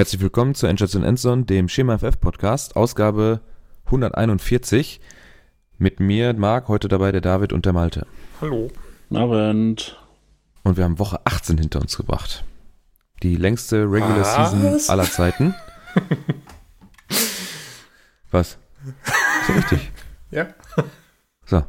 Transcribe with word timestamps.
Herzlich 0.00 0.22
willkommen 0.22 0.54
zu 0.54 0.66
Endstation 0.66 1.04
Endzone, 1.04 1.44
dem 1.44 1.68
Schema 1.68 1.98
FF 1.98 2.18
Podcast, 2.18 2.74
Ausgabe 2.74 3.42
141. 3.84 4.98
Mit 5.76 6.00
mir, 6.00 6.32
Marc, 6.32 6.68
heute 6.68 6.88
dabei 6.88 7.12
der 7.12 7.20
David 7.20 7.52
und 7.52 7.66
der 7.66 7.74
Malte. 7.74 8.06
Hallo. 8.40 8.70
Abend. 9.12 10.00
Und 10.62 10.78
wir 10.78 10.84
haben 10.84 10.98
Woche 10.98 11.20
18 11.26 11.58
hinter 11.58 11.82
uns 11.82 11.98
gebracht. 11.98 12.44
Die 13.22 13.36
längste 13.36 13.82
Regular 13.82 14.20
Was? 14.20 14.52
Season 14.52 14.90
aller 14.90 15.04
Zeiten. 15.04 15.54
Was? 18.30 18.56
So 19.46 19.52
richtig. 19.52 19.92
ja. 20.30 20.46
So. 21.44 21.62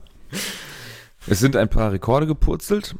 Es 1.27 1.41
sind 1.41 1.57
ein 1.57 1.67
paar 1.67 1.91
Rekorde 1.91 2.27
gepurzelt. 2.27 2.95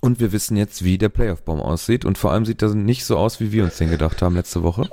Und 0.00 0.18
wir 0.18 0.32
wissen 0.32 0.56
jetzt, 0.56 0.82
wie 0.82 0.96
der 0.96 1.10
Playoff-Baum 1.10 1.60
aussieht. 1.60 2.04
Und 2.04 2.16
vor 2.16 2.32
allem 2.32 2.46
sieht 2.46 2.62
das 2.62 2.74
nicht 2.74 3.04
so 3.04 3.18
aus, 3.18 3.38
wie 3.40 3.52
wir 3.52 3.64
uns 3.64 3.76
den 3.76 3.90
gedacht 3.90 4.22
haben 4.22 4.34
letzte 4.34 4.62
Woche. 4.62 4.88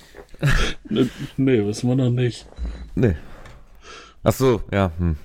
nee, 0.88 1.08
nee, 1.36 1.66
wissen 1.66 1.88
wir 1.88 1.96
noch 1.96 2.10
nicht. 2.10 2.46
Nee. 2.94 3.16
Ach 4.22 4.32
so, 4.32 4.62
ja. 4.72 4.92
Hm. 4.98 5.16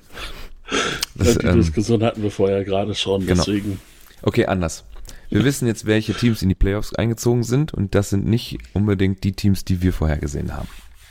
Das, 1.16 1.36
ja, 1.36 1.40
die 1.40 1.46
ähm, 1.48 1.56
Diskussion 1.58 2.04
hatten 2.04 2.24
wir 2.24 2.32
vorher 2.32 2.64
gerade 2.64 2.96
schon, 2.96 3.26
genau. 3.26 3.44
deswegen. 3.44 3.80
Okay, 4.24 4.46
anders. 4.48 4.84
Wir 5.30 5.44
wissen 5.44 5.68
jetzt, 5.68 5.86
welche 5.86 6.14
Teams 6.14 6.42
in 6.42 6.50
die 6.50 6.56
Playoffs 6.56 6.94
eingezogen 6.96 7.44
sind 7.44 7.74
und 7.74 7.96
das 7.96 8.10
sind 8.10 8.26
nicht 8.26 8.60
unbedingt 8.74 9.24
die 9.24 9.34
Teams, 9.34 9.66
die 9.66 9.82
wir 9.82 9.94
vorher 9.94 10.18
gesehen 10.18 10.56
haben. 10.56 10.70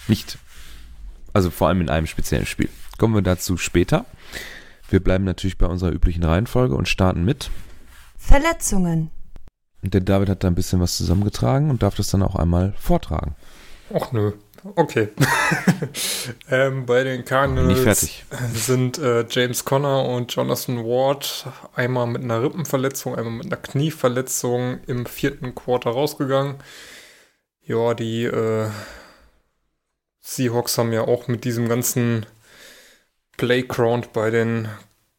Nicht. 0.09 0.39
Also 1.33 1.51
vor 1.51 1.69
allem 1.69 1.83
in 1.83 1.91
einem 1.91 2.07
speziellen 2.07 2.47
Spiel. 2.47 2.69
Kommen 2.99 3.15
wir 3.15 3.23
dazu 3.23 3.57
später. 3.57 4.07
Wir 4.89 5.01
bleiben 5.01 5.25
natürlich 5.25 5.59
bei 5.59 5.67
unserer 5.67 5.93
üblichen 5.93 6.25
Reihenfolge 6.25 6.75
und 6.75 6.89
starten 6.89 7.25
mit 7.25 7.51
Verletzungen. 8.27 9.11
Und 9.83 9.95
der 9.95 10.01
David 10.01 10.29
hat 10.29 10.43
da 10.43 10.49
ein 10.49 10.57
bisschen 10.57 10.81
was 10.81 10.97
zusammengetragen 10.97 11.71
und 11.71 11.83
darf 11.83 11.95
das 11.95 12.09
dann 12.09 12.23
auch 12.23 12.35
einmal 12.35 12.75
vortragen. 12.77 13.37
Ach 13.95 14.11
nö. 14.11 14.33
Okay. 14.75 15.11
ähm, 16.51 16.87
bei 16.87 17.05
den 17.05 17.25
Cardinals 17.25 18.25
sind 18.53 18.99
äh, 18.99 19.25
James 19.31 19.65
Conner 19.65 20.07
und 20.07 20.35
Jonathan 20.35 20.79
Ward 20.79 21.47
einmal 21.77 22.09
mit 22.09 22.25
einer 22.25 22.43
Rippenverletzung, 22.43 23.15
einmal 23.15 23.33
mit 23.33 23.47
einer 23.47 23.59
Knieverletzung 23.59 24.81
im 24.89 25.07
vierten 25.07 25.55
Quarter 25.55 25.91
rausgegangen. 25.91 26.57
Ja, 27.63 27.95
die 27.95 28.25
äh, 28.25 28.69
Seahawks 30.21 30.79
haben 30.79 30.93
ja 30.93 31.03
auch 31.03 31.29
mit 31.29 31.45
diesem 31.45 31.69
ganzen 31.69 32.27
Playground 33.37 34.13
bei 34.13 34.31
den 34.31 34.69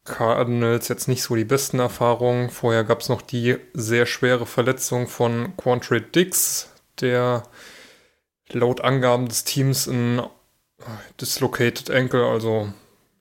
Cardinals 0.08 0.88
jetzt 0.88 1.08
nicht 1.08 1.22
so 1.22 1.36
die 1.36 1.44
besten 1.44 1.78
Erfahrungen. 1.78 2.50
Vorher 2.50 2.84
gab 2.84 3.00
es 3.00 3.08
noch 3.08 3.22
die 3.22 3.56
sehr 3.74 4.06
schwere 4.06 4.46
Verletzung 4.46 5.06
von 5.06 5.56
Quantre 5.56 6.00
Dix, 6.00 6.70
der 7.00 7.44
laut 8.50 8.80
Angaben 8.80 9.28
des 9.28 9.44
Teams 9.44 9.86
ein 9.86 10.22
dislocated 11.20 11.90
ankle, 11.90 12.26
also 12.26 12.72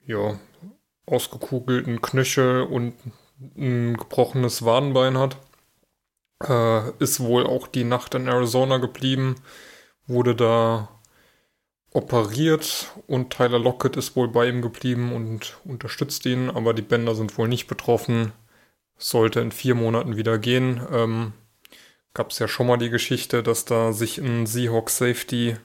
ja, 0.05 0.39
ausgekugelten 1.05 2.01
Knöchel 2.01 2.63
und 2.63 2.93
ein 3.57 3.97
gebrochenes 3.97 4.65
Wadenbein 4.65 5.17
hat. 5.17 5.37
Äh, 6.43 6.91
ist 6.99 7.19
wohl 7.19 7.45
auch 7.45 7.67
die 7.67 7.83
Nacht 7.83 8.13
in 8.15 8.27
Arizona 8.27 8.77
geblieben, 8.77 9.35
wurde 10.05 10.35
da 10.35 10.89
operiert 11.91 12.93
und 13.07 13.31
Tyler 13.31 13.59
Lockett 13.59 13.95
ist 13.97 14.15
wohl 14.15 14.27
bei 14.27 14.47
ihm 14.47 14.61
geblieben 14.61 15.13
und 15.13 15.57
unterstützt 15.63 16.25
ihn, 16.25 16.49
aber 16.49 16.73
die 16.73 16.81
Bänder 16.81 17.15
sind 17.15 17.37
wohl 17.37 17.47
nicht 17.47 17.67
betroffen. 17.67 18.33
Sollte 18.97 19.39
in 19.39 19.51
vier 19.51 19.75
Monaten 19.75 20.17
wieder 20.17 20.37
gehen. 20.39 20.81
Ähm, 20.91 21.33
Gab 22.17 22.31
es 22.31 22.39
ja 22.39 22.47
schon 22.47 22.65
mal 22.65 22.77
die 22.77 22.89
Geschichte, 22.89 23.43
dass 23.43 23.65
da 23.65 23.93
sich 23.93 24.17
ein 24.17 24.47
Seahawk 24.47 24.89
Safety 24.89 25.55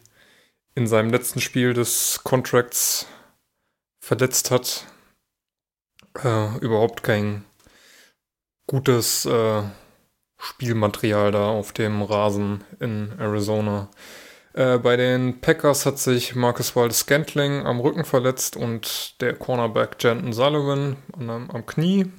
in 0.74 0.86
seinem 0.86 1.10
letzten 1.10 1.40
Spiel 1.40 1.72
des 1.72 2.20
Contracts 2.24 3.06
verletzt 4.00 4.50
hat. 4.50 4.86
Äh, 6.22 6.58
überhaupt 6.58 7.02
kein 7.02 7.46
gutes 8.66 9.24
äh, 9.24 9.62
Spielmaterial 10.36 11.30
da 11.32 11.48
auf 11.48 11.72
dem 11.72 12.02
Rasen 12.02 12.64
in 12.80 13.18
Arizona. 13.18 13.88
Äh, 14.54 14.78
bei 14.78 14.96
den 14.96 15.40
Packers 15.40 15.86
hat 15.86 15.98
sich 15.98 16.34
Marcus 16.34 16.76
Waldes 16.76 17.00
Scantling 17.00 17.64
am 17.66 17.80
Rücken 17.80 18.04
verletzt 18.04 18.56
und 18.56 19.20
der 19.20 19.34
Cornerback 19.34 19.96
Janton 19.98 20.32
Sullivan 20.32 20.96
am, 21.12 21.50
am 21.50 21.66
Knie. 21.66 22.10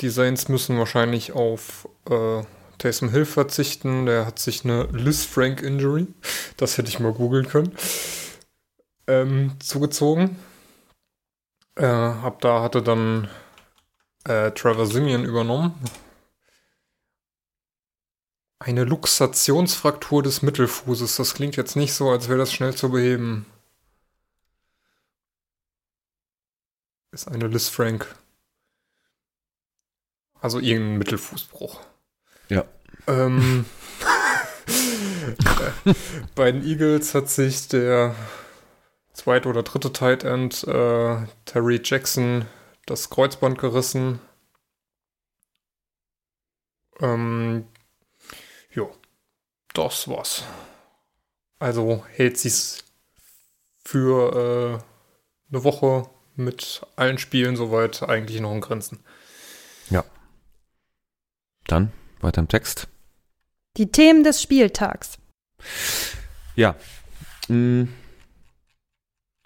Die 0.00 0.08
Saints 0.08 0.48
müssen 0.48 0.78
wahrscheinlich 0.78 1.32
auf 1.32 1.88
äh, 2.10 2.42
Taysom 2.78 3.10
Hill 3.10 3.24
verzichten. 3.24 4.06
Der 4.06 4.26
hat 4.26 4.40
sich 4.40 4.64
eine 4.64 4.88
Liz 4.92 5.24
Frank 5.24 5.62
Injury, 5.62 6.08
das 6.56 6.78
hätte 6.78 6.88
ich 6.88 6.98
mal 6.98 7.12
googeln 7.12 7.46
können, 7.46 7.76
ähm, 9.06 9.52
zugezogen. 9.60 10.36
Äh, 11.76 11.86
ab 11.86 12.40
da 12.40 12.62
hatte 12.62 12.82
dann 12.82 13.28
äh, 14.24 14.50
Trevor 14.50 14.86
Simeon 14.86 15.24
übernommen. 15.24 15.74
Eine 18.62 18.84
Luxationsfraktur 18.84 20.22
des 20.22 20.42
Mittelfußes. 20.42 21.16
Das 21.16 21.34
klingt 21.34 21.56
jetzt 21.56 21.74
nicht 21.74 21.94
so, 21.94 22.10
als 22.10 22.28
wäre 22.28 22.38
das 22.38 22.52
schnell 22.52 22.72
zu 22.72 22.90
beheben. 22.90 23.44
Ist 27.10 27.26
eine 27.26 27.48
Liz 27.48 27.68
Frank. 27.68 28.06
Also 30.40 30.60
irgendein 30.60 30.98
Mittelfußbruch. 30.98 31.80
Ja. 32.50 32.64
Ähm, 33.08 33.64
bei 36.36 36.52
den 36.52 36.64
Eagles 36.64 37.16
hat 37.16 37.28
sich 37.30 37.66
der 37.66 38.14
zweite 39.12 39.48
oder 39.48 39.64
dritte 39.64 39.92
Tight 39.92 40.22
End 40.22 40.62
äh, 40.68 41.26
Terry 41.46 41.80
Jackson 41.82 42.46
das 42.86 43.10
Kreuzband 43.10 43.58
gerissen. 43.58 44.20
Ähm, 47.00 47.66
das 49.74 50.08
war's. 50.08 50.44
Also 51.58 52.04
hält 52.10 52.38
sich's 52.38 52.84
für 53.84 54.80
äh, 54.80 55.52
eine 55.52 55.64
Woche 55.64 56.08
mit 56.34 56.82
allen 56.96 57.18
Spielen 57.18 57.56
soweit 57.56 58.02
eigentlich 58.02 58.40
noch 58.40 58.52
in 58.52 58.60
Grenzen. 58.60 59.00
Ja. 59.90 60.04
Dann 61.66 61.92
weiter 62.20 62.40
im 62.40 62.48
Text. 62.48 62.88
Die 63.76 63.90
Themen 63.90 64.24
des 64.24 64.42
Spieltags. 64.42 65.18
Ja. 66.56 66.74
Hm. 67.46 67.92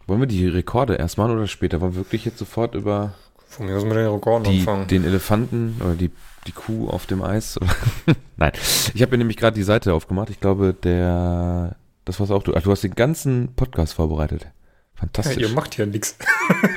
Wollen 0.06 0.20
wir 0.20 0.26
die 0.26 0.46
Rekorde 0.46 0.94
erstmal 0.94 1.30
oder 1.30 1.46
später? 1.46 1.80
Wollen 1.80 1.94
wir 1.94 2.00
wirklich 2.00 2.24
jetzt 2.24 2.38
sofort 2.38 2.74
über 2.74 3.14
Von 3.56 3.66
mir 3.66 3.76
aus 3.76 3.84
mit 3.84 3.94
den 3.94 4.06
Rekorden 4.06 4.44
die, 4.44 4.58
anfangen. 4.60 4.86
den 4.86 5.04
Elefanten 5.04 5.80
oder 5.80 5.94
die, 5.94 6.10
die 6.46 6.52
Kuh 6.52 6.90
auf 6.90 7.06
dem 7.06 7.22
Eis? 7.22 7.58
Nein. 8.36 8.52
Ich 8.92 9.00
habe 9.00 9.12
mir 9.12 9.18
nämlich 9.18 9.38
gerade 9.38 9.54
die 9.54 9.62
Seite 9.62 9.94
aufgemacht. 9.94 10.28
Ich 10.28 10.40
glaube, 10.40 10.74
der. 10.74 11.74
Das 12.04 12.20
war's 12.20 12.30
auch 12.30 12.42
du. 12.42 12.52
Ach, 12.54 12.60
du 12.60 12.70
hast 12.70 12.84
den 12.84 12.94
ganzen 12.94 13.54
Podcast 13.56 13.94
vorbereitet. 13.94 14.46
Fantastisch. 14.94 15.36
Ja, 15.36 15.48
ihr 15.48 15.54
macht 15.54 15.78
ja 15.78 15.86
nichts. 15.86 16.18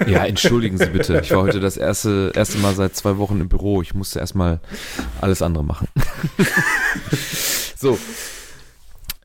Ja, 0.07 0.25
entschuldigen 0.25 0.78
Sie 0.78 0.85
bitte. 0.85 1.19
Ich 1.22 1.31
war 1.31 1.41
heute 1.41 1.59
das 1.59 1.75
erste, 1.75 2.31
erste 2.34 2.57
Mal 2.59 2.73
seit 2.75 2.96
zwei 2.96 3.17
Wochen 3.17 3.41
im 3.41 3.50
Büro. 3.50 3.81
Ich 3.81 3.94
musste 3.94 4.19
erstmal 4.19 4.61
alles 5.19 5.41
andere 5.41 5.66
machen. 5.66 5.90
so. 7.75 8.00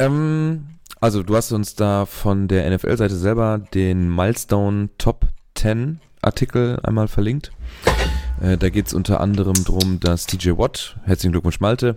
Ähm, 0.00 0.66
also, 1.00 1.22
du 1.22 1.36
hast 1.36 1.52
uns 1.52 1.76
da 1.76 2.04
von 2.04 2.48
der 2.48 2.68
NFL-Seite 2.68 3.14
selber 3.14 3.58
den 3.58 4.12
Milestone 4.12 4.88
Top 4.98 5.26
10 5.54 6.00
Artikel 6.24 6.78
einmal 6.82 7.08
verlinkt. 7.08 7.52
Äh, 8.40 8.56
da 8.56 8.68
geht 8.68 8.88
es 8.88 8.94
unter 8.94 9.20
anderem 9.20 9.54
darum, 9.64 10.00
dass 10.00 10.26
TJ 10.26 10.50
Watt, 10.58 10.96
herzlichen 11.04 11.32
Glückwunsch 11.32 11.60
Malte, 11.60 11.96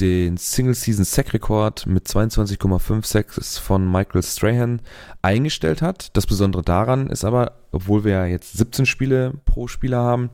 den 0.00 0.36
Single-Season-Sack-Rekord 0.36 1.86
mit 1.86 2.06
22,5 2.06 3.06
Sacks 3.06 3.58
von 3.58 3.90
Michael 3.90 4.22
Strahan 4.22 4.80
eingestellt 5.22 5.80
hat. 5.80 6.16
Das 6.16 6.26
Besondere 6.26 6.62
daran 6.62 7.06
ist 7.08 7.24
aber, 7.24 7.52
obwohl 7.72 8.04
wir 8.04 8.12
ja 8.12 8.26
jetzt 8.26 8.58
17 8.58 8.84
Spiele 8.86 9.34
pro 9.44 9.68
Spieler 9.68 9.98
haben, 9.98 10.30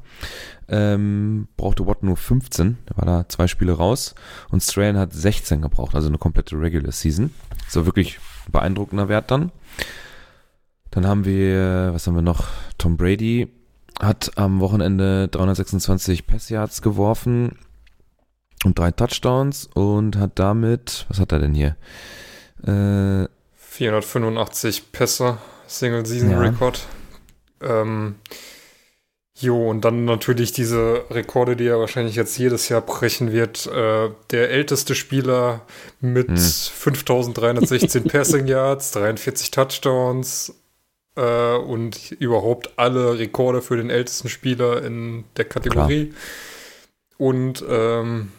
ähm, 0.68 1.48
brauchte 1.56 1.86
Watt 1.86 2.02
nur 2.02 2.16
15. 2.16 2.78
Da 2.86 2.96
war 2.96 3.04
da 3.04 3.28
zwei 3.28 3.46
Spiele 3.46 3.72
raus. 3.72 4.14
Und 4.50 4.62
Strahan 4.62 4.96
hat 4.96 5.12
16 5.12 5.60
gebraucht, 5.62 5.94
also 5.94 6.08
eine 6.08 6.18
komplette 6.18 6.58
Regular 6.58 6.92
Season. 6.92 7.32
War 7.72 7.84
wirklich 7.84 8.18
beeindruckender 8.50 9.08
Wert 9.08 9.30
dann. 9.30 9.52
Dann 10.96 11.06
haben 11.06 11.26
wir, 11.26 11.90
was 11.92 12.06
haben 12.06 12.14
wir 12.14 12.22
noch? 12.22 12.46
Tom 12.78 12.96
Brady 12.96 13.52
hat 14.00 14.32
am 14.36 14.60
Wochenende 14.60 15.28
326 15.28 16.26
Passyards 16.26 16.80
geworfen 16.80 17.58
und 18.64 18.78
drei 18.78 18.92
Touchdowns 18.92 19.68
und 19.74 20.16
hat 20.16 20.38
damit, 20.38 21.04
was 21.10 21.20
hat 21.20 21.32
er 21.32 21.40
denn 21.40 21.52
hier? 21.52 21.76
Äh, 22.62 23.28
485 23.56 24.90
Pässe, 24.90 25.36
Single 25.66 26.06
Season 26.06 26.30
ja. 26.30 26.40
Record. 26.40 26.86
Ähm, 27.60 28.14
Jo, 29.38 29.68
und 29.68 29.84
dann 29.84 30.06
natürlich 30.06 30.52
diese 30.52 31.04
Rekorde, 31.10 31.56
die 31.56 31.66
er 31.66 31.78
wahrscheinlich 31.78 32.16
jetzt 32.16 32.38
jedes 32.38 32.70
Jahr 32.70 32.80
brechen 32.80 33.32
wird. 33.32 33.66
Äh, 33.66 34.08
der 34.30 34.48
älteste 34.48 34.94
Spieler 34.94 35.60
mit 36.00 36.28
hm. 36.28 36.38
5316 36.38 38.04
Passing 38.08 38.46
Yards, 38.46 38.92
43 38.92 39.50
Touchdowns 39.50 40.54
äh, 41.16 41.56
und 41.56 42.12
überhaupt 42.12 42.78
alle 42.78 43.18
Rekorde 43.18 43.62
für 43.62 43.76
den 43.76 43.90
ältesten 43.90 44.28
Spieler 44.28 44.82
in 44.84 45.24
der 45.36 45.46
Kategorie. 45.46 46.06
Klar. 46.06 46.20
Und 47.18 47.64
ähm, 47.68 48.32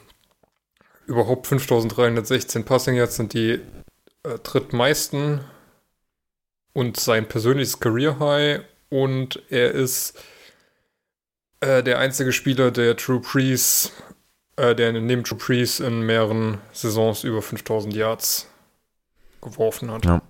überhaupt 1.08 1.48
5316 1.48 2.64
Passing 2.64 2.96
Yards 2.96 3.16
sind 3.16 3.34
die 3.34 3.60
äh, 4.24 4.40
drittmeisten 4.44 5.42
und 6.74 6.98
sein 6.98 7.28
persönliches 7.28 7.80
Career 7.80 8.20
High. 8.20 8.62
Und 8.90 9.42
er 9.50 9.72
ist 9.72 10.18
äh, 11.60 11.82
der 11.82 12.00
einzige 12.00 12.32
Spieler, 12.32 12.72
der 12.72 12.96
True 12.96 13.20
Priest, 13.20 13.92
äh, 14.58 14.76
der 14.76 14.94
neben 14.94 15.24
True 15.24 15.40
Priest 15.40 15.80
in 15.80 16.02
mehreren 16.02 16.60
Saisons 16.72 17.24
über 17.24 17.42
5000 17.42 17.96
Yards 17.96 18.48
geworfen 19.50 19.92
hat. 19.92 20.06
Ja. 20.06 20.22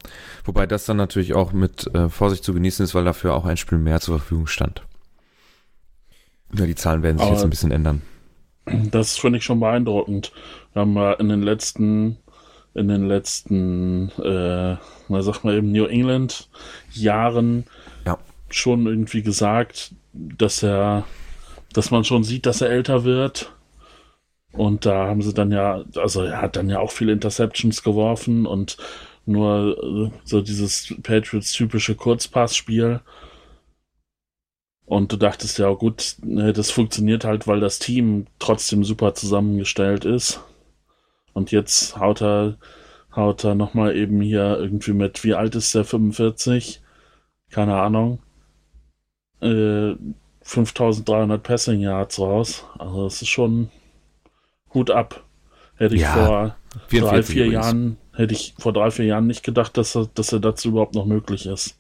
Wobei 0.46 0.66
das 0.66 0.86
dann 0.86 0.98
natürlich 0.98 1.34
auch 1.34 1.54
mit 1.54 1.88
äh, 1.94 2.10
Vorsicht 2.10 2.44
zu 2.44 2.54
genießen 2.54 2.84
ist, 2.84 2.96
weil 2.96 3.06
dafür 3.06 3.36
auch 3.36 3.46
ein 3.46 3.58
Spiel 3.58 3.78
mehr 3.78 4.00
zur 4.00 4.20
Verfügung 4.20 4.48
stand. 4.48 4.84
Ja, 6.54 6.66
die 6.66 6.76
Zahlen 6.76 7.04
werden 7.04 7.18
sich 7.18 7.26
Aber 7.26 7.36
jetzt 7.36 7.44
ein 7.44 7.50
bisschen 7.50 7.72
ändern. 7.72 8.02
Das 8.66 9.18
finde 9.18 9.38
ich 9.38 9.46
schon 9.46 9.60
beeindruckend. 9.60 10.32
Wir 10.74 10.82
haben 10.82 10.96
ja 10.96 11.14
in 11.14 11.30
den 11.30 11.42
letzten, 11.42 12.18
in 12.74 12.88
den 12.88 13.08
letzten, 13.08 14.10
äh, 14.22 14.78
na 15.08 15.22
sag 15.22 15.44
mal 15.44 15.56
eben 15.56 15.72
New 15.72 15.86
England 15.86 16.50
Jahren 16.92 17.66
ja. 18.06 18.18
schon 18.50 18.86
irgendwie 18.86 19.24
gesagt, 19.24 19.94
dass 20.14 20.64
er, 20.64 21.06
dass 21.74 21.92
man 21.92 22.04
schon 22.04 22.24
sieht, 22.24 22.46
dass 22.46 22.62
er 22.62 22.70
älter 22.70 23.04
wird. 23.04 23.54
Und 24.52 24.86
da 24.86 25.08
haben 25.08 25.22
sie 25.22 25.34
dann 25.34 25.52
ja, 25.52 25.84
also 25.96 26.24
er 26.24 26.42
hat 26.42 26.56
dann 26.56 26.70
ja 26.70 26.80
auch 26.80 26.92
viele 26.92 27.12
Interceptions 27.12 27.84
geworfen 27.84 28.46
und 28.46 28.78
nur 29.28 30.12
äh, 30.14 30.20
so 30.24 30.42
dieses 30.42 30.96
Patriots 31.04 31.52
typische 31.52 31.96
Kurzpassspiel. 31.96 33.02
Und 34.86 35.12
du 35.12 35.18
dachtest 35.18 35.60
ja, 35.60 35.70
gut, 35.74 36.16
ne, 36.24 36.54
das 36.54 36.72
funktioniert 36.72 37.26
halt, 37.26 37.46
weil 37.48 37.60
das 37.60 37.80
Team 37.80 38.28
trotzdem 38.40 38.84
super 38.86 39.14
zusammengestellt 39.14 40.06
ist. 40.06 40.42
Und 41.34 41.52
jetzt 41.52 41.98
haut 42.00 42.22
er, 42.22 42.58
haut 43.16 43.44
er 43.44 43.56
nochmal 43.56 43.96
eben 43.96 44.22
hier 44.22 44.58
irgendwie 44.58 44.94
mit, 44.94 45.24
wie 45.24 45.34
alt 45.34 45.56
ist 45.56 45.76
der, 45.76 45.84
45? 45.84 46.82
Keine 47.50 47.76
Ahnung 47.76 48.20
äh, 49.42 49.96
5300 50.42 51.44
Passing 51.44 51.80
Yards 51.82 52.20
raus. 52.20 52.66
Also 52.78 53.06
das 53.06 53.22
ist 53.22 53.30
schon 53.30 53.70
Hut 54.74 54.92
ab. 54.92 55.24
Hätte 55.76 55.96
ich 55.96 56.02
ja, 56.02 56.14
vor 56.14 56.56
drei, 56.90 57.24
vier 57.24 57.46
übrigens. 57.46 57.66
Jahren, 57.66 57.98
hätte 58.14 58.34
ich 58.34 58.56
vor 58.58 58.74
drei, 58.74 58.92
vier 58.92 59.06
Jahren 59.06 59.28
nicht 59.28 59.44
gedacht, 59.44 59.78
dass 59.78 59.96
er, 59.96 60.10
dass 60.14 60.32
er 60.32 60.40
dazu 60.40 60.70
überhaupt 60.70 60.96
noch 60.96 61.06
möglich 61.06 61.46
ist. 61.46 61.76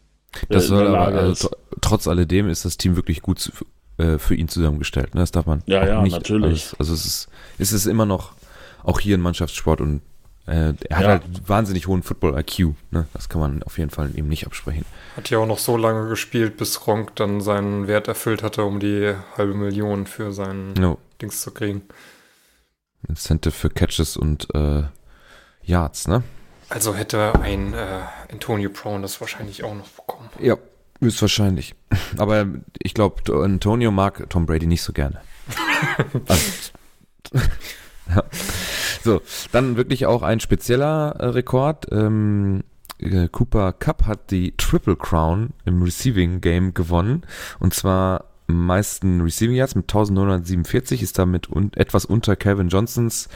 Das 0.49 0.65
äh, 0.65 0.67
soll 0.67 0.87
aber, 0.87 1.19
also, 1.19 1.49
trotz 1.81 2.07
alledem 2.07 2.49
ist 2.49 2.65
das 2.65 2.77
Team 2.77 2.95
wirklich 2.95 3.21
gut 3.21 3.39
zu, 3.39 3.51
äh, 3.97 4.17
für 4.17 4.35
ihn 4.35 4.47
zusammengestellt. 4.47 5.15
Ne? 5.15 5.21
Das 5.21 5.31
darf 5.31 5.45
man 5.45 5.63
ja, 5.65 5.85
ja, 5.85 6.01
nicht, 6.01 6.13
natürlich. 6.13 6.67
Alles, 6.67 6.75
also 6.79 6.93
es 6.93 7.05
ist, 7.05 7.29
es 7.57 7.71
ist 7.71 7.85
immer 7.85 8.05
noch 8.05 8.33
auch 8.83 8.99
hier 8.99 9.17
ein 9.17 9.21
Mannschaftssport 9.21 9.81
und 9.81 10.01
äh, 10.45 10.73
er 10.87 10.97
hat 10.97 11.03
ja. 11.03 11.09
halt 11.09 11.23
wahnsinnig 11.45 11.87
hohen 11.87 12.03
Football-IQ. 12.03 12.75
Ne? 12.91 13.07
Das 13.13 13.27
kann 13.27 13.41
man 13.41 13.63
auf 13.63 13.77
jeden 13.77 13.89
Fall 13.89 14.11
ihm 14.15 14.29
nicht 14.29 14.45
absprechen. 14.45 14.85
Hat 15.17 15.29
ja 15.29 15.39
auch 15.39 15.45
noch 15.45 15.59
so 15.59 15.75
lange 15.75 16.07
gespielt, 16.07 16.55
bis 16.55 16.87
Ronk 16.87 17.15
dann 17.15 17.41
seinen 17.41 17.87
Wert 17.87 18.07
erfüllt 18.07 18.43
hatte, 18.43 18.63
um 18.63 18.79
die 18.79 19.13
halbe 19.37 19.53
Million 19.53 20.07
für 20.07 20.31
seinen 20.31 20.73
no. 20.73 20.99
Dings 21.21 21.41
zu 21.41 21.51
kriegen. 21.51 21.81
Incentive 23.07 23.51
für 23.53 23.69
Catches 23.69 24.17
und 24.17 24.53
äh, 24.53 24.83
Yards, 25.63 26.07
ne? 26.07 26.23
Also 26.69 26.95
hätte 26.95 27.39
ein 27.41 27.73
äh, 27.73 28.01
Antonio 28.31 28.69
Brown 28.69 29.01
das 29.01 29.21
wahrscheinlich 29.21 29.63
auch 29.63 29.73
noch 29.73 29.87
bekommen. 29.87 30.29
Ja, 30.39 30.57
höchstwahrscheinlich. 30.99 31.75
Aber 32.17 32.45
ich 32.81 32.93
glaube, 32.93 33.21
Antonio 33.43 33.91
mag 33.91 34.29
Tom 34.29 34.45
Brady 34.45 34.67
nicht 34.67 34.81
so 34.81 34.91
gerne. 34.91 35.21
also, 36.27 36.71
ja. 38.13 38.23
So, 39.03 39.21
dann 39.53 39.77
wirklich 39.77 40.05
auch 40.05 40.21
ein 40.21 40.39
spezieller 40.41 41.15
äh, 41.19 41.25
Rekord. 41.27 41.87
Ähm, 41.91 42.63
äh, 42.99 43.29
Cooper 43.29 43.73
Cup 43.73 44.05
hat 44.05 44.31
die 44.31 44.55
Triple 44.57 44.97
Crown 44.97 45.51
im 45.65 45.81
Receiving 45.81 46.41
Game 46.41 46.73
gewonnen. 46.73 47.25
Und 47.59 47.73
zwar 47.73 48.25
meisten 48.47 49.21
Receiving 49.21 49.55
Yards 49.55 49.75
mit 49.75 49.85
1947, 49.85 51.01
ist 51.01 51.19
damit 51.19 51.49
un 51.49 51.71
etwas 51.73 52.05
unter 52.05 52.35
Calvin 52.35 52.69
Johnsons 52.69 53.29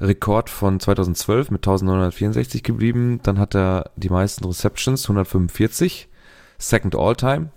Rekord 0.00 0.50
von 0.50 0.80
2012 0.80 1.50
mit 1.50 1.60
1964 1.60 2.62
geblieben. 2.62 3.20
Dann 3.22 3.38
hat 3.38 3.54
er 3.54 3.90
die 3.96 4.08
meisten 4.08 4.44
Receptions, 4.44 5.04
145, 5.04 6.08
Second 6.58 6.96
All-Time. 6.96 7.50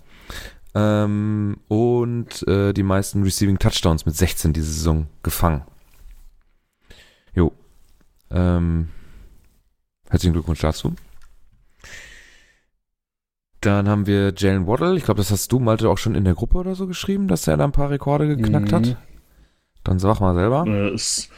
Ähm, 0.75 1.57
und 1.67 2.47
äh, 2.47 2.73
die 2.73 2.83
meisten 2.83 3.23
Receiving 3.23 3.57
Touchdowns 3.57 4.05
mit 4.05 4.15
16 4.15 4.53
diese 4.53 4.71
Saison 4.71 5.07
gefangen. 5.23 5.63
Jo. 7.33 7.51
Ähm, 8.29 8.89
herzlichen 10.09 10.33
Glückwunsch 10.33 10.59
dazu. 10.59 10.93
Dann 13.61 13.89
haben 13.89 14.05
wir 14.05 14.33
Jalen 14.35 14.67
Waddle. 14.67 14.95
Ich 14.97 15.03
glaube, 15.03 15.17
das 15.17 15.31
hast 15.31 15.51
du, 15.51 15.59
Malte, 15.59 15.89
auch 15.89 15.97
schon 15.97 16.15
in 16.15 16.25
der 16.25 16.35
Gruppe 16.35 16.59
oder 16.59 16.75
so 16.75 16.85
geschrieben, 16.87 17.27
dass 17.27 17.47
er 17.47 17.57
da 17.57 17.63
ein 17.63 17.71
paar 17.71 17.89
Rekorde 17.89 18.27
geknackt 18.27 18.71
mhm. 18.71 18.75
hat. 18.75 18.97
Dann 19.83 19.99
sag 19.99 20.19
mal 20.19 20.35
selber. 20.35 20.65
Äh, 20.67 20.93
ist 20.93 21.29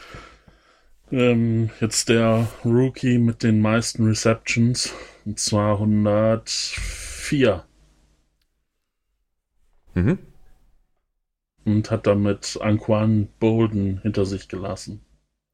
ähm, 1.12 1.70
jetzt 1.80 2.10
der 2.10 2.48
Rookie 2.66 3.18
mit 3.18 3.44
den 3.44 3.62
meisten 3.62 4.06
Receptions. 4.06 4.94
Und 5.26 5.40
zwar 5.40 5.74
104. 5.74 7.64
Mhm. 9.94 10.20
Und 11.66 11.92
hat 11.92 12.08
damit 12.08 12.58
Anquan 12.62 13.28
Bolden 13.40 14.00
hinter 14.02 14.26
sich 14.26 14.48
gelassen. 14.48 15.02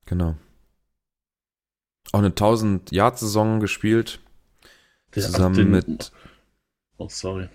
Genau. 0.05 0.35
Auch 2.11 2.19
eine 2.19 2.29
1000-Yard-Saison 2.29 3.59
gespielt. 3.59 4.19
Der 5.13 5.23
zusammen 5.23 5.55
den, 5.55 5.71
mit. 5.71 6.11
Oh, 6.97 7.07
sorry. 7.09 7.49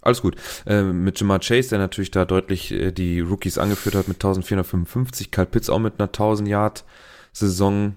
Alles 0.00 0.22
gut. 0.22 0.36
Äh, 0.66 0.82
mit 0.82 1.18
Jamar 1.18 1.40
Chase, 1.40 1.70
der 1.70 1.78
natürlich 1.78 2.10
da 2.10 2.24
deutlich 2.24 2.70
äh, 2.70 2.92
die 2.92 3.20
Rookies 3.20 3.58
angeführt 3.58 3.94
hat 3.94 4.08
mit 4.08 4.16
1455. 4.16 5.30
Kyle 5.30 5.46
Pitts 5.46 5.70
auch 5.70 5.80
mit 5.80 5.98
einer 5.98 6.10
1000-Yard-Saison. 6.10 7.96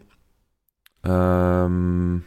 Ähm, 1.04 2.24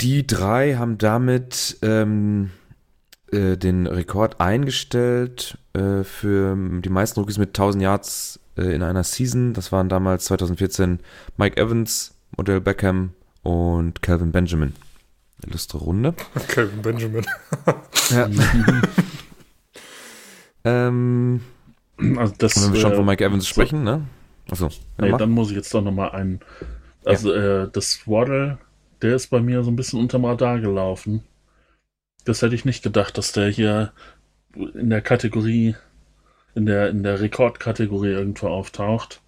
die 0.00 0.26
drei 0.26 0.76
haben 0.76 0.98
damit 0.98 1.78
ähm, 1.82 2.50
äh, 3.32 3.56
den 3.56 3.86
Rekord 3.86 4.40
eingestellt 4.40 5.58
äh, 5.74 6.04
für 6.04 6.56
die 6.80 6.88
meisten 6.88 7.20
Rookies 7.20 7.38
mit 7.38 7.50
1000 7.50 7.82
Yards 7.82 8.40
äh, 8.56 8.74
in 8.74 8.82
einer 8.82 9.04
Season. 9.04 9.54
Das 9.54 9.70
waren 9.70 9.88
damals 9.88 10.24
2014 10.26 11.00
Mike 11.36 11.60
Evans, 11.60 12.14
Modell 12.36 12.60
Beckham 12.60 13.12
und 13.42 14.02
Calvin 14.02 14.32
Benjamin. 14.32 14.74
Illustre 15.46 15.78
Runde. 15.78 16.14
Calvin 16.48 16.82
Benjamin. 16.82 17.26
ja. 18.10 18.28
ähm, 20.64 21.40
also 22.16 22.34
das, 22.38 22.62
wenn 22.62 22.72
wir 22.72 22.80
schon 22.80 22.94
von 22.94 23.06
Mike 23.06 23.24
Evans 23.24 23.44
so, 23.44 23.50
sprechen, 23.50 23.84
ne? 23.84 24.02
Achso. 24.50 24.70
Nee, 24.98 25.12
dann 25.16 25.30
muss 25.30 25.50
ich 25.50 25.56
jetzt 25.56 25.72
doch 25.72 25.82
nochmal 25.82 26.10
einen. 26.10 26.40
Also, 27.04 27.32
ja. 27.34 27.64
äh, 27.64 27.70
das 27.72 28.06
Waddle, 28.06 28.58
der 29.02 29.14
ist 29.14 29.28
bei 29.28 29.40
mir 29.40 29.62
so 29.62 29.70
ein 29.70 29.76
bisschen 29.76 30.00
unterm 30.00 30.24
Radar 30.24 30.60
gelaufen. 30.60 31.22
Das 32.24 32.42
hätte 32.42 32.54
ich 32.54 32.64
nicht 32.64 32.82
gedacht, 32.82 33.16
dass 33.16 33.32
der 33.32 33.48
hier 33.48 33.92
in 34.54 34.90
der 34.90 35.00
Kategorie 35.00 35.76
in 36.58 36.66
der, 36.66 36.90
in 36.90 37.02
der 37.02 37.20
Rekordkategorie 37.20 38.10
irgendwo 38.10 38.48
auftaucht. 38.48 39.22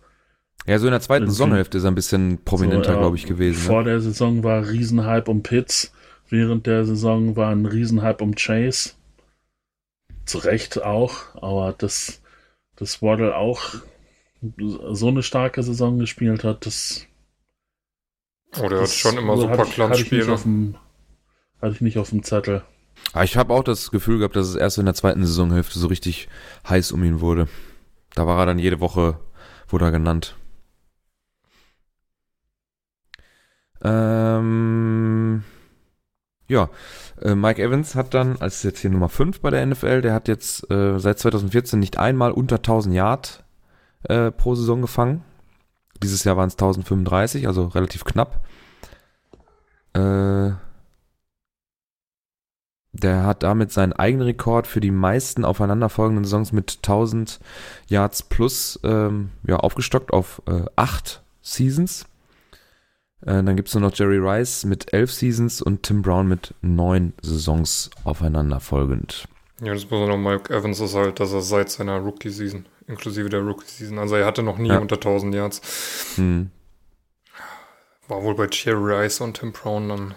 Ja, 0.67 0.79
so 0.79 0.87
in 0.87 0.93
der 0.93 1.01
zweiten 1.01 1.27
Saisonhälfte 1.27 1.79
ist 1.79 1.85
er 1.85 1.91
ein 1.91 1.95
bisschen 1.95 2.45
prominenter, 2.45 2.95
so, 2.95 2.99
glaube 2.99 3.17
ich, 3.17 3.25
gewesen. 3.25 3.61
Vor 3.61 3.83
ne? 3.83 3.91
der 3.91 4.01
Saison 4.01 4.43
war 4.45 4.69
Riesenhype 4.69 5.31
um 5.31 5.43
Pitts, 5.43 5.93
während 6.31 6.67
der 6.67 6.85
Saison 6.85 7.37
war 7.37 7.51
ein 7.51 7.67
Riesenhype 7.67 8.23
um 8.23 8.35
Chase. 8.35 8.91
Zu 10.25 10.39
Recht 10.39 10.83
auch, 10.83 11.35
aber 11.35 11.75
das, 11.77 12.23
das 12.77 13.03
Waddle 13.03 13.37
auch 13.37 13.75
so 14.93 15.09
eine 15.09 15.23
starke 15.23 15.63
Saison 15.63 15.99
gespielt 15.99 16.45
hat, 16.45 16.67
das. 16.67 17.07
Oh, 18.59 18.69
der 18.69 18.83
hat 18.83 18.91
schon 18.91 19.19
immer 19.19 19.37
super 19.37 19.65
Glanzspiele. 19.65 20.39
Hatte 21.61 21.75
ich 21.75 21.81
nicht 21.81 21.99
auf 21.99 22.11
dem 22.11 22.23
Zettel. 22.23 22.63
Aber 23.13 23.25
ich 23.25 23.37
habe 23.37 23.53
auch 23.53 23.65
das 23.65 23.91
Gefühl 23.91 24.19
gehabt, 24.19 24.37
dass 24.37 24.49
es 24.49 24.55
erst 24.55 24.79
in 24.79 24.87
der 24.87 24.95
zweiten 24.95 25.25
Saisonhälfte 25.25 25.79
so 25.79 25.89
richtig 25.89 26.29
heiß 26.69 26.93
um 26.93 27.05
ihn 27.05 27.21
wurde. 27.21 27.49
Da 28.15 28.27
war 28.27 28.39
er 28.39 28.47
dann 28.47 28.59
jede 28.59 28.81
Woche, 28.81 29.19
wurde 29.69 29.87
er 29.87 29.91
genannt. 29.91 30.37
Ähm, 33.83 35.43
ja, 36.51 36.69
äh, 37.23 37.35
Mike 37.35 37.63
Evans 37.63 37.95
hat 37.95 38.13
dann, 38.13 38.37
als 38.41 38.63
jetzt 38.63 38.81
hier 38.81 38.91
Nummer 38.91 39.09
5 39.09 39.41
bei 39.41 39.51
der 39.51 39.65
NFL, 39.65 40.03
der 40.03 40.13
hat 40.13 40.29
jetzt 40.29 40.71
äh, 40.71 40.99
seit 40.99 41.19
2014 41.19 41.79
nicht 41.79 41.99
einmal 41.99 42.33
unter 42.33 42.57
1000 42.57 42.95
Yard 42.95 43.45
äh, 44.03 44.31
pro 44.31 44.55
Saison 44.55 44.83
gefangen. 44.83 45.23
Dieses 46.03 46.25
Jahr 46.25 46.37
waren 46.37 46.49
es 46.49 46.55
1035, 46.55 47.47
also 47.47 47.67
relativ 47.67 48.05
knapp. 48.05 48.45
Äh, 49.93 50.53
der 52.93 53.25
hat 53.25 53.45
damit 53.45 53.71
seinen 53.71 53.93
eigenen 53.93 54.27
Rekord 54.27 54.67
für 54.67 54.81
die 54.81 54.91
meisten 54.91 55.45
aufeinanderfolgenden 55.45 56.25
Saisons 56.25 56.53
mit 56.53 56.79
1000 56.79 57.39
Yards 57.87 58.25
plus 58.25 58.81
ähm, 58.83 59.31
ja, 59.47 59.57
aufgestockt 59.57 60.13
auf 60.13 60.43
äh, 60.49 60.65
8 60.75 61.23
Seasons. 61.43 62.07
Äh, 63.23 63.43
dann 63.43 63.57
gibt 63.57 63.69
es 63.69 63.75
nur 63.75 63.83
noch 63.83 63.95
Jerry 63.97 64.19
Rice 64.19 64.65
mit 64.65 64.93
11 64.93 65.13
Seasons 65.13 65.63
und 65.63 65.83
Tim 65.83 66.03
Brown 66.03 66.27
mit 66.29 66.55
9 66.63 67.13
Saisons 67.23 67.91
aufeinanderfolgend. 68.05 69.29
Ja, 69.63 69.75
das 69.75 69.85
Besondere 69.85 70.17
Mike 70.19 70.53
Evans 70.55 70.81
ist 70.81 70.95
halt, 70.95 71.21
dass 71.21 71.33
er 71.35 71.43
seit 71.43 71.69
seiner 71.71 71.99
Rookie-Season, 71.99 72.65
inklusive 72.87 73.29
der 73.29 73.41
Rookie-Season, 73.41 73.99
also 73.99 74.15
er 74.15 74.25
hatte 74.25 74.43
noch 74.43 74.57
nie 74.57 74.71
Ja. 74.71 74.79
unter 74.79 74.97
1000 74.99 75.35
Yards. 75.35 76.15
Hm. 76.17 76.51
War 78.09 78.23
wohl 78.23 78.35
bei 78.35 78.49
Jerry 78.51 78.95
Rice 78.95 79.21
und 79.21 79.35
Tim 79.39 79.53
Brown 79.53 79.89
dann 79.91 80.15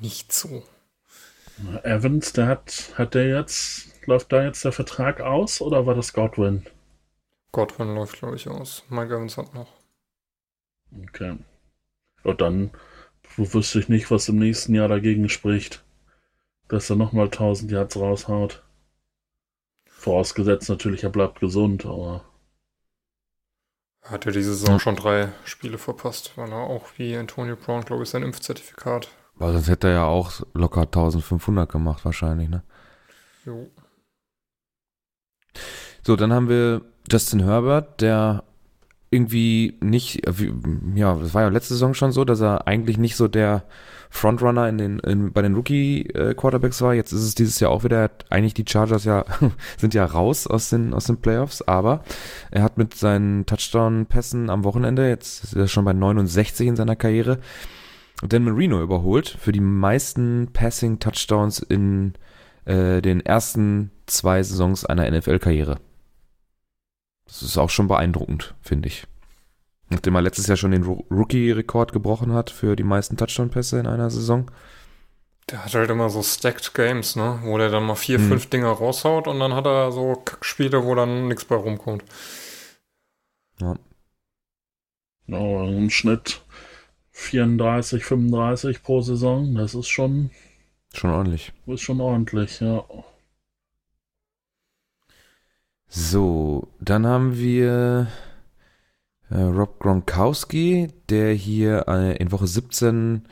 nicht 0.00 0.32
so. 0.32 0.64
Evans, 1.84 2.32
der 2.32 2.48
hat, 2.48 2.92
hat 2.96 3.14
der 3.14 3.28
jetzt, 3.28 4.06
läuft 4.06 4.32
da 4.32 4.42
jetzt 4.42 4.64
der 4.64 4.72
Vertrag 4.72 5.20
aus 5.20 5.60
oder 5.60 5.86
war 5.86 5.94
das 5.94 6.12
Godwin? 6.12 6.66
Godwin 7.52 7.94
läuft, 7.94 8.18
glaube 8.18 8.34
ich, 8.34 8.48
aus. 8.48 8.82
Mike 8.88 9.14
Evans 9.14 9.36
hat 9.36 9.54
noch. 9.54 9.68
Okay. 11.08 11.36
Und 12.24 12.40
dann 12.40 12.70
wüsste 13.36 13.78
ich 13.78 13.88
nicht, 13.88 14.10
was 14.10 14.28
im 14.28 14.36
nächsten 14.38 14.74
Jahr 14.74 14.88
dagegen 14.88 15.28
spricht, 15.28 15.84
dass 16.68 16.90
er 16.90 16.96
nochmal 16.96 17.26
1000 17.26 17.70
Yards 17.70 17.96
raushaut. 17.96 18.64
Vorausgesetzt 19.86 20.68
natürlich, 20.68 21.04
er 21.04 21.10
bleibt 21.10 21.40
gesund, 21.40 21.86
aber 21.86 22.24
Er 24.02 24.10
hat 24.10 24.24
ja 24.26 24.32
diese 24.32 24.54
Saison 24.54 24.78
schon 24.78 24.96
drei 24.96 25.32
Spiele 25.44 25.78
verpasst, 25.78 26.32
weil 26.36 26.50
er 26.52 26.58
auch 26.58 26.86
wie 26.98 27.16
Antonio 27.16 27.56
Brown, 27.56 27.84
glaube 27.84 28.02
ich, 28.04 28.10
sein 28.10 28.22
Impfzertifikat. 28.22 29.08
Weil 29.36 29.52
sonst 29.52 29.68
hätte 29.68 29.88
er 29.88 29.94
ja 29.94 30.04
auch 30.06 30.42
locker 30.52 30.82
1500 30.82 31.70
gemacht 31.70 32.04
wahrscheinlich, 32.04 32.48
ne? 32.48 32.62
Jo. 33.44 33.70
So, 36.02 36.16
dann 36.16 36.32
haben 36.32 36.48
wir 36.48 36.82
Justin 37.10 37.40
Herbert, 37.44 38.00
der 38.00 38.44
irgendwie 39.14 39.78
nicht, 39.80 40.26
äh, 40.26 40.32
ja, 40.94 41.14
das 41.14 41.34
war 41.34 41.42
ja 41.42 41.48
letzte 41.48 41.74
Saison 41.74 41.94
schon 41.94 42.12
so, 42.12 42.24
dass 42.24 42.40
er 42.40 42.66
eigentlich 42.66 42.98
nicht 42.98 43.16
so 43.16 43.28
der 43.28 43.64
Frontrunner 44.10 44.68
in 44.68 44.78
den, 44.78 44.98
in, 45.00 45.32
bei 45.32 45.42
den 45.42 45.54
Rookie-Quarterbacks 45.54 46.80
war. 46.82 46.94
Jetzt 46.94 47.12
ist 47.12 47.22
es 47.22 47.34
dieses 47.34 47.58
Jahr 47.60 47.70
auch 47.70 47.82
wieder, 47.82 48.10
eigentlich 48.30 48.54
die 48.54 48.64
Chargers 48.66 49.04
ja, 49.04 49.24
sind 49.76 49.94
ja 49.94 50.04
raus 50.04 50.46
aus 50.46 50.70
den, 50.70 50.94
aus 50.94 51.06
den 51.06 51.16
Playoffs, 51.16 51.62
aber 51.62 52.04
er 52.50 52.62
hat 52.62 52.78
mit 52.78 52.94
seinen 52.94 53.46
Touchdown-Pässen 53.46 54.50
am 54.50 54.64
Wochenende, 54.64 55.08
jetzt 55.08 55.44
ist 55.44 55.56
er 55.56 55.66
schon 55.66 55.84
bei 55.84 55.92
69 55.92 56.68
in 56.68 56.76
seiner 56.76 56.96
Karriere, 56.96 57.38
Dan 58.22 58.44
Marino 58.44 58.80
überholt 58.80 59.28
für 59.28 59.52
die 59.52 59.60
meisten 59.60 60.48
Passing-Touchdowns 60.52 61.58
in 61.58 62.14
äh, 62.64 63.02
den 63.02 63.20
ersten 63.20 63.90
zwei 64.06 64.42
Saisons 64.42 64.84
einer 64.84 65.10
NFL-Karriere. 65.10 65.78
Das 67.26 67.42
ist 67.42 67.56
auch 67.58 67.70
schon 67.70 67.88
beeindruckend, 67.88 68.54
finde 68.60 68.88
ich. 68.88 69.06
Nachdem 69.90 70.14
er 70.14 70.22
letztes 70.22 70.46
Jahr 70.46 70.56
schon 70.56 70.70
den 70.72 70.84
Rookie-Rekord 70.84 71.92
gebrochen 71.92 72.32
hat 72.32 72.50
für 72.50 72.74
die 72.76 72.82
meisten 72.84 73.16
Touchdown-Pässe 73.16 73.78
in 73.80 73.86
einer 73.86 74.10
Saison. 74.10 74.50
Der 75.50 75.64
hat 75.64 75.74
halt 75.74 75.90
immer 75.90 76.08
so 76.08 76.22
stacked 76.22 76.72
Games, 76.74 77.16
ne? 77.16 77.38
Wo 77.42 77.58
der 77.58 77.68
dann 77.70 77.84
mal 77.84 77.94
vier, 77.96 78.18
Hm. 78.18 78.28
fünf 78.28 78.46
Dinger 78.48 78.68
raushaut 78.70 79.28
und 79.28 79.40
dann 79.40 79.52
hat 79.54 79.66
er 79.66 79.92
so 79.92 80.14
Kackspiele, 80.14 80.84
wo 80.84 80.94
dann 80.94 81.28
nichts 81.28 81.44
bei 81.44 81.56
rumkommt. 81.56 82.02
ja, 83.60 83.76
im 85.26 85.90
Schnitt 85.90 86.42
34, 87.12 88.04
35 88.04 88.82
pro 88.82 89.00
Saison. 89.00 89.54
Das 89.54 89.74
ist 89.74 89.88
schon, 89.88 90.30
Schon 90.92 91.10
ordentlich. 91.10 91.52
ist 91.66 91.80
schon 91.82 92.00
ordentlich, 92.00 92.60
ja. 92.60 92.84
So, 95.96 96.66
dann 96.80 97.06
haben 97.06 97.38
wir 97.38 98.08
äh, 99.30 99.40
Rob 99.40 99.78
Gronkowski, 99.78 100.88
der 101.08 101.32
hier 101.34 101.84
äh, 101.86 102.16
in 102.16 102.32
Woche 102.32 102.48
17 102.48 103.22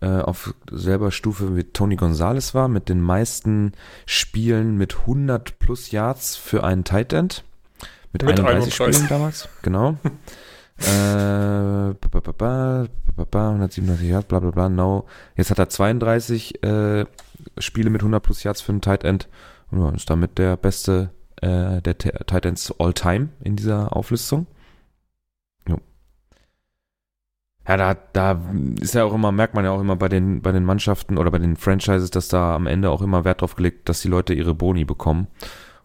äh, 0.00 0.06
auf 0.06 0.54
selber 0.70 1.10
Stufe 1.10 1.46
mit 1.46 1.74
Tony 1.74 1.96
Gonzalez 1.96 2.54
war, 2.54 2.68
mit 2.68 2.88
den 2.88 3.00
meisten 3.00 3.72
Spielen 4.06 4.76
mit 4.76 5.00
100 5.00 5.58
plus 5.58 5.90
Yards 5.90 6.36
für 6.36 6.62
einen 6.62 6.84
Tight 6.84 7.12
End. 7.12 7.42
Mit, 8.12 8.22
Mit 8.22 8.38
31 8.38 8.80
31. 8.80 8.94
Spielen 8.94 9.08
damals, 9.08 9.48
genau. 9.62 9.90
äh, 10.78 11.92
ba, 11.92 12.08
ba, 12.08 12.20
ba, 12.20 12.32
ba, 12.32 12.86
ba, 13.16 13.24
ba, 13.28 13.48
137 13.48 14.08
Yards, 14.08 14.28
bla 14.28 14.38
bla 14.38 14.52
bla, 14.52 14.68
no. 14.68 15.06
Jetzt 15.34 15.50
hat 15.50 15.58
er 15.58 15.68
32 15.68 16.62
äh, 16.62 17.04
Spiele 17.58 17.90
mit 17.90 18.02
100 18.02 18.22
plus 18.22 18.44
Yards 18.44 18.60
für 18.60 18.70
einen 18.70 18.80
Tight 18.80 19.02
End 19.02 19.28
und 19.72 19.80
ja, 19.80 19.90
ist 19.90 20.08
damit 20.08 20.38
der 20.38 20.56
beste 20.56 21.10
äh, 21.42 21.82
der 21.82 21.98
T- 21.98 22.12
Titans 22.26 22.74
all 22.78 22.94
time 22.94 23.28
in 23.40 23.56
dieser 23.56 23.94
Auflistung. 23.94 24.46
Jo. 25.68 25.78
Ja, 27.68 27.76
da, 27.76 27.94
da 27.94 28.42
ist 28.80 28.94
ja 28.94 29.04
auch 29.04 29.14
immer, 29.14 29.30
merkt 29.30 29.54
man 29.54 29.64
ja 29.64 29.70
auch 29.70 29.80
immer 29.80 29.96
bei 29.96 30.08
den, 30.08 30.42
bei 30.42 30.52
den 30.52 30.64
Mannschaften 30.64 31.18
oder 31.18 31.30
bei 31.30 31.38
den 31.38 31.56
Franchises, 31.56 32.10
dass 32.10 32.28
da 32.28 32.54
am 32.54 32.66
Ende 32.66 32.90
auch 32.90 33.02
immer 33.02 33.24
Wert 33.24 33.42
drauf 33.42 33.54
gelegt, 33.54 33.88
dass 33.88 34.00
die 34.00 34.08
Leute 34.08 34.34
ihre 34.34 34.54
Boni 34.54 34.84
bekommen. 34.84 35.28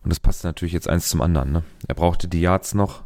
Und 0.03 0.09
das 0.09 0.19
passt 0.19 0.43
natürlich 0.43 0.73
jetzt 0.73 0.89
eins 0.89 1.09
zum 1.09 1.21
anderen. 1.21 1.51
Ne? 1.51 1.63
Er 1.87 1.95
brauchte 1.95 2.27
die 2.27 2.41
Yards 2.41 2.73
noch 2.73 3.03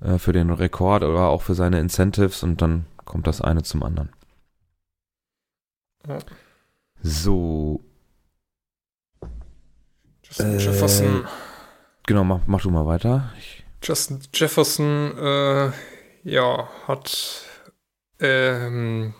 äh, 0.00 0.18
für 0.18 0.32
den 0.32 0.50
Rekord 0.50 1.04
oder 1.04 1.28
auch 1.28 1.42
für 1.42 1.54
seine 1.54 1.78
Incentives 1.78 2.42
und 2.42 2.60
dann 2.60 2.86
kommt 3.04 3.26
das 3.26 3.40
eine 3.40 3.62
zum 3.62 3.82
anderen. 3.82 4.10
Ja. 6.08 6.18
So, 7.02 7.84
Justin 10.32 10.58
Äh, 10.58 10.62
Jefferson. 10.62 11.28
genau, 12.06 12.24
mach, 12.24 12.40
mach 12.46 12.62
du 12.62 12.70
mal 12.70 12.86
weiter. 12.86 13.32
Ich, 13.38 13.64
Justin 13.82 14.20
Jefferson, 14.32 15.16
äh, 15.18 15.70
ja, 16.24 16.68
hat 16.86 17.44
ähm, 18.20 19.14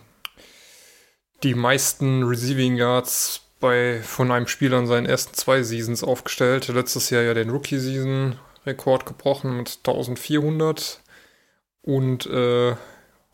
die 1.42 1.54
meisten 1.54 2.23
Receiving 2.23 2.76
Yards 2.76 3.42
bei, 3.61 4.00
von 4.02 4.31
einem 4.31 4.47
Spieler 4.47 4.78
in 4.78 4.87
seinen 4.87 5.07
ersten 5.07 5.35
zwei 5.35 5.62
Seasons 5.62 6.02
aufgestellt. 6.02 6.69
Letztes 6.69 7.11
Jahr 7.11 7.23
ja 7.23 7.35
den 7.35 7.50
Rookie-Season-Rekord 7.50 9.04
gebrochen 9.07 9.57
mit 9.57 9.78
1400 9.85 11.00
und 11.83 12.26
äh, 12.26 12.75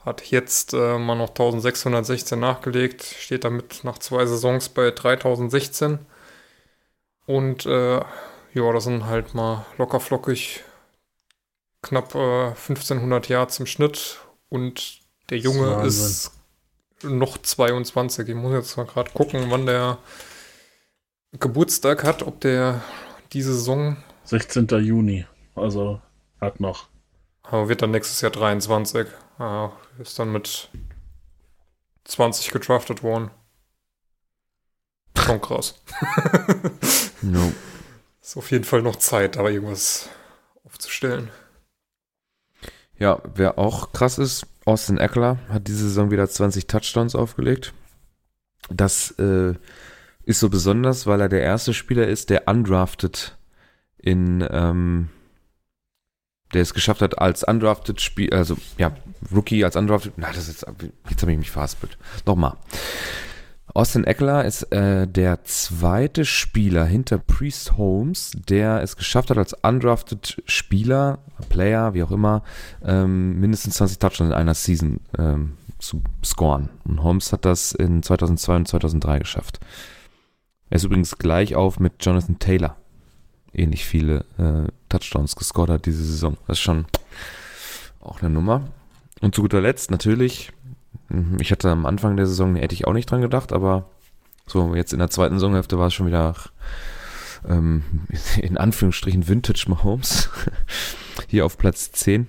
hat 0.05 0.23
jetzt 0.31 0.73
äh, 0.75 0.99
mal 0.99 1.15
noch 1.15 1.29
1616 1.31 2.41
nachgelegt, 2.41 3.03
steht 3.03 3.45
damit 3.45 3.85
nach 3.85 3.99
zwei 3.99 4.25
Saisons 4.27 4.69
bei 4.71 4.91
3016. 4.91 5.99
Und 7.29 7.67
äh, 7.67 7.99
ja, 8.55 8.73
das 8.73 8.85
sind 8.85 9.05
halt 9.05 9.35
mal 9.35 9.67
locker 9.77 10.01
flockig 10.01 10.65
knapp 11.83 12.15
äh, 12.15 12.47
1500 12.47 13.29
Yards 13.29 13.61
im 13.61 13.67
Schnitt 13.67 14.19
und 14.49 15.01
der 15.29 15.37
Junge 15.37 15.77
Wahnsinn. 15.77 16.07
ist 16.07 16.33
noch 17.03 17.37
22. 17.37 18.31
Ich 18.31 18.35
muss 18.35 18.55
jetzt 18.55 18.79
mal 18.79 18.87
gerade 18.87 19.11
gucken, 19.11 19.51
wann 19.51 19.67
der 19.67 19.99
Geburtstag 21.33 22.03
hat, 22.03 22.23
ob 22.23 22.41
der 22.41 22.83
diese 23.35 23.53
Saison, 23.53 23.99
16. 24.25 24.67
Juni. 24.81 25.27
Also 25.55 26.01
hat 26.41 26.61
noch. 26.61 26.89
aber 27.43 27.69
wird 27.69 27.83
dann 27.83 27.91
nächstes 27.91 28.23
Jahr 28.23 28.33
23. 28.33 29.07
Ah, 29.39 29.73
ist 29.99 30.19
dann 30.19 30.33
mit 30.33 30.71
20 32.05 32.53
gedraftet 32.53 33.03
worden. 33.03 33.31
Schon 35.29 35.41
krass. 35.43 35.75
no. 37.23 37.53
Ist 38.23 38.37
auf 38.39 38.51
jeden 38.51 38.65
Fall 38.65 38.81
noch 38.81 38.97
Zeit, 38.97 39.37
da 39.37 39.47
irgendwas 39.47 40.09
aufzustellen. 40.65 41.29
Ja, 42.99 43.21
wer 43.35 43.59
auch 43.59 43.93
krass 43.93 44.17
ist, 44.17 44.47
Austin 44.65 44.97
Eckler 44.97 45.39
hat 45.51 45.69
diese 45.69 45.89
Saison 45.89 46.11
wieder 46.11 46.27
20 46.29 46.67
Touchdowns 46.67 47.15
aufgelegt. 47.15 47.75
Das 48.71 49.11
äh, 49.19 49.55
ist 50.25 50.41
so 50.41 50.49
besonders, 50.49 51.07
weil 51.07 51.21
er 51.21 51.29
der 51.29 51.43
erste 51.43 51.75
Spieler 51.75 52.07
ist, 52.07 52.31
der 52.31 52.49
undrafted 52.49 53.37
in, 53.99 54.47
ähm, 54.51 55.11
der 56.55 56.63
es 56.63 56.73
geschafft 56.73 57.03
hat, 57.03 57.19
als 57.19 57.45
undrafted 57.45 58.01
Spiel, 58.01 58.33
also 58.33 58.57
ja, 58.79 58.97
Rookie 59.31 59.63
als 59.63 59.77
undrafted, 59.77 60.15
na, 60.17 60.29
das 60.29 60.49
ist 60.49 60.63
jetzt, 60.63 60.67
jetzt 61.11 61.21
habe 61.21 61.33
ich 61.33 61.39
mich 61.39 61.51
verhaspelt. 61.51 61.99
Nochmal. 62.25 62.57
Austin 63.79 64.03
Eckler 64.03 64.45
ist 64.45 64.73
äh, 64.73 65.07
der 65.07 65.45
zweite 65.45 66.25
Spieler 66.25 66.85
hinter 66.85 67.17
Priest 67.19 67.77
Holmes, 67.77 68.33
der 68.49 68.83
es 68.83 68.97
geschafft 68.97 69.31
hat, 69.31 69.39
als 69.39 69.53
undrafted 69.53 70.43
Spieler, 70.47 71.21
Player, 71.49 71.95
wie 71.95 72.03
auch 72.03 72.11
immer, 72.11 72.43
ähm, 72.85 73.39
mindestens 73.39 73.77
20 73.77 74.01
Touchdowns 74.01 74.31
in 74.31 74.35
einer 74.35 74.55
Season 74.55 74.99
ähm, 75.17 75.53
zu 75.79 76.03
scoren. 76.25 76.71
Und 76.83 77.05
Holmes 77.05 77.33
hat 77.33 77.45
das 77.45 77.71
in 77.71 78.03
2002 78.03 78.57
und 78.57 78.67
2003 78.67 79.21
geschafft. 79.21 79.61
Er 80.71 80.79
ist 80.79 80.85
übrigens 80.85 81.17
gleich 81.17 81.55
auf 81.55 81.79
mit 81.79 82.05
Jonathan 82.05 82.41
Taylor. 82.41 82.75
Ähnlich 83.53 83.85
viele 83.85 84.25
äh, 84.39 84.73
Touchdowns 84.89 85.37
gescored 85.37 85.71
hat 85.71 85.87
diese 85.87 86.05
Saison. 86.05 86.37
Das 86.49 86.59
ist 86.59 86.65
schon 86.65 86.87
auch 88.01 88.23
eine 88.23 88.31
Nummer. 88.31 88.63
Und 89.21 89.37
zu 89.37 89.43
guter 89.43 89.61
Letzt 89.61 89.93
natürlich 89.93 90.53
ich 91.41 91.51
hatte 91.53 91.71
am 91.71 91.87
Anfang 91.87 92.17
der 92.17 92.27
Saison, 92.27 92.57
hätte 92.57 92.75
ich 92.75 92.87
auch 92.87 92.93
nicht 92.93 93.11
dran 93.11 93.23
gedacht, 93.23 93.53
aber 93.53 93.91
so 94.47 94.75
jetzt 94.75 94.93
in 94.93 94.99
der 94.99 95.11
zweiten 95.11 95.37
Saisonhälfte 95.37 95.79
war 95.79 95.87
es 95.89 95.95
schon 95.95 96.07
wieder 96.07 96.35
ähm, 97.47 97.83
in 98.41 98.57
Anführungsstrichen 98.57 99.29
Vintage 99.29 99.67
Mahomes. 99.69 100.31
Hier 101.29 101.45
auf 101.45 101.59
Platz 101.59 101.93
10. 101.93 102.29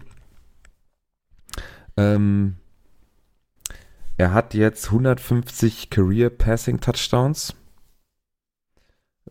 Ähm, 1.98 2.56
er 4.18 4.34
hat 4.34 4.54
jetzt 4.54 4.88
150 4.88 5.90
Career 5.90 6.30
Passing 6.30 6.80
Touchdowns 6.80 7.56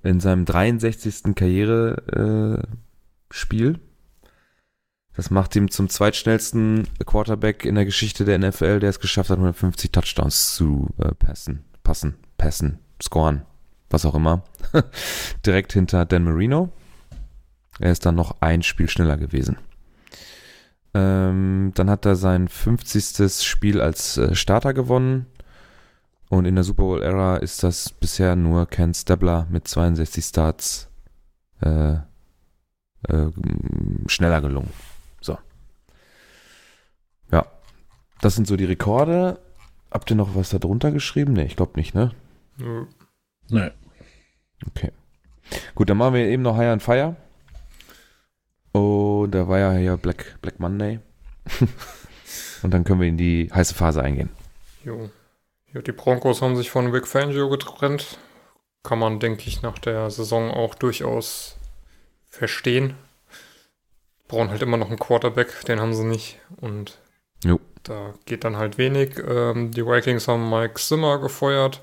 in 0.02 0.20
seinem 0.20 0.44
63. 0.44 1.34
Karrierespiel. 1.34 2.74
Äh, 3.74 3.78
das 5.18 5.32
macht 5.32 5.56
ihn 5.56 5.68
zum 5.68 5.88
zweitschnellsten 5.88 6.87
Quarterback 7.04 7.64
in 7.64 7.75
der 7.75 7.84
Geschichte 7.84 8.25
der 8.25 8.38
NFL, 8.38 8.78
der 8.78 8.90
es 8.90 9.00
geschafft 9.00 9.30
hat, 9.30 9.38
150 9.38 9.90
Touchdowns 9.90 10.54
zu 10.54 10.90
äh, 10.98 11.12
passen, 11.12 11.64
passen, 11.82 12.14
passen, 12.37 12.78
scoren, 13.02 13.42
was 13.90 14.06
auch 14.06 14.14
immer. 14.14 14.44
Direkt 15.44 15.72
hinter 15.72 16.04
Dan 16.04 16.22
Marino. 16.22 16.68
Er 17.80 17.90
ist 17.90 18.06
dann 18.06 18.14
noch 18.14 18.37
ein 18.42 18.62
Spiel 18.62 18.88
schneller 18.88 19.16
gewesen. 19.16 19.58
Ähm, 20.94 21.72
dann 21.75 21.90
hat 21.90 22.06
er 22.06 22.14
sein 22.14 22.46
50. 22.46 23.44
Spiel 23.44 23.80
als 23.80 24.18
äh, 24.18 24.37
Starter 24.37 24.72
gewonnen. 24.72 25.26
Und 26.28 26.44
in 26.44 26.54
der 26.54 26.62
Super 26.62 26.84
Bowl-Ära 26.84 27.38
ist 27.38 27.64
das 27.64 27.90
bisher 27.90 28.37
nur 28.37 28.66
Ken 28.66 28.94
Stabler 28.94 29.48
mit 29.50 29.66
62 29.66 30.25
Starts 30.25 30.88
äh, 31.60 31.94
äh, 31.94 33.32
schneller 34.06 34.40
gelungen. 34.42 34.70
Das 38.20 38.34
sind 38.34 38.46
so 38.46 38.56
die 38.56 38.64
Rekorde. 38.64 39.38
Habt 39.90 40.10
ihr 40.10 40.16
noch 40.16 40.34
was 40.34 40.50
da 40.50 40.58
drunter 40.58 40.90
geschrieben? 40.90 41.32
Ne, 41.32 41.46
ich 41.46 41.56
glaube 41.56 41.72
nicht, 41.76 41.94
ne? 41.94 42.12
Nee. 43.48 43.70
Okay. 44.66 44.92
Gut, 45.75 45.88
dann 45.88 45.96
machen 45.96 46.14
wir 46.14 46.26
eben 46.26 46.42
noch 46.42 46.56
High 46.56 46.72
on 46.72 46.80
Fire. 46.80 47.16
Und 48.72 49.30
da 49.30 49.48
war 49.48 49.58
ja 49.58 49.72
hier 49.72 49.96
Black, 49.96 50.38
Black 50.42 50.60
Monday. 50.60 51.00
Und 52.62 52.75
dann 52.75 52.84
können 52.84 53.00
wir 53.00 53.08
in 53.08 53.16
die 53.16 53.50
heiße 53.52 53.75
Phase 53.75 54.02
eingehen. 54.02 54.30
Jo. 54.84 55.10
jo. 55.72 55.80
Die 55.80 55.92
Broncos 55.92 56.42
haben 56.42 56.56
sich 56.56 56.70
von 56.70 56.92
Vic 56.92 57.06
Fangio 57.06 57.48
getrennt. 57.48 58.18
Kann 58.82 58.98
man, 58.98 59.20
denke 59.20 59.44
ich, 59.46 59.62
nach 59.62 59.78
der 59.78 60.10
Saison 60.10 60.50
auch 60.50 60.75
durchaus 60.75 61.56
verstehen. 62.28 62.94
Brauchen 64.26 64.50
halt 64.50 64.62
immer 64.62 64.76
noch 64.76 64.88
einen 64.88 64.98
Quarterback, 64.98 65.64
den 65.64 65.80
haben 65.80 65.94
sie 65.94 66.04
nicht. 66.04 66.38
Und 66.56 66.98
jo. 67.42 67.60
Da 67.88 68.12
geht 68.26 68.45
dann 68.45 68.59
halt 68.59 68.76
wenig. 68.76 69.18
Ähm, 69.26 69.71
die 69.71 69.87
Vikings 69.87 70.28
haben 70.28 70.50
Mike 70.50 70.75
Zimmer 70.75 71.18
gefeuert. 71.18 71.80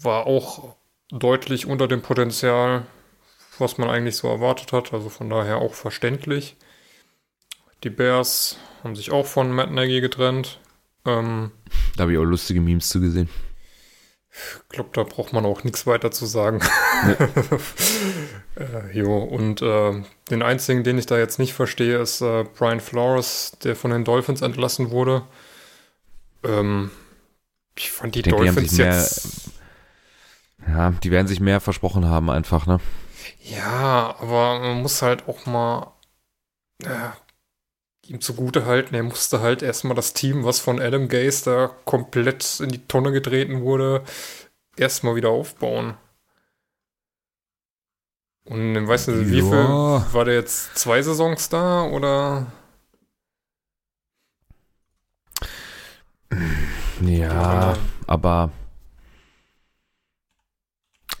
War 0.00 0.26
auch 0.26 0.74
deutlich 1.10 1.66
unter 1.66 1.86
dem 1.86 2.00
Potenzial, 2.00 2.86
was 3.58 3.76
man 3.76 3.90
eigentlich 3.90 4.16
so 4.16 4.26
erwartet 4.26 4.72
hat. 4.72 4.94
Also 4.94 5.10
von 5.10 5.28
daher 5.28 5.58
auch 5.58 5.74
verständlich. 5.74 6.56
Die 7.84 7.90
Bears 7.90 8.56
haben 8.82 8.96
sich 8.96 9.10
auch 9.10 9.26
von 9.26 9.52
Matt 9.52 9.70
Nagy 9.70 10.00
getrennt. 10.00 10.60
Ähm, 11.04 11.52
da 11.96 12.04
habe 12.04 12.12
ich 12.14 12.18
auch 12.18 12.24
lustige 12.24 12.62
Memes 12.62 12.88
zu 12.88 12.98
gesehen. 12.98 13.28
Ich 14.30 14.68
glaube, 14.70 14.90
da 14.94 15.02
braucht 15.02 15.34
man 15.34 15.44
auch 15.44 15.62
nichts 15.62 15.86
weiter 15.86 16.10
zu 16.10 16.24
sagen. 16.24 16.60
Ja. 16.62 17.16
äh, 18.56 18.90
jo, 18.92 19.18
und 19.18 19.62
äh, 19.62 20.02
den 20.30 20.42
einzigen, 20.42 20.82
den 20.82 20.98
ich 20.98 21.06
da 21.06 21.18
jetzt 21.18 21.38
nicht 21.38 21.52
verstehe, 21.52 21.98
ist 21.98 22.20
äh, 22.20 22.44
Brian 22.44 22.80
Flores, 22.80 23.52
der 23.62 23.76
von 23.76 23.90
den 23.90 24.04
Dolphins 24.04 24.42
entlassen 24.42 24.90
wurde. 24.90 25.22
Ähm, 26.42 26.90
ich 27.76 27.90
fand 27.90 28.14
die 28.14 28.22
denke, 28.22 28.44
Dolphins 28.44 28.70
die 28.72 28.82
jetzt. 28.82 29.50
Mehr, 30.58 30.76
ja, 30.76 30.90
die 30.90 31.10
werden 31.10 31.26
sich 31.26 31.40
mehr 31.40 31.60
versprochen 31.60 32.06
haben, 32.06 32.30
einfach, 32.30 32.66
ne? 32.66 32.80
Ja, 33.42 34.16
aber 34.18 34.60
man 34.60 34.82
muss 34.82 35.02
halt 35.02 35.28
auch 35.28 35.46
mal 35.46 35.92
äh, 36.82 37.10
ihm 38.06 38.20
zugute 38.20 38.64
halten, 38.66 38.94
er 38.94 39.02
musste 39.02 39.40
halt 39.40 39.62
erstmal 39.62 39.94
das 39.96 40.12
Team, 40.12 40.44
was 40.44 40.60
von 40.60 40.80
Adam 40.80 41.08
Gaze 41.08 41.44
da 41.44 41.70
komplett 41.84 42.60
in 42.60 42.70
die 42.70 42.86
Tonne 42.86 43.12
getreten 43.12 43.62
wurde, 43.62 44.02
erstmal 44.76 45.16
wieder 45.16 45.30
aufbauen. 45.30 45.96
Und 48.46 48.86
weißt 48.86 49.08
du, 49.08 49.28
wie 49.28 49.42
viel 49.42 49.52
war 49.52 50.24
der 50.24 50.34
jetzt 50.34 50.78
zwei 50.78 51.02
Saisons 51.02 51.48
da 51.48 51.82
oder? 51.82 52.46
Ja, 57.02 57.76
aber 58.06 58.50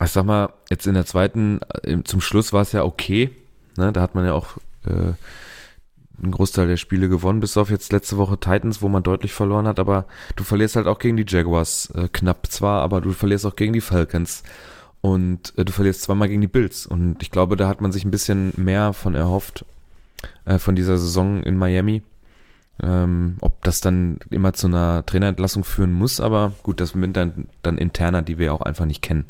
ich 0.04 0.10
sag 0.10 0.24
mal, 0.24 0.52
jetzt 0.70 0.86
in 0.86 0.94
der 0.94 1.06
zweiten, 1.06 1.60
äh, 1.82 2.02
zum 2.04 2.20
Schluss 2.20 2.52
war 2.52 2.62
es 2.62 2.72
ja 2.72 2.84
okay. 2.84 3.30
Ne? 3.76 3.92
Da 3.92 4.02
hat 4.02 4.14
man 4.14 4.24
ja 4.24 4.32
auch 4.32 4.58
äh, 4.84 5.14
einen 6.22 6.32
Großteil 6.32 6.68
der 6.68 6.76
Spiele 6.76 7.08
gewonnen, 7.08 7.40
bis 7.40 7.56
auf 7.56 7.70
jetzt 7.70 7.92
letzte 7.92 8.16
Woche 8.18 8.38
Titans, 8.38 8.82
wo 8.82 8.88
man 8.88 9.02
deutlich 9.02 9.32
verloren 9.32 9.66
hat, 9.66 9.78
aber 9.78 10.06
du 10.36 10.44
verlierst 10.44 10.76
halt 10.76 10.86
auch 10.86 10.98
gegen 10.98 11.16
die 11.16 11.26
Jaguars, 11.26 11.90
äh, 11.94 12.08
knapp 12.12 12.46
zwar, 12.46 12.82
aber 12.82 13.00
du 13.00 13.12
verlierst 13.12 13.46
auch 13.46 13.56
gegen 13.56 13.72
die 13.72 13.80
Falcons 13.80 14.42
und 15.06 15.56
äh, 15.56 15.64
du 15.64 15.72
verlierst 15.72 16.02
zweimal 16.02 16.26
gegen 16.26 16.40
die 16.40 16.48
Bills 16.48 16.84
und 16.84 17.22
ich 17.22 17.30
glaube, 17.30 17.56
da 17.56 17.68
hat 17.68 17.80
man 17.80 17.92
sich 17.92 18.04
ein 18.04 18.10
bisschen 18.10 18.52
mehr 18.56 18.92
von 18.92 19.14
erhofft, 19.14 19.64
äh, 20.46 20.58
von 20.58 20.74
dieser 20.74 20.98
Saison 20.98 21.44
in 21.44 21.56
Miami. 21.56 22.02
Ähm, 22.82 23.36
ob 23.40 23.62
das 23.62 23.80
dann 23.80 24.18
immer 24.30 24.52
zu 24.52 24.66
einer 24.66 25.06
Trainerentlassung 25.06 25.62
führen 25.62 25.92
muss, 25.92 26.18
aber 26.18 26.54
gut, 26.64 26.80
das 26.80 26.90
sind 26.90 27.16
dann, 27.16 27.46
dann 27.62 27.78
interner, 27.78 28.22
die 28.22 28.38
wir 28.38 28.52
auch 28.52 28.62
einfach 28.62 28.84
nicht 28.84 29.00
kennen. 29.00 29.26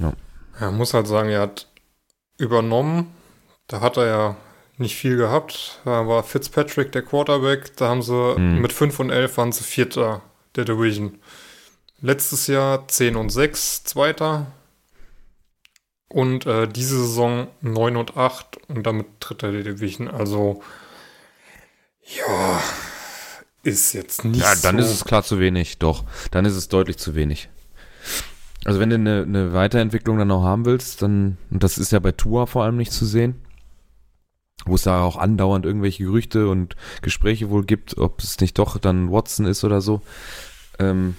Ja. 0.00 0.14
Er 0.58 0.72
muss 0.72 0.94
halt 0.94 1.06
sagen, 1.06 1.28
er 1.28 1.42
hat 1.42 1.68
übernommen. 2.36 3.06
Da 3.68 3.80
hat 3.80 3.98
er 3.98 4.06
ja 4.06 4.36
nicht 4.78 4.96
viel 4.96 5.16
gehabt. 5.16 5.80
Da 5.84 6.08
war 6.08 6.24
Fitzpatrick 6.24 6.90
der 6.90 7.02
Quarterback. 7.02 7.76
Da 7.76 7.88
haben 7.88 8.02
sie 8.02 8.34
mhm. 8.36 8.60
mit 8.60 8.72
5 8.72 8.98
und 8.98 9.10
11 9.10 9.36
waren 9.38 9.52
sie 9.52 9.62
Vierter 9.62 10.22
der 10.56 10.64
Division. 10.64 11.20
Letztes 12.02 12.46
Jahr 12.46 12.88
10 12.88 13.16
und 13.16 13.30
6, 13.30 13.84
Zweiter. 13.84 14.46
Und 16.08 16.46
äh, 16.46 16.66
diese 16.66 16.98
Saison 16.98 17.46
9 17.60 17.96
und 17.96 18.16
8 18.16 18.58
und 18.68 18.84
damit 18.84 19.06
Dritter 19.20 19.52
der 19.52 19.62
Division. 19.62 20.08
Also, 20.08 20.62
ja, 22.02 22.60
ist 23.62 23.92
jetzt 23.92 24.24
nicht 24.24 24.40
Ja, 24.40 24.54
dann 24.62 24.78
so 24.78 24.84
ist 24.84 24.90
es 24.90 25.04
klar 25.04 25.22
zu 25.22 25.38
wenig, 25.38 25.78
doch. 25.78 26.04
Dann 26.30 26.44
ist 26.44 26.56
es 26.56 26.68
deutlich 26.68 26.98
zu 26.98 27.14
wenig. 27.14 27.48
Also 28.64 28.80
wenn 28.80 28.90
du 28.90 28.96
eine, 28.96 29.22
eine 29.22 29.52
Weiterentwicklung 29.52 30.18
dann 30.18 30.30
auch 30.30 30.42
haben 30.42 30.64
willst, 30.64 31.02
dann, 31.02 31.38
und 31.50 31.62
das 31.62 31.78
ist 31.78 31.92
ja 31.92 31.98
bei 31.98 32.12
Tour 32.12 32.46
vor 32.46 32.64
allem 32.64 32.76
nicht 32.76 32.92
zu 32.92 33.06
sehen, 33.06 33.36
wo 34.66 34.74
es 34.74 34.82
da 34.82 35.02
auch 35.02 35.16
andauernd 35.16 35.64
irgendwelche 35.64 36.04
Gerüchte 36.04 36.48
und 36.48 36.76
Gespräche 37.02 37.50
wohl 37.50 37.64
gibt, 37.64 37.96
ob 37.98 38.20
es 38.20 38.38
nicht 38.40 38.58
doch 38.58 38.78
dann 38.78 39.10
Watson 39.10 39.46
ist 39.46 39.64
oder 39.64 39.80
so, 39.80 40.02
ähm, 40.78 41.16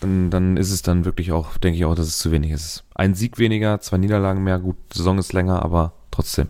dann, 0.00 0.30
dann 0.30 0.56
ist 0.56 0.70
es 0.70 0.82
dann 0.82 1.04
wirklich 1.04 1.32
auch, 1.32 1.56
denke 1.58 1.78
ich 1.78 1.84
auch, 1.84 1.94
dass 1.94 2.06
es 2.06 2.18
zu 2.18 2.30
wenig 2.30 2.50
ist. 2.52 2.84
Ein 2.94 3.14
Sieg 3.14 3.38
weniger, 3.38 3.80
zwei 3.80 3.98
Niederlagen 3.98 4.42
mehr, 4.44 4.58
gut, 4.58 4.76
Saison 4.92 5.18
ist 5.18 5.32
länger, 5.32 5.62
aber 5.62 5.92
trotzdem. 6.10 6.48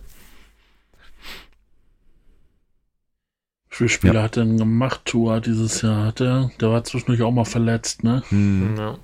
Wie 3.71 3.77
viele 3.77 3.89
Spiele 3.89 4.15
ja. 4.15 4.23
hat 4.23 4.37
er 4.37 4.45
denn 4.45 4.59
gemacht, 4.59 5.03
Tua, 5.05 5.41
dieses 5.41 5.83
Jahr? 5.83 6.07
Hat 6.07 6.21
er, 6.21 6.51
der 6.61 6.71
war 6.71 6.85
zwischendurch 6.85 7.23
auch 7.23 7.33
mal 7.33 7.45
verletzt, 7.45 8.03
ne? 8.03 8.23
Hm. 8.29 8.77
Ja. 8.77 8.99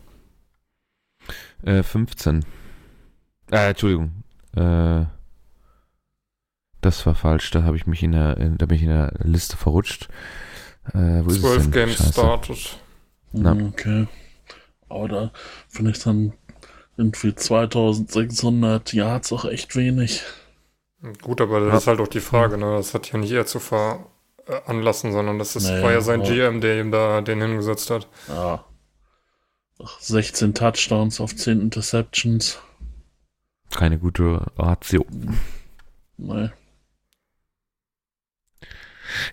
Äh, 1.62 1.82
15. 1.82 2.44
Äh, 3.50 3.70
Entschuldigung. 3.70 4.24
Äh, 4.56 5.04
das 6.80 7.06
war 7.06 7.14
falsch, 7.14 7.50
da 7.50 7.62
habe 7.62 7.76
ich 7.76 7.86
mich 7.86 8.02
in 8.02 8.12
der, 8.12 8.34
da 8.34 8.66
bin 8.66 8.76
ich 8.76 8.82
in 8.82 8.90
der 8.90 9.14
Liste 9.22 9.56
verrutscht. 9.56 10.08
Äh, 10.92 11.22
wo 11.24 11.30
12 11.30 11.70
Games 11.70 11.96
Scheiße. 11.96 12.12
started. 12.12 12.78
Na. 13.32 13.52
Okay. 13.52 14.06
Aber 14.88 15.08
da 15.08 15.32
finde 15.68 15.90
ich 15.92 15.98
dann 15.98 16.32
irgendwie 16.96 17.34
2600 17.34 18.92
Yards 18.92 19.32
auch 19.32 19.44
echt 19.44 19.76
wenig. 19.76 20.22
Gut, 21.22 21.40
aber 21.40 21.60
das 21.60 21.70
ja. 21.70 21.78
ist 21.78 21.86
halt 21.86 22.00
auch 22.00 22.08
die 22.08 22.20
Frage, 22.20 22.56
ne? 22.56 22.76
Das 22.76 22.94
hat 22.94 23.12
ja 23.12 23.18
nicht 23.18 23.32
er 23.32 23.46
zu 23.46 23.60
veranlassen, 23.60 25.12
sondern 25.12 25.38
das 25.38 25.56
ist, 25.56 25.64
naja, 25.64 25.82
war 25.82 25.92
ja 25.92 26.00
sein 26.00 26.22
GM, 26.22 26.60
der 26.60 26.80
ihm 26.80 26.90
da 26.90 27.20
den 27.20 27.40
hingesetzt 27.40 27.90
hat. 27.90 28.08
Ja. 28.28 28.64
16 29.98 30.54
Touchdowns 30.54 31.20
auf 31.20 31.34
10 31.34 31.60
Interceptions. 31.60 32.58
Keine 33.74 33.98
gute 33.98 34.46
Ratio. 34.56 35.04
Nee. 36.16 36.50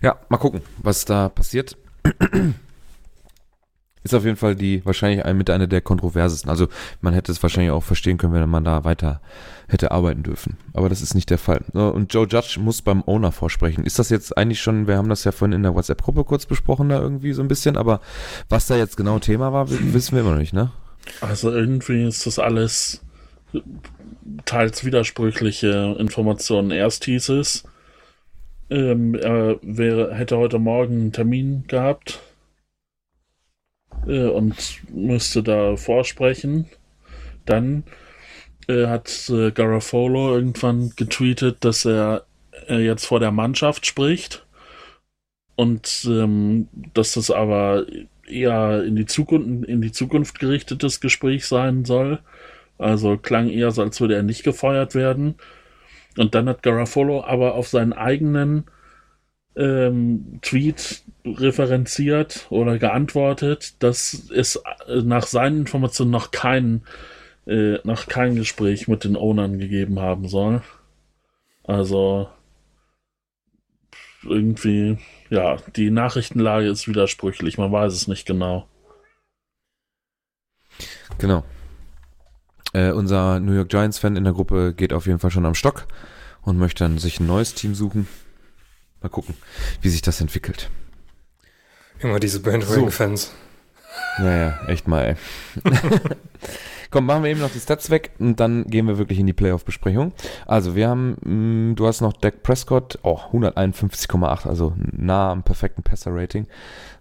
Ja, 0.02 0.20
mal 0.30 0.38
gucken, 0.38 0.62
was 0.78 1.06
da 1.06 1.30
passiert. 1.30 1.78
Ist 4.04 4.16
auf 4.16 4.26
jeden 4.26 4.38
Fall 4.38 4.56
die 4.56 4.84
wahrscheinlich 4.84 5.24
ein, 5.26 5.38
mit 5.38 5.50
einer 5.52 5.68
der 5.68 5.82
kontroversesten. 5.82 6.50
Also 6.50 6.68
man 7.02 7.14
hätte 7.14 7.32
es 7.32 7.44
wahrscheinlich 7.44 7.72
auch 7.72 7.84
verstehen 7.84 8.18
können, 8.18 8.34
wenn 8.34 8.50
man 8.50 8.64
da 8.64 8.84
weiter 8.84 9.22
hätte 9.68 9.92
arbeiten 9.92 10.24
dürfen. 10.24 10.58
Aber 10.74 10.90
das 10.90 11.04
ist 11.04 11.14
nicht 11.14 11.30
der 11.30 11.38
Fall. 11.38 11.64
Und 11.74 12.12
Joe 12.12 12.26
Judge 12.28 12.60
muss 12.60 12.82
beim 12.82 13.04
Owner 13.06 13.32
vorsprechen. 13.32 13.86
Ist 13.86 14.00
das 14.00 14.10
jetzt 14.10 14.36
eigentlich 14.38 14.60
schon, 14.60 14.88
wir 14.88 14.98
haben 14.98 15.10
das 15.10 15.24
ja 15.24 15.32
vorhin 15.32 15.54
in 15.54 15.64
der 15.64 15.76
WhatsApp-Gruppe 15.76 16.24
kurz 16.24 16.48
besprochen, 16.48 16.90
da 16.90 17.00
irgendwie 17.00 17.34
so 17.34 17.44
ein 17.44 17.48
bisschen, 17.48 17.78
aber 17.78 18.02
was 18.50 18.66
da 18.66 18.76
jetzt 18.76 18.98
genau 18.98 19.20
Thema 19.20 19.54
war, 19.54 19.70
wissen 19.70 20.16
wir 20.16 20.22
immer 20.22 20.32
noch 20.32 20.40
nicht, 20.40 20.54
ne? 20.54 20.72
Also 21.20 21.52
irgendwie 21.52 22.08
ist 22.08 22.26
das 22.26 22.40
alles 22.40 23.02
teils 24.46 24.84
widersprüchliche 24.84 25.96
Informationen. 26.00 26.72
Erst 26.72 27.06
hieß 27.06 27.30
es, 27.30 27.64
ähm, 28.72 29.16
er 29.16 29.58
wäre, 29.62 30.14
hätte 30.16 30.38
heute 30.38 30.58
Morgen 30.58 30.94
einen 30.94 31.12
Termin 31.12 31.66
gehabt 31.68 32.20
äh, 34.08 34.28
und 34.28 34.82
müsste 34.90 35.44
da 35.44 35.76
vorsprechen. 35.76 36.68
Dann 37.46 37.84
äh, 38.68 38.88
hat 38.88 39.30
äh, 39.30 39.52
Garofolo 39.52 40.36
irgendwann 40.36 40.94
getweetet, 40.96 41.58
dass 41.62 41.86
er 41.86 42.26
jetzt 42.68 43.06
vor 43.06 43.20
der 43.20 43.32
Mannschaft 43.32 43.86
spricht 43.86 44.46
und 45.56 46.08
ähm, 46.08 46.68
dass 46.94 47.14
das 47.14 47.32
aber 47.32 47.86
eher 48.28 48.84
in 48.84 48.96
die 48.96 49.06
Zukunft 49.06 49.68
in 49.68 49.82
die 49.82 49.92
Zukunft 49.92 50.40
gerichtetes 50.40 51.02
Gespräch 51.02 51.46
sein 51.46 51.86
soll. 51.86 52.20
Also 52.78 53.18
klang 53.18 53.50
eher 53.50 53.72
so, 53.72 53.82
als 53.82 54.00
würde 54.02 54.16
er 54.16 54.24
nicht 54.24 54.44
gefeuert 54.44 54.96
werden. 54.96 55.36
Und 56.18 56.36
dann 56.36 56.50
hat 56.50 56.64
Garofolo 56.64 57.24
aber 57.24 57.56
auf 57.56 57.68
seinen 57.68 57.94
eigenen 57.94 58.66
ähm, 59.56 60.40
Tweet 60.42 61.04
referenziert 61.26 62.48
oder 62.50 62.80
geantwortet, 62.80 63.76
dass 63.80 64.30
es 64.34 64.62
nach 64.88 65.28
seinen 65.28 65.62
Informationen 65.62 66.12
noch 66.12 66.32
kein, 66.32 66.84
äh, 67.46 67.78
noch 67.84 68.08
kein 68.08 68.36
Gespräch 68.36 68.88
mit 68.88 69.04
den 69.04 69.16
Ownern 69.16 69.60
gegeben 69.60 70.00
haben 70.00 70.28
soll. 70.28 70.62
Also 71.64 72.28
irgendwie, 74.24 74.98
ja, 75.30 75.58
die 75.76 75.92
Nachrichtenlage 75.92 76.68
ist 76.68 76.88
widersprüchlich, 76.88 77.58
man 77.58 77.72
weiß 77.72 77.94
es 77.94 78.08
nicht 78.08 78.26
genau. 78.26 78.68
Genau. 81.18 81.44
Äh, 82.74 82.92
unser 82.92 83.40
New 83.40 83.54
York 83.54 83.70
Giants-Fan 83.70 84.16
in 84.16 84.24
der 84.24 84.34
Gruppe 84.34 84.74
geht 84.74 84.94
auf 84.94 85.06
jeden 85.06 85.20
Fall 85.20 85.32
schon 85.32 85.46
am 85.46 85.56
Stock 85.56 85.88
und 86.42 86.58
möchte 86.58 86.84
dann 86.84 86.98
sich 86.98 87.20
ein 87.20 87.28
neues 87.28 87.54
Team 87.54 87.76
suchen. 87.76 88.08
Mal 89.02 89.10
gucken, 89.10 89.36
wie 89.82 89.90
sich 89.90 90.02
das 90.02 90.22
entwickelt. 90.22 90.70
Immer 92.00 92.20
diese 92.20 92.40
Bandwagon-Fans. 92.40 93.32
So. 94.18 94.24
Ja, 94.24 94.36
ja, 94.36 94.68
echt 94.68 94.88
mal, 94.88 95.04
ey. 95.04 95.16
Komm, 96.92 97.06
machen 97.06 97.24
wir 97.24 97.32
eben 97.32 97.40
noch 97.40 97.52
die 97.52 97.60
Stats 97.60 97.90
weg 97.90 98.12
und 98.20 98.42
dann 98.42 98.66
gehen 98.66 98.86
wir 98.86 98.98
wirklich 98.98 99.18
in 99.18 99.26
die 99.26 99.34
Playoff-Besprechung. 99.34 100.12
Also, 100.46 100.76
wir 100.76 100.90
haben, 100.90 101.16
mh, 101.22 101.72
mm, 101.72 101.76
du 101.76 101.88
hast 101.88 102.02
noch 102.02 102.12
Dak 102.12 102.44
Prescott, 102.44 103.00
oh, 103.04 103.20
151,8, 103.32 104.46
also 104.46 104.74
nah 104.92 105.32
am 105.32 105.44
perfekten 105.44 105.84
Passer-Rating. 105.84 106.48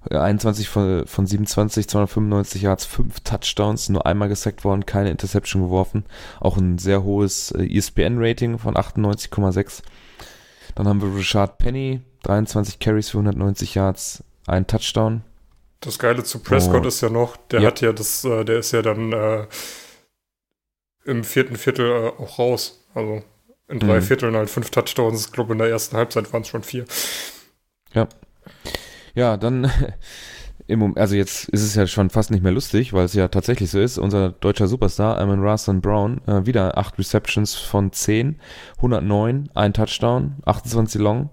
21 0.09 0.69
von, 0.69 1.07
von 1.07 1.27
27, 1.27 1.89
295 1.89 2.63
Yards, 2.63 2.87
5 2.87 3.21
Touchdowns, 3.21 3.89
nur 3.89 4.07
einmal 4.07 4.29
gesackt 4.29 4.65
worden, 4.65 4.87
keine 4.87 5.11
Interception 5.11 5.63
geworfen. 5.63 6.05
Auch 6.39 6.57
ein 6.57 6.79
sehr 6.79 7.03
hohes 7.03 7.51
äh, 7.51 7.67
ESPN-Rating 7.67 8.59
von 8.59 8.75
98,6. 8.75 9.83
Dann 10.75 10.89
haben 10.89 11.03
wir 11.03 11.15
Richard 11.15 11.59
Penny, 11.59 12.01
23 12.23 12.79
Carries 12.79 13.11
für 13.11 13.19
190 13.19 13.75
Yards, 13.75 14.25
ein 14.47 14.67
Touchdown. 14.67 15.23
Das 15.81 15.99
Geile 15.99 16.23
zu 16.25 16.41
Prescott 16.41 16.85
oh. 16.85 16.89
ist 16.89 17.01
ja 17.01 17.09
noch, 17.09 17.37
der 17.51 17.61
ja. 17.61 17.69
hat 17.69 17.81
ja 17.81 17.93
das, 17.93 18.25
äh, 18.25 18.45
der 18.45 18.59
ist 18.59 18.73
ja 18.73 18.83
dann 18.83 19.13
äh, 19.13 19.47
im 21.05 21.25
vierten 21.25 21.57
Viertel 21.57 21.87
äh, 21.87 22.23
auch 22.23 22.39
raus. 22.39 22.85
Also 22.95 23.23
in 23.69 23.79
drei 23.79 24.01
mhm. 24.01 24.03
Vierteln 24.03 24.37
halt 24.37 24.51
fünf 24.51 24.71
Touchdowns. 24.71 25.27
Ich 25.27 25.33
glaube, 25.33 25.53
in 25.53 25.59
der 25.59 25.69
ersten 25.69 25.97
Halbzeit 25.97 26.33
waren 26.33 26.43
es 26.43 26.49
schon 26.49 26.63
vier. 26.63 26.85
Ja. 27.95 28.09
Ja, 29.15 29.37
dann 29.37 29.71
im 30.71 30.97
also 30.97 31.15
jetzt 31.15 31.49
ist 31.49 31.63
es 31.63 31.75
ja 31.75 31.87
schon 31.87 32.11
fast 32.11 32.31
nicht 32.31 32.43
mehr 32.43 32.53
lustig, 32.53 32.93
weil 32.93 33.05
es 33.05 33.15
ja 33.15 33.29
tatsächlich 33.29 33.71
so 33.71 33.81
ist. 33.81 33.99
Unser 33.99 34.31
deutscher 34.31 34.69
Superstar, 34.69 35.19
Amon 35.19 35.43
Rastan 35.43 35.81
Brown, 35.81 36.21
äh, 36.27 36.47
wieder 36.47 36.79
acht 36.79 36.99
Receptions 36.99 37.55
von 37.55 37.93
10, 37.93 38.41
109, 38.77 39.51
ein 39.55 39.73
Touchdown, 39.73 40.37
28 40.47 41.01
Long. 41.01 41.31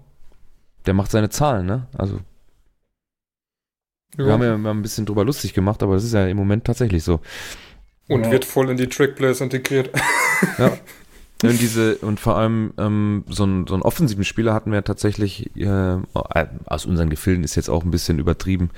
Der 0.86 0.94
macht 0.94 1.10
seine 1.10 1.30
Zahlen, 1.30 1.66
ne? 1.66 1.86
Also 1.96 2.20
ja. 4.16 4.24
Wir 4.24 4.32
haben 4.32 4.42
ja 4.42 4.56
mal 4.56 4.70
ein 4.70 4.82
bisschen 4.82 5.06
drüber 5.06 5.24
lustig 5.24 5.54
gemacht, 5.54 5.82
aber 5.82 5.94
das 5.94 6.04
ist 6.04 6.14
ja 6.14 6.26
im 6.26 6.36
Moment 6.36 6.64
tatsächlich 6.64 7.04
so. 7.04 7.20
Und 8.08 8.24
ja. 8.24 8.30
wird 8.30 8.44
voll 8.44 8.70
in 8.70 8.76
die 8.76 8.88
Trackplays 8.88 9.40
integriert. 9.40 9.90
Ja. 10.58 10.76
Und 11.44 11.60
diese, 11.60 11.94
und 11.98 12.18
vor 12.18 12.36
allem 12.36 12.72
ähm, 12.78 13.24
so, 13.28 13.44
einen, 13.44 13.68
so 13.68 13.74
einen 13.74 13.84
offensiven 13.84 14.24
Spieler 14.24 14.54
hatten 14.54 14.72
wir 14.72 14.82
tatsächlich, 14.82 15.54
äh, 15.56 15.96
aus 16.66 16.84
unseren 16.84 17.10
Gefilden 17.10 17.44
ist 17.44 17.54
jetzt 17.54 17.70
auch 17.70 17.84
ein 17.84 17.92
bisschen 17.92 18.18
übertrieben. 18.18 18.70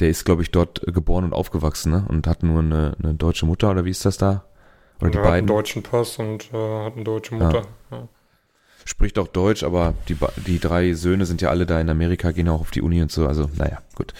Der 0.00 0.08
ist, 0.08 0.24
glaube 0.24 0.42
ich, 0.42 0.50
dort 0.50 0.82
geboren 0.86 1.24
und 1.24 1.32
aufgewachsen, 1.32 1.92
ne? 1.92 2.04
Und 2.08 2.26
hat 2.26 2.42
nur 2.42 2.60
eine, 2.60 2.96
eine 3.02 3.14
deutsche 3.14 3.46
Mutter, 3.46 3.70
oder 3.70 3.84
wie 3.84 3.90
ist 3.90 4.04
das 4.04 4.18
da? 4.18 4.44
Oder 5.00 5.10
die 5.10 5.18
beiden? 5.18 5.28
Hat 5.28 5.34
einen 5.34 5.46
deutschen 5.46 5.82
Pass 5.82 6.18
und 6.18 6.52
äh, 6.52 6.84
hat 6.84 6.94
eine 6.94 7.04
deutsche 7.04 7.34
Mutter. 7.34 7.62
Ja 7.90 8.08
spricht 8.84 9.18
auch 9.18 9.28
Deutsch, 9.28 9.62
aber 9.62 9.94
die, 10.08 10.16
die 10.46 10.58
drei 10.58 10.92
Söhne 10.94 11.24
sind 11.26 11.40
ja 11.40 11.50
alle 11.50 11.66
da 11.66 11.80
in 11.80 11.88
Amerika, 11.88 12.32
gehen 12.32 12.48
auch 12.48 12.60
auf 12.60 12.72
die 12.72 12.82
Uni 12.82 13.00
und 13.00 13.12
so. 13.12 13.26
Also, 13.26 13.48
naja, 13.56 13.78
gut. 13.94 14.12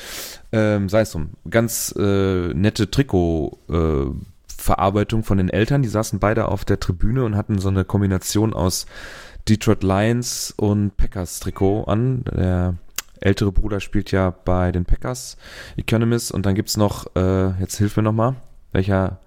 Ähm, 0.52 0.88
sei 0.88 1.00
es 1.02 1.10
drum. 1.12 1.28
Ganz 1.48 1.94
äh, 1.98 2.54
nette 2.54 2.90
Trikot-Verarbeitung 2.90 5.20
äh, 5.20 5.24
von 5.24 5.38
den 5.38 5.48
Eltern. 5.48 5.82
Die 5.82 5.88
saßen 5.88 6.18
beide 6.18 6.48
auf 6.48 6.64
der 6.64 6.80
Tribüne 6.80 7.24
und 7.24 7.36
hatten 7.36 7.58
so 7.58 7.68
eine 7.68 7.84
Kombination 7.84 8.52
aus 8.54 8.86
Detroit 9.48 9.82
Lions 9.82 10.52
und 10.56 10.96
Packers 10.96 11.40
Trikot 11.40 11.84
an. 11.84 12.24
Der 12.24 12.74
ältere 13.20 13.52
Bruder 13.52 13.80
spielt 13.80 14.10
ja 14.12 14.30
bei 14.30 14.72
den 14.72 14.84
Packers 14.84 15.36
Economist 15.76 16.32
und 16.32 16.46
dann 16.46 16.54
gibt 16.54 16.68
es 16.68 16.76
noch, 16.76 17.14
äh, 17.16 17.50
jetzt 17.60 17.76
hilf 17.76 17.96
mir 17.96 18.02
nochmal, 18.02 18.36
welcher 18.72 19.18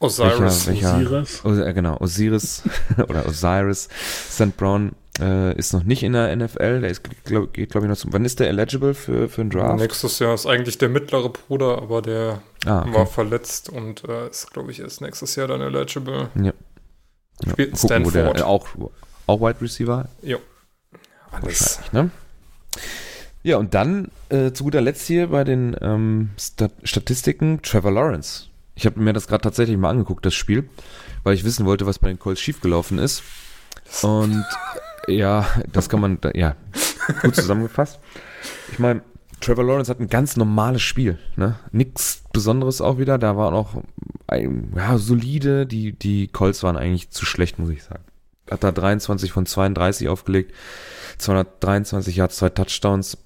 Osiris. 0.00 0.66
Welcher, 0.66 0.96
welcher, 0.96 0.96
Osiris. 0.96 1.44
Os, 1.44 1.58
äh, 1.58 1.74
genau, 1.74 1.96
Osiris 2.00 2.62
oder 3.08 3.26
Osiris 3.26 3.88
St. 4.30 4.56
Brown 4.56 4.92
äh, 5.20 5.56
ist 5.56 5.72
noch 5.72 5.82
nicht 5.82 6.02
in 6.02 6.12
der 6.12 6.34
NFL. 6.34 6.80
Der 6.80 6.90
ist, 6.90 7.02
glaub, 7.24 7.52
geht, 7.52 7.70
glaube 7.70 7.86
ich, 7.86 7.90
noch 7.90 7.96
zum. 7.96 8.12
Wann 8.12 8.24
ist 8.24 8.38
der 8.40 8.48
eligible 8.48 8.94
für, 8.94 9.28
für 9.28 9.40
einen 9.40 9.50
Draft? 9.50 9.80
Nächstes 9.80 10.18
Jahr 10.20 10.34
ist 10.34 10.46
eigentlich 10.46 10.78
der 10.78 10.88
mittlere 10.88 11.30
Bruder, 11.30 11.78
aber 11.78 12.02
der 12.02 12.40
ah, 12.66 12.82
okay. 12.82 12.94
war 12.94 13.06
verletzt 13.06 13.68
und 13.68 14.04
äh, 14.08 14.28
ist, 14.28 14.52
glaube 14.52 14.70
ich, 14.70 14.80
erst 14.80 15.00
nächstes 15.00 15.34
Jahr 15.34 15.48
dann 15.48 15.60
eligible. 15.60 16.28
Ja. 16.40 16.52
Spielt 17.50 17.70
ja. 17.70 17.76
Stanford. 17.76 18.14
Gucken, 18.14 18.34
der, 18.36 18.46
auch, 18.46 18.68
auch 19.26 19.40
Wide 19.40 19.60
Receiver? 19.60 20.08
Ja. 20.22 20.38
Alles. 21.30 21.80
Ne? 21.92 22.10
Ja, 23.48 23.56
und 23.56 23.72
dann 23.72 24.10
äh, 24.28 24.52
zu 24.52 24.64
guter 24.64 24.82
Letzt 24.82 25.06
hier 25.06 25.28
bei 25.28 25.42
den 25.42 25.74
ähm, 25.80 26.28
Stat 26.38 26.70
Statistiken 26.82 27.62
Trevor 27.62 27.90
Lawrence. 27.90 28.48
Ich 28.74 28.84
habe 28.84 29.00
mir 29.00 29.14
das 29.14 29.26
gerade 29.26 29.40
tatsächlich 29.40 29.78
mal 29.78 29.88
angeguckt, 29.88 30.26
das 30.26 30.34
Spiel, 30.34 30.68
weil 31.22 31.32
ich 31.32 31.44
wissen 31.44 31.64
wollte, 31.64 31.86
was 31.86 31.98
bei 31.98 32.08
den 32.08 32.18
Colts 32.18 32.42
schiefgelaufen 32.42 32.98
ist. 32.98 33.22
Und 34.02 34.44
ja, 35.08 35.46
das 35.72 35.88
kann 35.88 36.02
man, 36.02 36.18
ja, 36.34 36.56
gut 37.22 37.36
zusammengefasst. 37.36 37.98
Ich 38.70 38.78
meine, 38.78 39.00
Trevor 39.40 39.64
Lawrence 39.64 39.90
hat 39.90 39.98
ein 39.98 40.08
ganz 40.08 40.36
normales 40.36 40.82
Spiel, 40.82 41.18
ne? 41.36 41.58
Nichts 41.72 42.24
Besonderes 42.34 42.82
auch 42.82 42.98
wieder. 42.98 43.16
Da 43.16 43.38
war 43.38 43.54
auch 43.54 43.82
ja, 44.30 44.98
solide. 44.98 45.64
Die, 45.64 45.92
die 45.92 46.28
Colts 46.28 46.62
waren 46.62 46.76
eigentlich 46.76 47.08
zu 47.08 47.24
schlecht, 47.24 47.58
muss 47.58 47.70
ich 47.70 47.82
sagen. 47.82 48.04
Hat 48.50 48.62
da 48.62 48.72
23 48.72 49.32
von 49.32 49.46
32 49.46 50.10
aufgelegt, 50.10 50.52
223 51.16 52.14
Yards, 52.14 52.36
zwei 52.36 52.50
Touchdowns. 52.50 53.16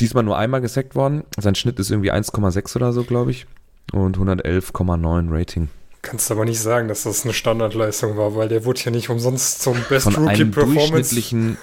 Diesmal 0.00 0.24
nur 0.24 0.36
einmal 0.36 0.60
gesackt 0.60 0.94
worden. 0.94 1.24
Sein 1.38 1.54
Schnitt 1.54 1.78
ist 1.78 1.90
irgendwie 1.90 2.12
1,6 2.12 2.76
oder 2.76 2.92
so, 2.92 3.04
glaube 3.04 3.30
ich 3.30 3.46
und 3.92 4.18
111,9 4.18 5.28
Rating. 5.30 5.68
Kannst 6.02 6.30
aber 6.30 6.44
nicht 6.44 6.60
sagen, 6.60 6.86
dass 6.86 7.02
das 7.02 7.24
eine 7.24 7.34
Standardleistung 7.34 8.16
war, 8.16 8.36
weil 8.36 8.48
der 8.48 8.64
wurde 8.64 8.80
ja 8.84 8.92
nicht 8.92 9.10
umsonst 9.10 9.60
zum 9.60 9.76
Best 9.88 10.04
von 10.04 10.14
Rookie 10.14 10.28
einem 10.28 10.50
Performance. 10.52 10.86
Durchschnittlichen, 10.92 11.58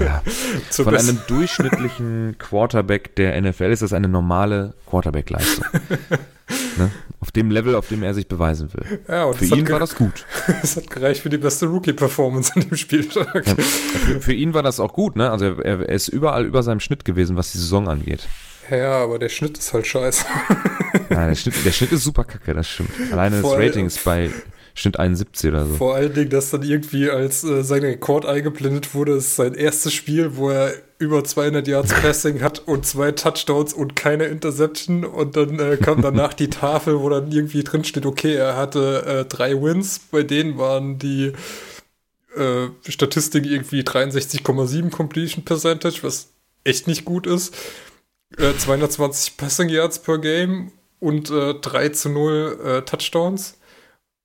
ja, 0.00 0.22
von 0.70 0.84
Best 0.86 1.08
einem 1.08 1.20
durchschnittlichen 1.28 2.36
Quarterback 2.38 3.14
der 3.14 3.40
NFL 3.40 3.70
ist 3.70 3.82
das 3.82 3.92
eine 3.92 4.08
normale 4.08 4.74
Quarterback-Leistung. 4.86 5.66
ne? 6.78 6.90
Auf 7.20 7.32
dem 7.32 7.50
Level, 7.50 7.74
auf 7.74 7.88
dem 7.88 8.02
er 8.02 8.14
sich 8.14 8.28
beweisen 8.28 8.72
will. 8.72 9.00
Ja, 9.08 9.32
für 9.32 9.44
ihn 9.44 9.68
war 9.68 9.80
das 9.80 9.94
gut. 9.94 10.26
Es 10.62 10.76
hat 10.76 10.90
gereicht 10.90 11.22
für 11.22 11.30
die 11.30 11.38
beste 11.38 11.66
Rookie-Performance 11.66 12.52
in 12.54 12.68
dem 12.68 12.76
Spieltag. 12.76 13.46
Ja, 13.46 13.54
für, 13.56 14.20
für, 14.20 14.32
ihn 14.32 14.54
war 14.54 14.62
das 14.62 14.80
auch 14.80 14.92
gut, 14.92 15.16
ne? 15.16 15.30
Also 15.30 15.46
er, 15.46 15.80
er 15.80 15.88
ist 15.88 16.08
überall 16.08 16.44
über 16.44 16.62
seinem 16.62 16.80
Schnitt 16.80 17.04
gewesen, 17.04 17.36
was 17.36 17.52
die 17.52 17.58
Saison 17.58 17.88
angeht. 17.88 18.28
Ja, 18.70 19.02
aber 19.02 19.18
der 19.18 19.28
Schnitt 19.28 19.58
ist 19.58 19.72
halt 19.72 19.86
scheiße. 19.86 20.24
Ja, 21.08 21.28
der, 21.28 21.36
Schnitt, 21.36 21.54
der 21.64 21.70
Schnitt 21.70 21.92
ist 21.92 22.02
super 22.02 22.24
kacke, 22.24 22.52
das 22.52 22.68
stimmt. 22.68 22.90
Alleine 23.12 23.36
das 23.36 23.48
Voll. 23.48 23.62
Rating 23.62 23.86
ist 23.86 24.02
bei 24.02 24.28
Schnitt 24.74 24.98
71 24.98 25.50
oder 25.50 25.64
so. 25.64 25.74
Vor 25.74 25.94
allen 25.94 26.12
Dingen, 26.12 26.30
dass 26.30 26.50
dann 26.50 26.62
irgendwie 26.62 27.08
als 27.08 27.44
äh, 27.44 27.62
sein 27.62 27.82
Rekord 27.82 28.26
eingeblendet 28.26 28.92
wurde, 28.92 29.12
ist 29.12 29.36
sein 29.36 29.54
erstes 29.54 29.94
Spiel, 29.94 30.36
wo 30.36 30.50
er 30.50 30.74
über 30.98 31.22
200 31.24 31.66
Yards 31.68 31.92
Passing 31.92 32.40
hat 32.42 32.60
und 32.66 32.86
zwei 32.86 33.12
Touchdowns 33.12 33.72
und 33.74 33.96
keine 33.96 34.24
Interception. 34.24 35.04
Und 35.04 35.36
dann 35.36 35.58
äh, 35.58 35.76
kam 35.76 36.00
danach 36.02 36.34
die 36.34 36.50
Tafel, 36.50 37.00
wo 37.00 37.08
dann 37.08 37.30
irgendwie 37.30 37.62
drin 37.64 37.84
steht, 37.84 38.06
okay, 38.06 38.34
er 38.34 38.56
hatte 38.56 39.04
äh, 39.06 39.24
drei 39.24 39.60
Wins. 39.60 40.00
Bei 40.10 40.22
denen 40.22 40.58
waren 40.58 40.98
die 40.98 41.32
äh, 42.36 42.68
Statistiken 42.88 43.48
irgendwie 43.48 43.82
63,7 43.82 44.90
Completion 44.90 45.44
Percentage, 45.44 45.98
was 46.02 46.28
echt 46.64 46.86
nicht 46.86 47.04
gut 47.04 47.26
ist. 47.26 47.54
Äh, 48.38 48.54
220 48.56 49.36
Passing 49.36 49.68
Yards 49.68 49.98
per 50.00 50.18
Game 50.18 50.72
und 50.98 51.30
äh, 51.30 51.54
3 51.54 51.90
zu 51.90 52.08
0 52.08 52.58
äh, 52.64 52.82
Touchdowns 52.82 53.58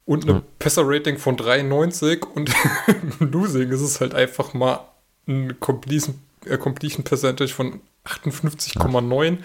und 0.06 0.24
eine 0.24 0.34
Ja. 0.40 0.44
Passer-Rating 0.60 1.18
von 1.18 1.38
93 1.38 2.26
und 2.36 2.52
Losing 3.20 3.70
ist 3.72 3.82
es 3.82 4.02
halt 4.02 4.16
einfach 4.16 4.54
mal 4.54 4.80
ein 5.28 5.60
Completion, 5.60 6.16
äh, 6.16 6.31
Completion 6.60 7.04
Percentage 7.04 7.54
von 7.54 7.82
58,9. 8.06 9.38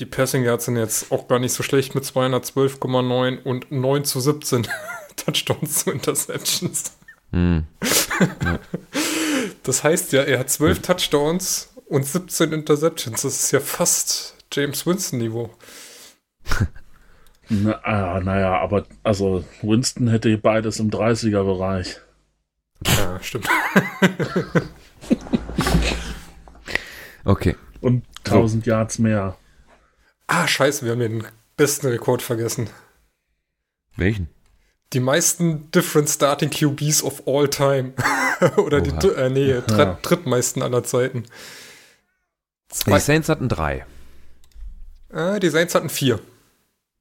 Die 0.00 0.06
Passing 0.06 0.42
Yards 0.42 0.64
sind 0.64 0.76
jetzt 0.76 1.12
auch 1.12 1.28
gar 1.28 1.38
nicht 1.38 1.52
so 1.52 1.62
schlecht 1.62 1.94
mit 1.94 2.04
212,9 2.04 3.42
und 3.42 3.70
9 3.70 4.04
zu 4.04 4.20
17 4.20 4.66
Touchdowns 5.16 5.84
zu 5.84 5.92
Interceptions. 5.92 6.96
Hm. 7.30 7.64
Das 9.62 9.84
heißt 9.84 10.12
ja, 10.12 10.22
er 10.22 10.40
hat 10.40 10.50
12 10.50 10.82
Touchdowns 10.82 11.72
und 11.86 12.04
17 12.04 12.52
Interceptions. 12.52 13.22
Das 13.22 13.44
ist 13.44 13.50
ja 13.52 13.60
fast 13.60 14.36
James 14.52 14.86
Winston-Niveau. 14.86 15.50
Na, 17.48 17.72
ah, 17.84 18.20
naja, 18.20 18.58
aber 18.58 18.86
also 19.02 19.44
Winston 19.62 20.08
hätte 20.08 20.36
beides 20.38 20.80
im 20.80 20.90
30er-Bereich. 20.90 22.00
Ja, 22.86 23.20
stimmt. 23.22 23.48
Okay. 27.26 27.56
Und 27.80 28.04
1000 28.24 28.66
Yards 28.66 28.98
mehr. 28.98 29.36
Ah, 30.26 30.46
scheiße, 30.46 30.84
wir 30.84 30.92
haben 30.92 31.00
den 31.00 31.26
besten 31.56 31.86
Rekord 31.88 32.22
vergessen. 32.22 32.68
Welchen? 33.96 34.28
Die 34.92 35.00
meisten 35.00 35.70
Different 35.70 36.08
Starting 36.10 36.50
QBs 36.50 37.02
of 37.02 37.22
all 37.26 37.48
time. 37.48 37.92
Oder 38.56 38.80
die 38.80 38.90
Oha. 38.90 38.98
dr- 38.98 39.16
äh, 39.16 39.30
nee, 39.30 39.60
dritt, 39.66 39.98
drittmeisten 40.02 40.62
aller 40.62 40.84
Zeiten. 40.84 41.22
Die 41.22 42.74
Zwei, 42.74 42.98
Saints 42.98 43.28
hatten 43.28 43.48
drei. 43.48 43.86
äh, 45.10 45.38
die 45.40 45.48
Saints 45.48 45.74
hatten 45.74 45.88
vier. 45.88 46.20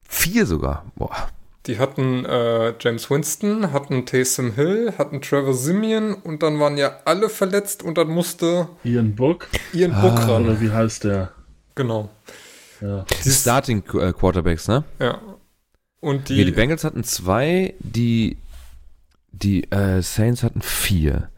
Vier 0.08 0.46
sogar. 0.46 0.86
Boah. 0.96 1.30
Die 1.66 1.80
hatten 1.80 2.26
äh, 2.26 2.74
James 2.80 3.10
Winston, 3.10 3.72
hatten 3.72 4.06
Taysom 4.06 4.54
Hill, 4.54 4.94
hatten 4.98 5.22
Trevor 5.22 5.54
Simeon 5.54 6.14
und 6.14 6.44
dann 6.44 6.60
waren 6.60 6.78
ja 6.78 6.98
alle 7.06 7.30
verletzt 7.30 7.84
und 7.84 7.98
dann 7.98 8.10
musste 8.10 8.68
Ian 8.84 9.16
Book, 9.16 9.48
Ian 9.72 9.94
Ah. 9.94 10.02
Book 10.02 10.28
ran. 10.28 10.44
oder 10.46 10.60
wie 10.60 10.72
heißt 10.72 11.06
der? 11.06 11.32
Genau. 11.76 12.10
Ja. 12.82 13.06
Die 13.24 13.30
Starting 13.32 13.82
äh, 13.94 14.12
Quarterbacks, 14.12 14.68
ne? 14.68 14.84
Ja. 15.00 15.22
Und 16.02 16.28
Die, 16.28 16.36
die, 16.36 16.46
die 16.46 16.52
Bengals 16.52 16.84
hatten 16.84 17.06
zwei, 17.06 17.74
die, 17.80 18.38
die 19.32 19.64
äh, 19.72 20.02
Saints 20.02 20.44
hatten 20.44 20.62
vier. 20.62 21.30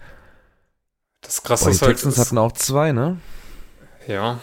das 1.22 1.44
krasse 1.44 1.66
Boah, 1.66 1.70
die 1.70 1.76
ist 1.76 1.82
halt, 1.84 1.92
Texans 1.98 2.18
hatten 2.18 2.40
auch 2.40 2.52
zwei, 2.54 2.92
ne? 2.94 3.18
Ja. 4.08 4.40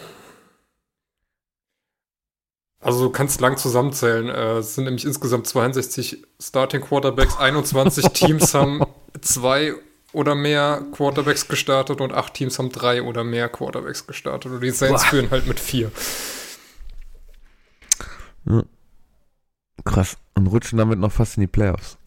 Also 2.83 3.05
du 3.05 3.09
kannst 3.09 3.39
lang 3.39 3.57
zusammenzählen. 3.57 4.29
Äh, 4.29 4.57
es 4.57 4.75
sind 4.75 4.83
nämlich 4.83 5.05
insgesamt 5.05 5.47
62 5.47 6.23
Starting 6.39 6.81
Quarterbacks, 6.81 7.37
21 7.37 8.05
Teams 8.13 8.53
haben 8.53 8.83
zwei 9.21 9.73
oder 10.11 10.35
mehr 10.35 10.83
Quarterbacks 10.91 11.47
gestartet 11.47 12.01
und 12.01 12.13
acht 12.13 12.33
Teams 12.33 12.59
haben 12.59 12.71
drei 12.71 13.01
oder 13.01 13.23
mehr 13.23 13.49
Quarterbacks 13.49 14.05
gestartet. 14.05 14.51
Und 14.51 14.61
die 14.61 14.69
Saints 14.71 15.03
Boah. 15.03 15.09
führen 15.09 15.31
halt 15.31 15.47
mit 15.47 15.59
vier. 15.59 15.91
Krass. 19.85 20.17
Und 20.35 20.47
rutschen 20.47 20.77
damit 20.77 20.99
noch 20.99 21.11
fast 21.11 21.37
in 21.37 21.41
die 21.41 21.47
Playoffs. 21.47 21.97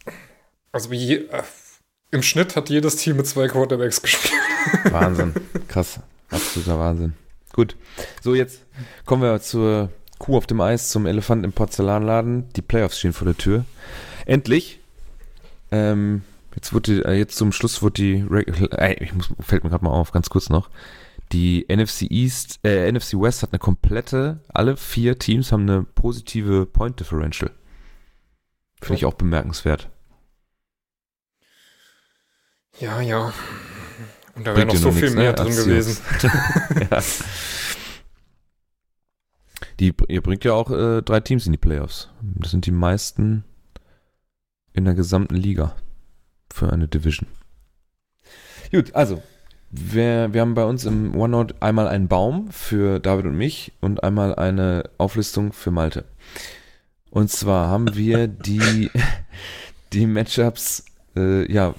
Also 0.72 0.92
je, 0.92 1.14
äh, 1.14 1.42
im 2.10 2.22
Schnitt 2.22 2.54
hat 2.54 2.68
jedes 2.68 2.96
Team 2.96 3.16
mit 3.16 3.26
zwei 3.26 3.48
Quarterbacks 3.48 4.02
gespielt. 4.02 4.34
Wahnsinn. 4.92 5.34
Krass. 5.68 6.00
Absoluter 6.30 6.78
Wahnsinn. 6.78 7.14
Gut. 7.52 7.76
So, 8.20 8.34
jetzt 8.34 8.60
kommen 9.06 9.22
wir 9.22 9.40
zur 9.40 9.90
Kuh 10.18 10.36
auf 10.36 10.46
dem 10.46 10.60
Eis, 10.60 10.88
zum 10.88 11.06
Elefant 11.06 11.44
im 11.44 11.52
Porzellanladen. 11.52 12.48
Die 12.54 12.62
Playoffs 12.62 12.98
stehen 12.98 13.12
vor 13.12 13.26
der 13.26 13.36
Tür. 13.36 13.64
Endlich. 14.24 14.80
Ähm, 15.70 16.22
jetzt 16.54 16.72
wurde, 16.72 17.04
äh, 17.04 17.14
jetzt 17.18 17.36
zum 17.36 17.52
Schluss 17.52 17.82
wurde 17.82 17.94
die, 18.02 18.24
Reg- 18.28 18.72
äh, 18.72 18.94
ich 19.02 19.12
muss, 19.14 19.30
fällt 19.40 19.64
mir 19.64 19.70
gerade 19.70 19.84
mal 19.84 19.90
auf, 19.90 20.12
ganz 20.12 20.30
kurz 20.30 20.48
noch. 20.48 20.70
Die 21.32 21.66
NFC 21.68 22.02
East, 22.10 22.60
äh, 22.64 22.90
NFC 22.90 23.14
West 23.14 23.42
hat 23.42 23.52
eine 23.52 23.58
komplette, 23.58 24.38
alle 24.48 24.76
vier 24.76 25.18
Teams 25.18 25.50
haben 25.50 25.62
eine 25.68 25.82
positive 25.82 26.66
Point 26.66 27.00
Differential. 27.00 27.50
Finde 28.80 28.94
ich 28.94 29.04
auch 29.06 29.14
bemerkenswert. 29.14 29.88
Ja, 32.78 33.00
ja. 33.00 33.32
Und 34.34 34.46
da 34.46 34.54
wäre 34.54 34.66
noch 34.66 34.76
so 34.76 34.90
nur 34.90 34.92
viel 34.92 35.04
nix, 35.04 35.14
mehr 35.14 35.30
ne, 35.30 35.34
drin 35.34 35.46
als 35.46 35.64
gewesen. 35.64 35.96
ja. 36.90 37.02
Die, 39.80 39.94
ihr 40.08 40.22
bringt 40.22 40.44
ja 40.44 40.54
auch 40.54 40.70
äh, 40.70 41.02
drei 41.02 41.20
Teams 41.20 41.46
in 41.46 41.52
die 41.52 41.58
Playoffs. 41.58 42.08
Das 42.22 42.50
sind 42.50 42.66
die 42.66 42.70
meisten 42.70 43.44
in 44.72 44.84
der 44.84 44.94
gesamten 44.94 45.34
Liga 45.34 45.74
für 46.52 46.72
eine 46.72 46.88
Division. 46.88 47.28
Gut, 48.70 48.94
also, 48.94 49.22
wir, 49.70 50.32
wir 50.32 50.40
haben 50.40 50.54
bei 50.54 50.64
uns 50.64 50.84
im 50.84 51.14
OneNote 51.14 51.54
einmal 51.60 51.88
einen 51.88 52.08
Baum 52.08 52.50
für 52.50 53.00
David 53.00 53.26
und 53.26 53.36
mich 53.36 53.72
und 53.80 54.02
einmal 54.02 54.34
eine 54.34 54.90
Auflistung 54.98 55.52
für 55.52 55.70
Malte. 55.70 56.04
Und 57.10 57.30
zwar 57.30 57.68
haben 57.68 57.94
wir 57.94 58.28
die, 58.28 58.90
die 59.92 60.06
Matchups, 60.06 60.84
äh, 61.16 61.50
ja, 61.50 61.74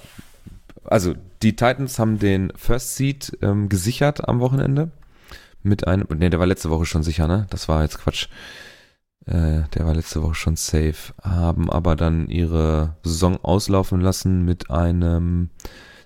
also 0.84 1.14
die 1.42 1.54
Titans 1.54 1.98
haben 1.98 2.18
den 2.18 2.52
First 2.56 2.96
Seed 2.96 3.38
ähm, 3.42 3.68
gesichert 3.68 4.28
am 4.28 4.40
Wochenende. 4.40 4.90
Mit 5.62 5.86
einem, 5.86 6.06
ne, 6.16 6.30
der 6.30 6.38
war 6.38 6.46
letzte 6.46 6.70
Woche 6.70 6.86
schon 6.86 7.02
sicher, 7.02 7.26
ne? 7.28 7.46
Das 7.50 7.68
war 7.68 7.82
jetzt 7.82 7.98
Quatsch. 7.98 8.28
Äh, 9.26 9.62
der 9.74 9.84
war 9.86 9.94
letzte 9.94 10.22
Woche 10.22 10.34
schon 10.34 10.56
safe. 10.56 11.12
Haben 11.22 11.70
aber 11.70 11.96
dann 11.96 12.28
ihre 12.28 12.96
Saison 13.02 13.36
auslaufen 13.42 14.00
lassen 14.00 14.44
mit 14.44 14.70
einem 14.70 15.50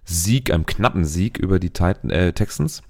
Sieg, 0.05 0.53
einem 0.53 0.67
knappen 0.67 1.05
Sieg 1.05 1.39
über 1.39 1.59
die 1.59 1.71
Titan, 1.71 2.11
äh, 2.11 2.33
Texans. 2.33 2.83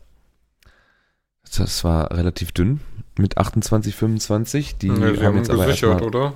Das 1.57 1.85
war 1.85 2.11
relativ 2.17 2.53
dünn 2.53 2.81
mit 3.19 3.37
28, 3.37 3.95
25. 3.95 4.79
Die 4.79 4.89
Nee, 4.91 5.17
haben 5.19 5.23
haben 5.23 5.37
jetzt 5.37 5.51
aber 5.51 5.67
gesichert, 5.67 6.01
erstmal, 6.01 6.09
oder? 6.09 6.35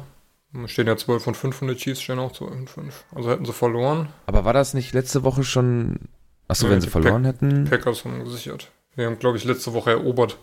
Stehen 0.67 0.87
ja 0.87 0.97
12 0.97 1.27
und 1.27 1.37
5 1.37 1.63
und 1.63 1.69
die 1.69 1.77
Chiefs 1.77 2.03
stehen 2.03 2.19
auch 2.19 2.33
12 2.33 2.51
und 2.53 2.71
5. 2.71 3.05
Also 3.15 3.31
hätten 3.31 3.45
sie 3.45 3.53
verloren. 3.53 4.09
Aber 4.27 4.45
war 4.45 4.53
das 4.53 4.75
nicht 4.75 4.93
letzte 4.95 5.23
Woche 5.23 5.45
schon? 5.45 6.01
Achso, 6.49 6.67
Nee, 6.67 6.75
wenn 6.75 6.81
sie 6.81 6.89
verloren 6.89 7.25
hätten. 7.25 7.65
Packers 7.65 8.05
haben 8.05 8.23
gesichert. 8.25 8.71
Wir 8.97 9.07
haben, 9.07 9.19
glaube 9.19 9.37
ich, 9.39 9.45
letzte 9.45 9.73
Woche 9.73 9.91
erobert 9.91 10.39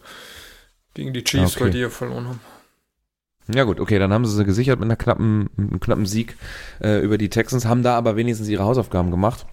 gegen 0.93 1.11
die 1.13 1.23
Chiefs, 1.23 1.55
Okay. 1.55 1.65
weil 1.65 1.71
die 1.71 1.79
ja 1.79 1.89
verloren 1.89 2.27
haben. 2.27 2.39
Ja 3.53 3.63
gut, 3.65 3.79
okay, 3.81 3.99
dann 3.99 4.13
haben 4.13 4.25
sie 4.25 4.35
sie 4.37 4.45
gesichert 4.45 4.79
mit 4.79 4.87
einer 4.87 4.95
knappen, 4.95 5.49
mit 5.57 5.71
einem 5.71 5.79
knappen 5.81 6.05
Sieg 6.05 6.37
äh, 6.81 6.99
über 7.01 7.17
die 7.17 7.29
Texans, 7.29 7.65
haben 7.65 7.83
da 7.83 7.97
aber 7.97 8.15
wenigstens 8.15 8.47
ihre 8.47 8.63
Hausaufgaben 8.63 9.11
gemacht. 9.11 9.45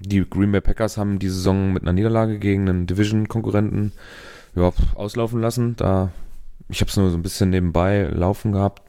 Die 0.00 0.28
Green 0.28 0.52
Bay 0.52 0.60
Packers 0.60 0.96
haben 0.98 1.18
die 1.18 1.28
Saison 1.30 1.72
mit 1.72 1.82
einer 1.82 1.92
Niederlage 1.94 2.38
gegen 2.38 2.68
einen 2.68 2.86
Division-Konkurrenten 2.86 3.92
ja, 4.54 4.70
auslaufen 4.94 5.40
lassen. 5.40 5.76
Da, 5.76 6.10
ich 6.68 6.80
habe 6.82 6.90
es 6.90 6.96
nur 6.96 7.10
so 7.10 7.16
ein 7.16 7.22
bisschen 7.22 7.50
nebenbei 7.50 8.02
laufen 8.02 8.52
gehabt. 8.52 8.82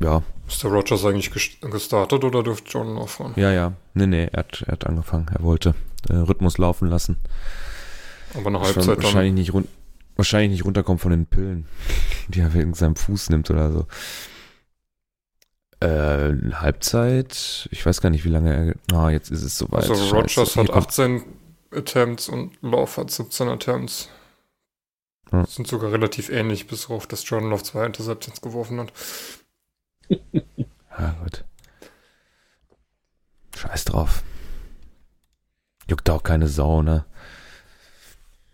Ja, 0.00 0.22
Ist 0.48 0.62
der 0.62 0.70
Rogers 0.72 1.04
eigentlich 1.04 1.30
gest- 1.30 1.60
gestartet 1.70 2.22
oder 2.24 2.42
dürfte 2.42 2.68
John 2.70 2.94
noch 2.94 3.08
fahren? 3.08 3.32
ja, 3.36 3.50
ja. 3.52 3.72
Nee, 3.94 4.06
nee, 4.06 4.28
er 4.30 4.40
hat, 4.40 4.62
er 4.66 4.72
hat 4.72 4.86
angefangen. 4.86 5.26
Er 5.32 5.42
wollte 5.42 5.74
äh, 6.08 6.14
Rhythmus 6.16 6.58
laufen 6.58 6.88
lassen. 6.88 7.16
Aber 8.34 8.44
Schon 8.50 8.60
Halbzeit 8.60 8.96
dann. 8.98 9.02
wahrscheinlich 9.04 9.34
nicht 9.34 9.52
run 9.54 9.68
wahrscheinlich 10.16 10.50
nicht 10.52 10.64
runterkommen 10.64 10.98
von 10.98 11.10
den 11.10 11.26
Pillen, 11.26 11.66
die 12.28 12.40
er 12.40 12.54
wegen 12.54 12.72
seinem 12.74 12.96
Fuß 12.96 13.28
nimmt 13.30 13.50
oder 13.50 13.70
so. 13.72 13.86
Äh, 15.80 16.34
Halbzeit, 16.54 17.68
ich 17.70 17.84
weiß 17.84 18.00
gar 18.00 18.08
nicht, 18.08 18.24
wie 18.24 18.30
lange 18.30 18.74
er. 18.90 18.96
Ah, 18.96 19.10
jetzt 19.10 19.30
ist 19.30 19.42
es 19.42 19.58
soweit. 19.58 19.88
Also. 19.90 20.16
Rogers 20.16 20.56
hat 20.56 20.68
kommt- 20.68 20.70
18 20.88 21.22
Attempts 21.70 22.28
und 22.30 22.52
Love 22.62 22.96
hat 22.96 23.10
17 23.10 23.48
Attempts. 23.48 24.08
Das 25.30 25.56
sind 25.56 25.66
sogar 25.68 25.92
relativ 25.92 26.30
ähnlich, 26.30 26.66
bis 26.66 26.88
auf 26.88 27.06
dass 27.06 27.28
Jordan 27.28 27.50
Love 27.50 27.62
zwei 27.64 27.84
Interceptions 27.84 28.40
geworfen 28.40 28.78
hat. 28.80 28.92
Ja, 30.08 31.16
gut. 31.22 31.44
Scheiß 33.56 33.84
drauf. 33.86 34.22
Juckt 35.88 36.10
auch 36.10 36.22
keine 36.22 36.48
Sau, 36.48 36.82
ne? 36.82 37.04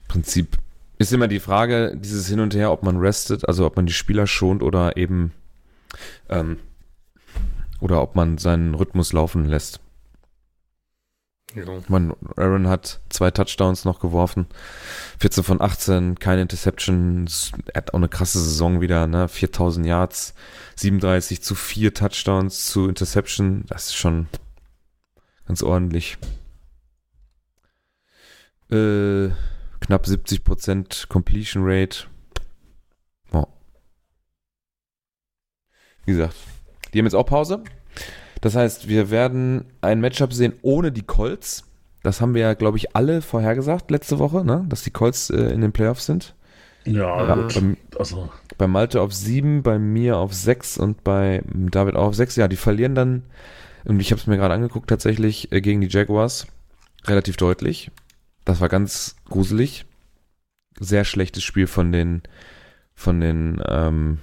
Prinzip 0.09 0.59
Ist 0.99 1.13
immer 1.13 1.29
die 1.29 1.41
Frage, 1.41 1.97
dieses 1.97 2.29
Hin 2.29 2.41
und 2.41 2.55
Her, 2.55 2.71
ob 2.71 2.83
man 2.83 2.99
restet, 2.99 3.49
also 3.49 3.67
ob 3.67 3.77
man 3.77 3.87
die 3.87 3.93
Spieler 3.93 4.27
schont 4.27 4.63
oder 4.63 4.97
eben 4.97 5.33
ähm, 6.29 6.59
oder 7.81 8.03
ob 8.03 8.15
man 8.15 8.39
seinen 8.39 8.75
Rhythmus 8.75 9.13
laufen 9.13 9.47
lässt. 9.47 9.81
Ja. 11.55 11.65
Meine, 11.89 12.17
Aaron 12.37 12.69
hat 12.69 13.01
zwei 13.11 13.31
Touchdowns 13.31 13.85
noch 13.85 14.01
geworfen. 14.01 14.47
14 15.19 15.45
von 15.45 15.61
18, 15.61 16.19
keine 16.19 16.43
Interceptions. 16.43 17.53
Er 17.67 17.79
hat 17.79 17.93
auch 17.93 17.99
eine 17.99 18.09
krasse 18.09 18.41
Saison 18.41 18.81
wieder, 18.81 19.07
ne? 19.07 19.29
4000 19.29 19.87
Yards, 19.87 20.35
37 20.77 21.43
zu 21.43 21.55
4 21.55 21.93
Touchdowns 21.93 22.67
zu 22.67 22.89
Interception. 22.89 23.65
Das 23.69 23.87
ist 23.87 23.97
schon 23.97 24.29
ganz 25.47 25.63
ordentlich. 25.63 26.17
Äh, 28.73 29.31
knapp 29.81 30.07
70% 30.07 31.09
Completion 31.09 31.63
Rate. 31.67 32.07
Oh. 33.33 33.47
Wie 36.07 36.13
gesagt, 36.13 36.35
die 36.93 36.99
haben 36.99 37.07
jetzt 37.07 37.15
auch 37.15 37.27
Pause. 37.27 37.63
Das 38.41 38.57
heißt, 38.57 38.89
wir 38.89 39.11
werden 39.11 39.67
ein 39.83 40.01
Matchup 40.01 40.33
sehen 40.33 40.55
ohne 40.63 40.91
die 40.91 41.03
Colts. 41.03 41.65
Das 42.03 42.21
haben 42.21 42.35
wir 42.35 42.43
ja, 42.43 42.55
glaube 42.55 42.79
ich, 42.79 42.97
alle 42.97 43.23
vorhergesagt 43.23 43.91
letzte 43.91 44.19
Woche, 44.19 44.45
ne? 44.45 44.65
dass 44.69 44.83
die 44.83 44.91
Colts 44.91 45.31
äh, 45.31 45.37
in 45.37 45.61
den 45.61 45.73
Playoffs 45.73 46.07
sind. 46.07 46.35
Ja, 46.85 47.27
Ja, 47.29 47.35
beim, 47.35 47.77
Also, 47.97 48.29
bei 48.59 48.67
Malte 48.67 49.01
auf 49.01 49.15
sieben, 49.15 49.63
bei 49.63 49.79
mir 49.79 50.17
auf 50.17 50.35
sechs 50.35 50.79
und 50.79 51.05
bei 51.05 51.43
David 51.47 51.95
auch 51.95 52.09
auf 52.09 52.15
sechs. 52.17 52.35
Ja, 52.35 52.49
die 52.49 52.57
verlieren 52.57 52.97
dann, 52.97 53.23
und 53.85 54.01
ich 54.01 54.11
habe 54.11 54.21
es 54.21 54.27
mir 54.27 54.37
gerade 54.37 54.55
angeguckt, 54.55 54.89
tatsächlich 54.89 55.53
äh, 55.53 55.61
gegen 55.61 55.81
die 55.81 55.89
Jaguars 55.89 56.47
relativ 57.05 57.37
deutlich. 57.37 57.91
Das 58.45 58.61
war 58.61 58.69
ganz 58.69 59.17
gruselig. 59.29 59.85
Sehr 60.79 61.05
schlechtes 61.05 61.45
Spiel 61.45 61.67
von 61.67 61.93
den, 61.93 62.23
von 62.95 63.21
den, 63.21 63.63
ähm, 63.69 64.19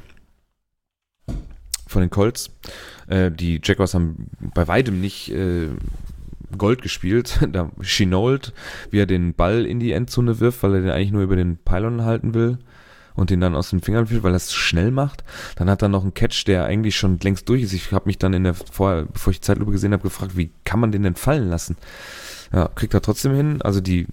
von 1.87 2.01
den 2.01 2.09
Colts. 2.09 2.51
Äh, 3.07 3.31
die 3.31 3.61
Jaguars 3.63 3.93
haben 3.93 4.29
bei 4.53 4.67
weitem 4.67 4.99
nicht 4.99 5.31
äh, 5.31 5.69
Gold 6.57 6.81
gespielt. 6.81 7.39
Da 7.51 7.71
Chinold, 7.81 8.53
wie 8.91 8.99
er 8.99 9.05
den 9.05 9.33
Ball 9.33 9.65
in 9.65 9.79
die 9.79 9.91
Endzone 9.91 10.39
wirft, 10.39 10.63
weil 10.63 10.75
er 10.75 10.81
den 10.81 10.91
eigentlich 10.91 11.11
nur 11.11 11.23
über 11.23 11.35
den 11.35 11.57
Pylon 11.57 12.03
halten 12.03 12.33
will 12.33 12.59
und 13.15 13.29
den 13.29 13.41
dann 13.41 13.55
aus 13.55 13.69
den 13.69 13.81
Fingern 13.81 14.07
führt, 14.07 14.23
weil 14.23 14.33
er 14.33 14.37
es 14.37 14.53
schnell 14.53 14.91
macht. 14.91 15.23
Dann 15.55 15.69
hat 15.69 15.81
er 15.81 15.89
noch 15.89 16.03
einen 16.03 16.13
Catch, 16.13 16.45
der 16.47 16.65
eigentlich 16.65 16.95
schon 16.95 17.19
längst 17.19 17.47
durch 17.49 17.63
ist. 17.63 17.73
Ich 17.73 17.91
habe 17.91 18.07
mich 18.07 18.17
dann 18.17 18.33
in 18.33 18.43
der 18.43 18.53
vorher, 18.53 19.05
bevor 19.05 19.31
ich 19.31 19.39
die 19.39 19.45
Zeitlupe 19.45 19.71
gesehen 19.71 19.93
habe, 19.93 20.03
gefragt, 20.03 20.37
wie 20.37 20.51
kann 20.63 20.79
man 20.79 20.91
den 20.91 21.03
denn 21.03 21.15
fallen 21.15 21.49
lassen? 21.49 21.75
Ja, 22.51 22.67
kriegt 22.73 22.93
er 22.93 23.01
trotzdem 23.01 23.33
hin. 23.33 23.61
Also 23.61 23.79
die 23.81 24.07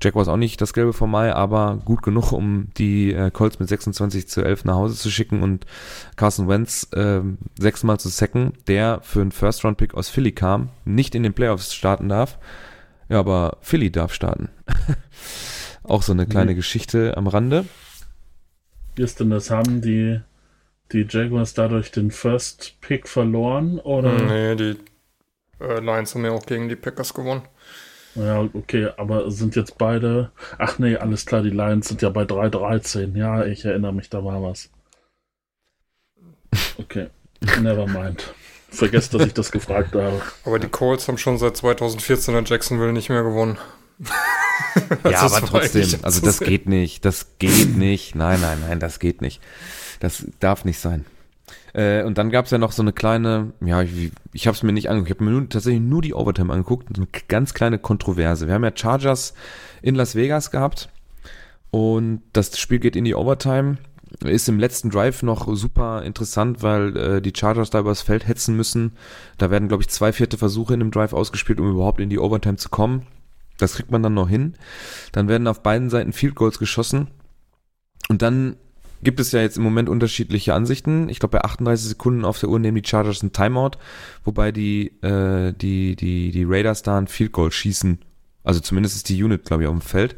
Jaguars 0.00 0.28
auch 0.28 0.36
nicht 0.36 0.60
das 0.60 0.72
Gelbe 0.72 0.92
vom 0.92 1.10
Mai, 1.10 1.32
aber 1.32 1.80
gut 1.84 2.02
genug, 2.02 2.32
um 2.32 2.68
die 2.76 3.12
äh, 3.12 3.30
Colts 3.30 3.58
mit 3.58 3.68
26 3.68 4.28
zu 4.28 4.42
11 4.42 4.64
nach 4.64 4.74
Hause 4.74 4.96
zu 4.96 5.10
schicken 5.10 5.42
und 5.42 5.66
Carson 6.16 6.48
Wentz 6.48 6.88
äh, 6.92 7.20
sechsmal 7.58 7.98
zu 8.00 8.08
sacken, 8.08 8.52
der 8.68 9.00
für 9.02 9.20
einen 9.20 9.32
First-Round-Pick 9.32 9.94
aus 9.94 10.08
Philly 10.08 10.32
kam, 10.32 10.70
nicht 10.84 11.14
in 11.14 11.22
den 11.22 11.34
Playoffs 11.34 11.74
starten 11.74 12.08
darf. 12.08 12.38
Ja, 13.08 13.18
aber 13.18 13.58
Philly 13.60 13.90
darf 13.90 14.14
starten. 14.14 14.48
auch 15.82 16.02
so 16.02 16.12
eine 16.12 16.26
kleine 16.26 16.52
Mhm. 16.52 16.56
Geschichte 16.56 17.16
am 17.16 17.26
Rande. 17.26 17.64
wie 18.94 19.02
ist 19.02 19.20
denn 19.20 19.30
das? 19.30 19.50
Haben 19.50 19.80
die, 19.82 20.20
die 20.92 21.06
Jaguars 21.08 21.54
dadurch 21.54 21.90
den 21.90 22.10
First 22.10 22.76
Pick 22.80 23.08
verloren? 23.08 23.78
Oder? 23.80 24.12
Nee, 24.22 24.54
die 24.56 24.76
äh, 25.60 25.80
Lions 25.80 26.14
haben 26.14 26.24
ja 26.24 26.30
auch 26.32 26.46
gegen 26.46 26.68
die 26.68 26.76
Packers 26.76 27.14
gewonnen. 27.14 27.42
Ja, 28.14 28.40
okay, 28.40 28.90
aber 28.96 29.30
sind 29.30 29.56
jetzt 29.56 29.78
beide. 29.78 30.30
Ach 30.58 30.78
nee, 30.78 30.96
alles 30.96 31.24
klar, 31.24 31.42
die 31.42 31.50
Lions 31.50 31.88
sind 31.88 32.02
ja 32.02 32.10
bei 32.10 32.22
3-13. 32.22 33.16
Ja, 33.16 33.44
ich 33.44 33.64
erinnere 33.64 33.92
mich, 33.92 34.10
da 34.10 34.24
war 34.24 34.42
was. 34.42 34.70
Okay, 36.78 37.08
never 37.60 37.86
mind. 37.86 38.34
Vergesst, 38.68 39.14
dass 39.14 39.26
ich 39.26 39.34
das 39.34 39.50
gefragt 39.50 39.94
habe. 39.94 40.20
Aber 40.44 40.58
die 40.58 40.68
Colts 40.68 41.08
haben 41.08 41.18
schon 41.18 41.38
seit 41.38 41.56
2014 41.56 42.34
in 42.34 42.44
Jacksonville 42.44 42.92
nicht 42.92 43.08
mehr 43.08 43.22
gewonnen. 43.22 43.58
Ja, 45.04 45.20
aber 45.22 45.40
trotzdem, 45.40 45.86
also 46.02 46.24
das 46.24 46.40
geht 46.40 46.66
nicht, 46.68 47.04
das 47.04 47.38
geht 47.38 47.76
nicht. 47.76 48.14
Nein, 48.14 48.40
nein, 48.40 48.58
nein, 48.66 48.80
das 48.80 48.98
geht 48.98 49.20
nicht. 49.20 49.40
Das 50.00 50.24
darf 50.40 50.64
nicht 50.64 50.78
sein. 50.78 51.04
Äh, 51.74 52.02
und 52.02 52.18
dann 52.18 52.30
gab 52.30 52.44
es 52.44 52.50
ja 52.50 52.58
noch 52.58 52.72
so 52.72 52.82
eine 52.82 52.92
kleine, 52.92 53.52
ja, 53.60 53.82
ich, 53.82 54.12
ich 54.32 54.46
habe 54.46 54.56
es 54.56 54.62
mir 54.62 54.72
nicht 54.72 54.90
angeguckt, 54.90 55.10
ich 55.10 55.16
habe 55.16 55.24
mir 55.24 55.30
nur, 55.38 55.48
tatsächlich 55.48 55.82
nur 55.82 56.02
die 56.02 56.14
Overtime 56.14 56.52
angeguckt, 56.52 56.88
eine 56.96 57.06
ganz 57.28 57.54
kleine 57.54 57.78
Kontroverse. 57.78 58.46
Wir 58.46 58.54
haben 58.54 58.64
ja 58.64 58.72
Chargers 58.74 59.34
in 59.80 59.94
Las 59.94 60.14
Vegas 60.14 60.50
gehabt 60.50 60.90
und 61.70 62.22
das 62.32 62.58
Spiel 62.58 62.78
geht 62.78 62.96
in 62.96 63.04
die 63.04 63.14
Overtime. 63.14 63.78
Ist 64.24 64.48
im 64.50 64.58
letzten 64.58 64.90
Drive 64.90 65.22
noch 65.22 65.48
super 65.56 66.02
interessant, 66.02 66.62
weil 66.62 66.96
äh, 66.98 67.22
die 67.22 67.32
Chargers 67.34 67.70
da 67.70 67.80
übers 67.80 68.02
Feld 68.02 68.28
hetzen 68.28 68.54
müssen. 68.54 68.92
Da 69.38 69.50
werden, 69.50 69.68
glaube 69.68 69.82
ich, 69.82 69.88
zwei 69.88 70.12
vierte 70.12 70.36
Versuche 70.36 70.74
in 70.74 70.80
dem 70.80 70.90
Drive 70.90 71.14
ausgespielt, 71.14 71.58
um 71.60 71.70
überhaupt 71.70 71.98
in 71.98 72.10
die 72.10 72.18
Overtime 72.18 72.56
zu 72.56 72.68
kommen. 72.68 73.06
Das 73.56 73.74
kriegt 73.74 73.90
man 73.90 74.02
dann 74.02 74.12
noch 74.12 74.28
hin. 74.28 74.54
Dann 75.12 75.28
werden 75.28 75.46
auf 75.46 75.62
beiden 75.62 75.88
Seiten 75.88 76.12
Field 76.12 76.34
Goals 76.34 76.58
geschossen. 76.58 77.08
Und 78.08 78.20
dann 78.20 78.56
gibt 79.02 79.20
es 79.20 79.32
ja 79.32 79.40
jetzt 79.40 79.56
im 79.56 79.62
Moment 79.62 79.88
unterschiedliche 79.88 80.54
Ansichten. 80.54 81.08
Ich 81.08 81.18
glaube, 81.18 81.38
bei 81.38 81.44
38 81.44 81.88
Sekunden 81.88 82.24
auf 82.24 82.38
der 82.38 82.48
Uhr 82.48 82.58
nehmen 82.58 82.80
die 82.80 82.88
Chargers 82.88 83.22
ein 83.22 83.32
Timeout, 83.32 83.72
wobei 84.24 84.52
die, 84.52 84.88
äh, 85.02 85.52
die, 85.52 85.96
die, 85.96 86.30
die 86.30 86.44
Raiders 86.44 86.82
da 86.82 86.98
ein 86.98 87.08
Field 87.08 87.32
Goal 87.32 87.50
schießen. 87.50 87.98
Also 88.44 88.60
zumindest 88.60 88.96
ist 88.96 89.08
die 89.08 89.22
Unit, 89.22 89.44
glaube 89.44 89.64
ich, 89.64 89.68
auf 89.68 89.74
dem 89.74 89.80
Feld. 89.80 90.16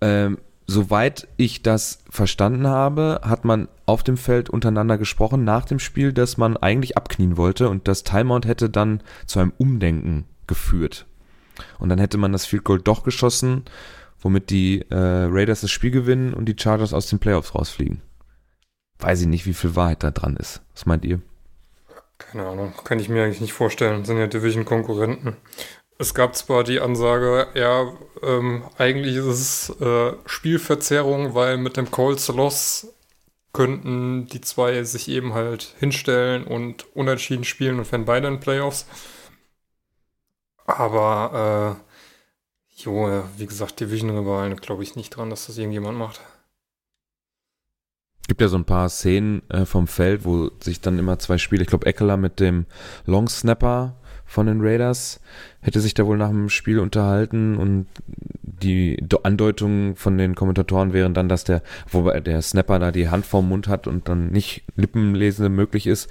Ähm, 0.00 0.38
soweit 0.66 1.28
ich 1.36 1.62
das 1.62 1.98
verstanden 2.10 2.66
habe, 2.66 3.20
hat 3.24 3.44
man 3.44 3.68
auf 3.86 4.02
dem 4.02 4.16
Feld 4.16 4.50
untereinander 4.50 4.98
gesprochen 4.98 5.44
nach 5.44 5.64
dem 5.64 5.78
Spiel, 5.78 6.12
dass 6.12 6.36
man 6.36 6.56
eigentlich 6.56 6.96
abknien 6.96 7.36
wollte 7.36 7.68
und 7.68 7.88
das 7.88 8.02
Timeout 8.02 8.46
hätte 8.46 8.70
dann 8.70 9.02
zu 9.26 9.40
einem 9.40 9.52
Umdenken 9.58 10.24
geführt. 10.46 11.06
Und 11.78 11.88
dann 11.88 11.98
hätte 11.98 12.18
man 12.18 12.32
das 12.32 12.46
Field 12.46 12.64
Goal 12.64 12.80
doch 12.80 13.04
geschossen, 13.04 13.64
womit 14.24 14.50
die 14.50 14.80
äh, 14.90 14.96
Raiders 15.30 15.60
das 15.60 15.70
Spiel 15.70 15.92
gewinnen 15.92 16.34
und 16.34 16.46
die 16.46 16.56
Chargers 16.58 16.92
aus 16.92 17.06
den 17.06 17.20
Playoffs 17.20 17.54
rausfliegen. 17.54 18.02
Weiß 18.98 19.20
ich 19.20 19.26
nicht, 19.26 19.46
wie 19.46 19.54
viel 19.54 19.76
Wahrheit 19.76 20.02
da 20.02 20.10
dran 20.10 20.36
ist. 20.36 20.62
Was 20.72 20.86
meint 20.86 21.04
ihr? 21.04 21.20
Keine 22.18 22.46
Ahnung, 22.46 22.72
kann 22.84 22.98
ich 22.98 23.08
mir 23.08 23.22
eigentlich 23.22 23.42
nicht 23.42 23.52
vorstellen. 23.52 24.04
Sind 24.04 24.18
ja 24.18 24.26
Division-Konkurrenten. 24.26 25.36
Es 25.98 26.14
gab 26.14 26.34
zwar 26.34 26.64
die 26.64 26.80
Ansage, 26.80 27.48
ja, 27.54 27.92
ähm, 28.22 28.64
eigentlich 28.78 29.16
ist 29.16 29.26
es 29.26 29.80
äh, 29.80 30.14
Spielverzerrung, 30.26 31.34
weil 31.34 31.58
mit 31.58 31.76
dem 31.76 31.90
Colts 31.90 32.28
Loss 32.28 32.88
könnten 33.52 34.26
die 34.26 34.40
zwei 34.40 34.82
sich 34.84 35.08
eben 35.08 35.34
halt 35.34 35.74
hinstellen 35.78 36.44
und 36.44 36.86
unentschieden 36.96 37.44
spielen 37.44 37.78
und 37.78 37.92
wären 37.92 38.06
beide 38.06 38.26
in 38.26 38.40
Playoffs. 38.40 38.86
Aber, 40.66 41.78
äh, 41.78 41.93
jo, 42.76 43.24
wie 43.36 43.46
gesagt, 43.46 43.80
Division-Rivalen 43.80 44.56
glaube 44.56 44.82
ich 44.82 44.96
nicht 44.96 45.10
dran, 45.10 45.30
dass 45.30 45.46
das 45.46 45.58
irgendjemand 45.58 45.98
macht. 45.98 46.20
Gibt 48.26 48.40
ja 48.40 48.48
so 48.48 48.56
ein 48.56 48.64
paar 48.64 48.88
Szenen 48.88 49.48
äh, 49.50 49.66
vom 49.66 49.86
Feld, 49.86 50.24
wo 50.24 50.50
sich 50.60 50.80
dann 50.80 50.98
immer 50.98 51.18
zwei 51.18 51.36
Spiele, 51.36 51.62
ich 51.62 51.68
glaube 51.68 51.86
Eckler 51.86 52.16
mit 52.16 52.40
dem 52.40 52.64
Long 53.04 53.28
Snapper 53.28 53.96
von 54.24 54.46
den 54.46 54.62
Raiders 54.62 55.20
hätte 55.60 55.80
sich 55.80 55.92
da 55.92 56.06
wohl 56.06 56.16
nach 56.16 56.30
dem 56.30 56.48
Spiel 56.48 56.78
unterhalten 56.78 57.56
und 57.56 57.86
die 58.42 58.96
Do- 58.96 59.20
Andeutung 59.22 59.96
von 59.96 60.16
den 60.16 60.34
Kommentatoren 60.34 60.94
wären 60.94 61.12
dann, 61.12 61.28
dass 61.28 61.44
der, 61.44 61.62
wobei 61.90 62.20
der 62.20 62.40
Snapper 62.40 62.78
da 62.78 62.90
die 62.90 63.10
Hand 63.10 63.26
vorm 63.26 63.50
Mund 63.50 63.68
hat 63.68 63.86
und 63.86 64.08
dann 64.08 64.30
nicht 64.30 64.64
Lippenlesen 64.76 65.54
möglich 65.54 65.86
ist, 65.86 66.08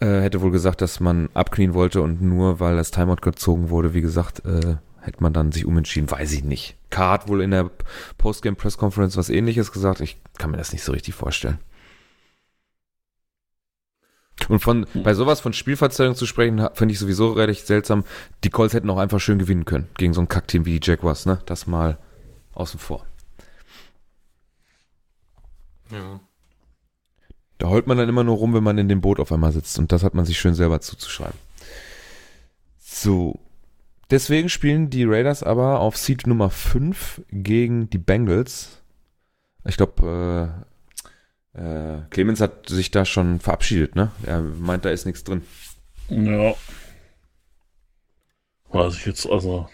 äh, 0.00 0.22
hätte 0.22 0.40
wohl 0.40 0.50
gesagt, 0.50 0.80
dass 0.80 1.00
man 1.00 1.28
abknien 1.34 1.74
wollte 1.74 2.00
und 2.00 2.22
nur 2.22 2.58
weil 2.58 2.76
das 2.76 2.90
Timeout 2.90 3.16
gezogen 3.20 3.68
wurde, 3.68 3.92
wie 3.92 4.00
gesagt, 4.00 4.44
äh, 4.46 4.76
hätte 5.02 5.22
man 5.22 5.32
dann 5.32 5.52
sich 5.52 5.66
umentschieden, 5.66 6.10
weiß 6.10 6.32
ich 6.32 6.44
nicht. 6.44 6.76
K 6.90 7.10
hat 7.10 7.28
wohl 7.28 7.42
in 7.42 7.50
der 7.50 7.70
Postgame 8.18 8.56
Press 8.56 8.78
Conference 8.78 9.16
was 9.16 9.28
ähnliches 9.28 9.72
gesagt, 9.72 10.00
ich 10.00 10.16
kann 10.38 10.50
mir 10.50 10.56
das 10.56 10.72
nicht 10.72 10.84
so 10.84 10.92
richtig 10.92 11.14
vorstellen. 11.14 11.58
Und 14.48 14.60
von 14.60 14.86
bei 14.94 15.14
sowas 15.14 15.40
von 15.40 15.52
Spielverzerrung 15.52 16.14
zu 16.14 16.26
sprechen, 16.26 16.66
finde 16.74 16.92
ich 16.92 16.98
sowieso 16.98 17.32
recht 17.32 17.66
seltsam. 17.66 18.04
Die 18.44 18.50
Colts 18.50 18.74
hätten 18.74 18.90
auch 18.90 18.98
einfach 18.98 19.20
schön 19.20 19.38
gewinnen 19.38 19.64
können 19.64 19.88
gegen 19.96 20.14
so 20.14 20.20
ein 20.20 20.28
Kackteam 20.28 20.64
wie 20.64 20.78
die 20.78 20.90
Jaguars, 20.90 21.26
ne? 21.26 21.40
Das 21.46 21.66
mal 21.66 21.98
außen 22.54 22.80
vor. 22.80 23.06
Ja. 25.90 26.20
Da 27.58 27.68
heult 27.68 27.86
man 27.86 27.98
dann 27.98 28.08
immer 28.08 28.24
nur 28.24 28.36
rum, 28.36 28.54
wenn 28.54 28.64
man 28.64 28.78
in 28.78 28.88
dem 28.88 29.00
Boot 29.00 29.20
auf 29.20 29.30
einmal 29.30 29.52
sitzt. 29.52 29.78
Und 29.78 29.92
das 29.92 30.02
hat 30.02 30.14
man 30.14 30.24
sich 30.24 30.38
schön 30.38 30.54
selber 30.54 30.80
zuzuschreiben. 30.80 31.38
So. 32.78 33.38
Deswegen 34.12 34.50
spielen 34.50 34.90
die 34.90 35.04
Raiders 35.04 35.42
aber 35.42 35.80
auf 35.80 35.96
Seed 35.96 36.26
Nummer 36.26 36.50
5 36.50 37.22
gegen 37.30 37.88
die 37.88 37.96
Bengals. 37.96 38.82
Ich 39.64 39.78
glaube, 39.78 40.62
äh, 41.56 41.58
äh, 41.58 42.02
Clemens 42.10 42.42
hat 42.42 42.68
sich 42.68 42.90
da 42.90 43.06
schon 43.06 43.40
verabschiedet, 43.40 43.96
ne? 43.96 44.12
Er 44.26 44.42
meint, 44.42 44.84
da 44.84 44.90
ist 44.90 45.06
nichts 45.06 45.24
drin. 45.24 45.40
Ja. 46.10 46.54
Weiß 48.68 48.96
ich 48.96 49.06
jetzt, 49.06 49.26
also. 49.26 49.66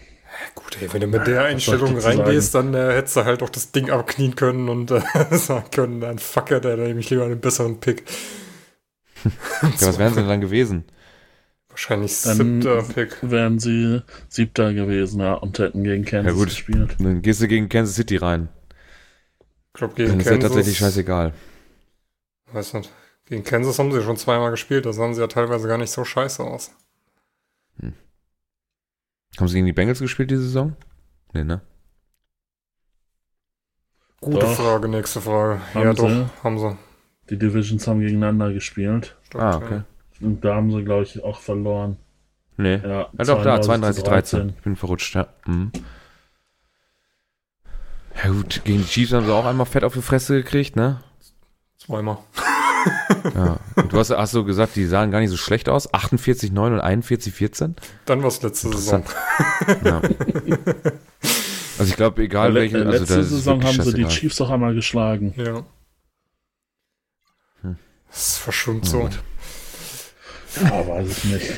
Gut, 0.55 0.77
ey, 0.81 0.93
wenn 0.93 1.01
du 1.01 1.07
mit 1.07 1.27
der 1.27 1.43
Einstellung 1.43 1.97
reingehst, 1.97 2.55
dann 2.55 2.73
äh, 2.73 2.93
hättest 2.93 3.17
du 3.17 3.25
halt 3.25 3.43
auch 3.43 3.49
das 3.49 3.73
Ding 3.73 3.89
abknien 3.89 4.37
können 4.37 4.69
und 4.69 4.89
äh, 4.89 5.01
sagen 5.31 5.69
können, 5.69 5.99
dann 5.99 6.17
fuck 6.17 6.51
it, 6.51 6.63
da 6.63 6.77
nehme 6.77 7.01
ich 7.01 7.09
lieber 7.09 7.25
einen 7.25 7.41
besseren 7.41 7.81
Pick. 7.81 8.05
Ja, 9.25 9.87
was 9.87 9.99
wären 9.99 10.13
sie 10.13 10.21
denn 10.21 10.29
dann 10.29 10.39
gewesen? 10.39 10.85
Wahrscheinlich 11.79 12.21
Dann 12.23 12.35
siebter 12.35 12.83
Pick. 12.83 13.17
wären 13.21 13.57
sie 13.57 14.01
siebter 14.27 14.73
gewesen, 14.73 15.21
ja, 15.21 15.35
und 15.35 15.57
hätten 15.59 15.85
gegen 15.85 16.03
Kansas 16.03 16.33
Ja, 16.33 16.37
gut. 16.37 16.49
gespielt. 16.49 16.97
Dann 16.99 17.21
gehst 17.21 17.41
du 17.41 17.47
gegen 17.47 17.69
Kansas 17.69 17.95
City 17.95 18.17
rein. 18.17 18.49
Ich 19.67 19.73
glaube, 19.79 19.93
Dann 19.95 20.07
gegen 20.07 20.19
ist 20.19 20.25
ja 20.25 20.31
Kansas. 20.33 20.49
tatsächlich 20.51 20.77
scheißegal. 20.77 21.33
Weiß 22.51 22.73
nicht. 22.73 22.91
Gegen 23.27 23.45
Kansas 23.45 23.79
haben 23.79 23.93
sie 23.93 24.01
schon 24.01 24.17
zweimal 24.17 24.51
gespielt, 24.51 24.85
da 24.85 24.91
sahen 24.91 25.13
sie 25.13 25.21
ja 25.21 25.27
teilweise 25.27 25.69
gar 25.69 25.77
nicht 25.77 25.91
so 25.91 26.03
scheiße 26.03 26.43
aus. 26.43 26.71
Haben 29.37 29.47
sie 29.47 29.53
gegen 29.53 29.67
die 29.67 29.73
Bengals 29.73 29.99
gespielt 29.99 30.31
diese 30.31 30.41
Saison? 30.43 30.75
Nee, 31.33 31.45
ne? 31.45 31.61
Gute 34.19 34.39
Doch. 34.39 34.53
Frage, 34.55 34.89
nächste 34.89 35.21
Frage. 35.21 35.61
Haben 35.73 35.83
ja, 35.83 35.93
doch, 35.93 36.09
sie. 36.09 36.25
haben 36.43 36.59
sie. 36.59 36.77
Die 37.29 37.37
Divisions 37.37 37.87
haben 37.87 38.01
gegeneinander 38.01 38.51
gespielt. 38.51 39.15
Stimmt, 39.27 39.43
Ah, 39.43 39.61
ja. 39.69 39.85
Und 40.21 40.43
da 40.43 40.55
haben 40.55 40.71
sie, 40.71 40.83
glaube 40.83 41.03
ich, 41.03 41.23
auch 41.23 41.39
verloren. 41.39 41.97
Nee. 42.57 42.75
Ja, 42.75 43.09
Ja, 43.17 43.23
doch, 43.25 43.41
da, 43.43 43.61
32 43.61 44.03
32, 44.03 44.03
zu 44.03 44.09
13. 44.09 44.49
Ich 44.57 44.63
bin 44.63 44.75
verrutscht, 44.75 45.15
ja. 45.15 45.27
Mhm. 45.45 45.71
Ja 48.21 48.29
gut, 48.31 48.61
gegen 48.65 48.79
die 48.79 48.85
Chiefs 48.87 49.13
haben 49.13 49.25
sie 49.25 49.33
auch 49.33 49.45
einmal 49.45 49.65
fett 49.65 49.83
auf 49.85 49.93
die 49.93 50.01
Fresse 50.01 50.35
gekriegt, 50.35 50.75
ne? 50.75 50.99
Zweimal. 51.77 52.17
Ja. 53.35 53.57
Und 53.75 53.91
du 53.91 53.99
hast, 53.99 54.09
hast 54.09 54.33
du 54.33 54.45
gesagt, 54.45 54.77
die 54.77 54.85
sahen 54.85 55.11
gar 55.11 55.19
nicht 55.19 55.29
so 55.31 55.35
schlecht 55.35 55.67
aus. 55.67 55.93
48-9 55.93 56.47
und 56.73 56.79
41-14? 56.81 57.73
Dann 58.05 58.21
war 58.21 58.29
es 58.29 58.41
letzte 58.41 58.69
Saison. 58.69 59.03
Ja. 59.83 60.01
Also 61.77 61.91
ich 61.91 61.97
glaube, 61.97 62.23
egal 62.23 62.53
Le 62.53 62.59
welche, 62.61 62.77
also 62.77 62.89
letzte 62.89 63.19
es 63.19 63.29
Saison 63.29 63.61
haben 63.63 63.81
sie 63.81 63.93
die. 63.93 64.05
Chiefs 64.07 64.39
auch 64.39 64.49
einmal 64.49 64.73
geschlagen. 64.75 65.33
Ja. 65.35 65.63
Hm. 67.63 67.77
Das 68.09 68.37
verschwimmt 68.37 68.83
Na 68.85 68.89
so. 68.89 68.99
gut. 69.01 69.19
Ja, 70.63 70.87
weiß 70.87 71.07
ich 71.09 71.23
nicht. 71.25 71.51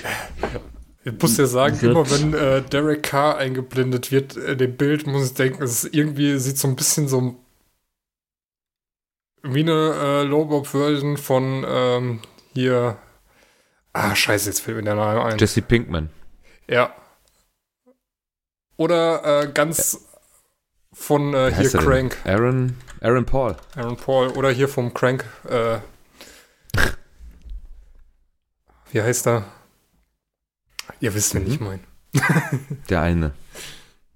Ich 1.04 1.14
muss 1.20 1.36
dir 1.36 1.48
sagen, 1.48 1.82
Wird- 1.82 1.92
immer 1.92 2.10
wenn 2.12 2.34
äh, 2.34 2.62
Derek 2.62 3.04
Carr 3.04 3.38
eingeblendet 3.38 4.12
wird 4.12 4.36
in 4.38 4.58
dem 4.58 4.78
Bild, 4.78 5.08
muss 5.08 5.26
ich 5.28 5.34
denken, 5.34 5.64
es 5.64 5.84
ist 5.84 5.96
irgendwie 5.96 6.38
sieht 6.38 6.58
so 6.58 6.68
ein 6.68 6.76
bisschen 6.76 7.08
so 7.08 7.36
wie 9.44 9.62
eine 9.62 9.96
äh, 9.96 10.24
Low-Bob-Version 10.24 11.18
von 11.18 11.66
ähm, 11.68 12.22
hier. 12.54 12.98
Ah, 13.94 14.16
scheiße, 14.16 14.50
jetzt 14.50 14.60
fällt 14.62 14.78
mir 14.78 14.84
der 14.84 14.96
Name 14.96 15.24
ein. 15.26 15.38
Jesse 15.40 15.62
Pinkman. 15.64 16.10
Ja. 16.68 16.94
Oder 18.78 19.44
äh, 19.44 19.52
ganz 19.52 20.06
von 20.94 21.34
äh, 21.34 21.52
hier 21.56 21.74
er? 21.74 21.82
Crank, 21.82 22.18
Aaron, 22.26 22.78
Aaron 23.02 23.26
Paul. 23.26 23.56
Aaron 23.76 23.98
Paul. 23.98 24.28
Oder 24.30 24.52
hier 24.52 24.68
vom 24.68 24.94
Crank. 24.94 25.26
Äh, 25.50 25.80
wie 28.92 29.02
heißt 29.02 29.28
er? 29.28 29.46
Ihr 31.00 31.14
wisst, 31.14 31.34
wen 31.36 31.44
Mhm. 31.46 31.52
ich 31.52 31.60
meine. 31.60 31.80
Der 32.90 33.02
eine. 33.02 33.32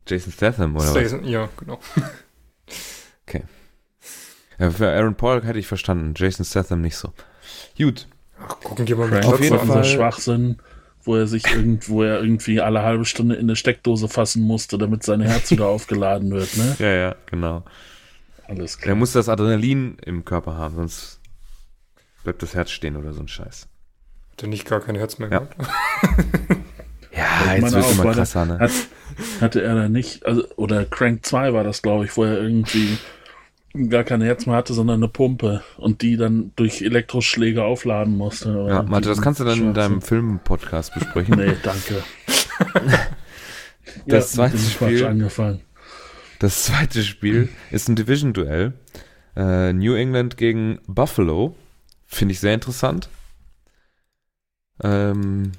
Jason 0.07 0.31
Statham 0.33 0.75
oder 0.75 0.85
was? 0.85 0.91
Statham, 0.91 1.23
Ja, 1.25 1.49
genau. 1.57 1.79
Ja, 4.57 4.71
für 4.71 4.87
Aaron 4.89 5.15
Paul 5.15 5.43
hätte 5.43 5.59
ich 5.59 5.67
verstanden. 5.67 6.13
Jason 6.15 6.45
Statham 6.45 6.79
nicht 6.79 6.95
so. 6.95 7.11
Gut. 7.77 8.07
Ach, 8.39 8.57
gucken 8.61 8.85
die 8.85 8.95
mal 8.95 9.09
mit 9.09 9.25
Auf 9.25 9.41
jeden 9.41 9.51
war 9.51 9.65
Glatze 9.65 9.71
unser 9.73 9.73
Fall- 9.73 9.83
Schwachsinn, 9.83 10.57
wo 11.03 11.15
er 11.17 11.27
sich 11.27 11.45
irgendwo 11.47 12.03
er 12.03 12.21
irgendwie 12.21 12.61
alle 12.61 12.81
halbe 12.81 13.03
Stunde 13.03 13.35
in 13.35 13.41
eine 13.47 13.57
Steckdose 13.57 14.07
fassen 14.07 14.43
musste, 14.43 14.77
damit 14.77 15.03
sein 15.03 15.19
Herz 15.19 15.51
wieder 15.51 15.67
aufgeladen 15.67 16.31
wird, 16.31 16.55
ne? 16.55 16.75
Ja, 16.79 16.87
ja, 16.93 17.15
genau. 17.25 17.65
Alles 18.47 18.75
Er 18.77 18.81
klar. 18.81 18.95
muss 18.95 19.11
das 19.11 19.27
Adrenalin 19.27 19.97
im 20.05 20.23
Körper 20.23 20.55
haben, 20.55 20.75
sonst 20.75 21.19
bleibt 22.23 22.41
das 22.41 22.53
Herz 22.55 22.71
stehen 22.71 22.95
oder 22.95 23.11
so 23.13 23.19
ein 23.21 23.27
Scheiß. 23.27 23.67
Hat 24.37 24.43
er 24.43 24.49
nicht 24.49 24.67
gar 24.67 24.81
kein 24.81 24.95
Herz 24.95 25.17
mehr 25.19 25.29
Ja. 25.29 25.39
gehabt? 25.39 25.55
Ja, 27.17 27.55
Ich 27.55 27.61
jetzt 27.63 27.73
wird 27.73 27.85
auch, 27.85 27.91
immer 27.93 28.11
krasser, 28.13 28.45
ne? 28.45 28.59
Hat, 28.59 28.71
hatte 29.39 29.61
er 29.61 29.73
da 29.75 29.87
nicht, 29.87 30.25
also, 30.25 30.43
oder 30.57 30.83
Crank 30.83 31.25
2 31.25 31.53
war 31.53 31.63
das, 31.63 31.81
glaube 31.81 32.03
ich, 32.03 32.17
wo 32.17 32.25
er 32.25 32.37
irgendwie 32.41 32.97
gar 33.89 34.03
kein 34.03 34.21
Herz 34.21 34.45
mehr 34.45 34.57
hatte, 34.57 34.73
sondern 34.73 34.97
eine 34.97 35.07
Pumpe 35.07 35.63
und 35.77 36.01
die 36.01 36.17
dann 36.17 36.51
durch 36.57 36.81
Elektroschläge 36.81 37.63
aufladen 37.63 38.17
musste. 38.17 38.49
Ja, 38.67 38.83
Malte, 38.83 39.07
das 39.07 39.21
kannst 39.21 39.39
du 39.39 39.45
dann 39.45 39.59
in 39.59 39.73
deinem. 39.73 40.01
Film-Podcast 40.01 40.93
besprechen. 40.93 41.35
Nee, 41.37 41.53
danke. 41.63 42.03
Das 44.07 44.35
ja, 44.35 44.43
zweite 44.49 44.57
Spiel- 44.57 45.05
angefangen. 45.05 45.61
Das 46.39 46.65
zweite 46.65 47.01
Spiel 47.03 47.49
ist 47.71 47.87
ein 47.87 47.95
Division-Duell. 47.95 48.73
Äh, 49.37 49.71
New 49.73 49.93
England 49.93 50.35
gegen 50.37 50.79
Buffalo. 50.87 51.55
Finde 52.05 52.33
ich 52.33 52.39
sehr 52.39 52.53
interessant. 52.53 53.07
Ähm, 54.81 55.51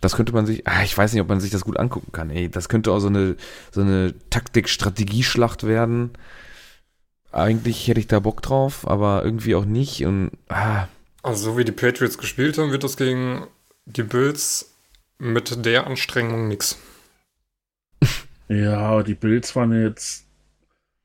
das 0.00 0.16
könnte 0.16 0.32
man 0.34 0.44
sich, 0.44 0.66
ah, 0.66 0.82
ich 0.82 0.96
weiß 0.96 1.12
nicht, 1.12 1.22
ob 1.22 1.28
man 1.28 1.40
sich 1.40 1.50
das 1.50 1.64
gut 1.64 1.78
angucken 1.78 2.12
kann. 2.12 2.30
Ey, 2.30 2.50
das 2.50 2.68
könnte 2.68 2.92
auch 2.92 2.98
so 2.98 3.06
eine, 3.08 3.36
so 3.70 3.80
eine 3.80 4.14
Taktik-Strategieschlacht 4.30 5.64
werden. 5.66 6.10
Eigentlich 7.32 7.88
hätte 7.88 8.00
ich 8.00 8.06
da 8.06 8.20
Bock 8.20 8.42
drauf, 8.42 8.86
aber 8.86 9.24
irgendwie 9.24 9.54
auch 9.54 9.64
nicht. 9.64 10.04
Und 10.04 10.30
ah, 10.48 10.88
Also, 11.22 11.52
so 11.52 11.58
wie 11.58 11.64
die 11.64 11.72
Patriots 11.72 12.18
gespielt 12.18 12.58
haben, 12.58 12.70
wird 12.70 12.84
das 12.84 12.96
gegen 12.96 13.46
die 13.86 14.02
Bills 14.02 14.74
mit 15.18 15.64
der 15.64 15.86
Anstrengung 15.86 16.48
nix. 16.48 16.78
Ja, 18.46 19.02
die 19.02 19.14
Bills 19.14 19.56
waren 19.56 19.72
jetzt 19.72 20.26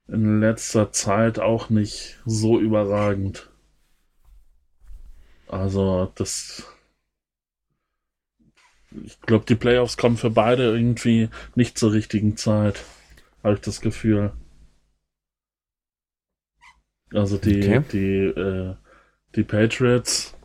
in 0.10 0.42
letzter 0.42 0.92
Zeit 0.92 1.40
auch 1.40 1.70
nicht 1.70 2.20
so 2.26 2.60
überragend. 2.60 3.50
Also, 5.48 6.12
das. 6.16 6.64
Ich 8.92 9.20
glaube, 9.22 9.46
die 9.48 9.56
Playoffs 9.56 9.98
kommen 9.98 10.18
für 10.18 10.30
beide 10.30 10.64
irgendwie 10.64 11.30
nicht 11.56 11.78
zur 11.78 11.92
richtigen 11.94 12.38
Zeit. 12.38 12.84
Habe 13.44 13.56
ich 13.56 13.62
das 13.62 13.82
Gefühl. 13.82 14.34
Also 17.14 17.38
die, 17.38 17.78
Okay. 17.78 17.84
die, 17.92 18.16
äh, 18.26 18.76
die 19.36 19.44
Patriots, 19.44 20.36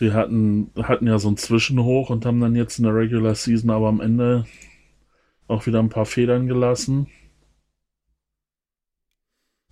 die 0.00 0.12
hatten, 0.12 0.70
hatten 0.76 1.06
ja 1.08 1.18
so 1.18 1.30
ein 1.30 1.36
Zwischenhoch 1.38 2.10
und 2.10 2.26
haben 2.26 2.40
dann 2.40 2.56
jetzt 2.56 2.78
in 2.78 2.84
der 2.84 2.94
Regular 2.94 3.34
Season 3.34 3.70
aber 3.70 3.88
am 3.88 4.00
Ende 4.00 4.46
auch 5.46 5.66
wieder 5.66 5.78
ein 5.78 5.88
paar 5.88 6.06
Federn 6.06 6.48
gelassen. 6.48 7.06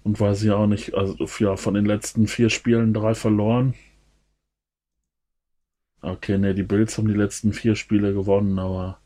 Und 0.02 0.20
weiß 0.20 0.42
ich 0.42 0.50
auch 0.50 0.66
nicht, 0.66 0.92
also 0.94 1.16
ja, 1.38 1.56
von 1.56 1.72
den 1.72 1.86
letzten 1.86 2.26
vier 2.26 2.50
Spielen 2.50 2.92
drei 2.92 3.14
verloren. 3.14 3.74
Okay, 6.02 6.38
ne, 6.38 6.54
die 6.54 6.62
Bills 6.62 6.96
haben 6.96 7.08
die 7.08 7.14
letzten 7.14 7.52
vier 7.52 7.74
Spiele 7.76 8.12
gewonnen, 8.14 8.58
aber 8.58 8.98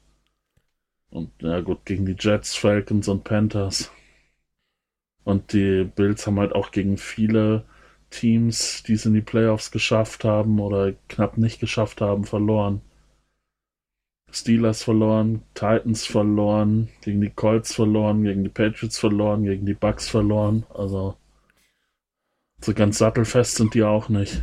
und 1.10 1.30
ja 1.40 1.60
gut, 1.60 1.84
gegen 1.84 2.06
die 2.06 2.16
Jets, 2.18 2.56
Falcons 2.56 3.06
und 3.08 3.22
Panthers. 3.22 3.92
Und 5.22 5.52
die 5.52 5.84
Bills 5.84 6.26
haben 6.26 6.40
halt 6.40 6.52
auch 6.54 6.72
gegen 6.72 6.98
viele 6.98 7.64
Teams, 8.10 8.82
die 8.82 8.94
es 8.94 9.06
in 9.06 9.14
die 9.14 9.20
Playoffs 9.20 9.70
geschafft 9.70 10.24
haben 10.24 10.60
oder 10.60 10.92
knapp 11.08 11.38
nicht 11.38 11.60
geschafft 11.60 12.00
haben, 12.00 12.24
verloren. 12.24 12.80
Steelers 14.30 14.82
verloren, 14.82 15.42
Titans 15.54 16.04
verloren, 16.04 16.88
gegen 17.02 17.20
die 17.20 17.30
Colts 17.30 17.72
verloren, 17.74 18.24
gegen 18.24 18.42
die 18.42 18.50
Patriots 18.50 18.98
verloren, 18.98 19.44
gegen 19.44 19.66
die 19.66 19.74
Bucks 19.74 20.08
verloren. 20.08 20.66
Also 20.74 21.16
so 22.60 22.74
ganz 22.74 22.98
sattelfest 22.98 23.54
sind 23.54 23.74
die 23.74 23.84
auch 23.84 24.08
nicht. 24.08 24.42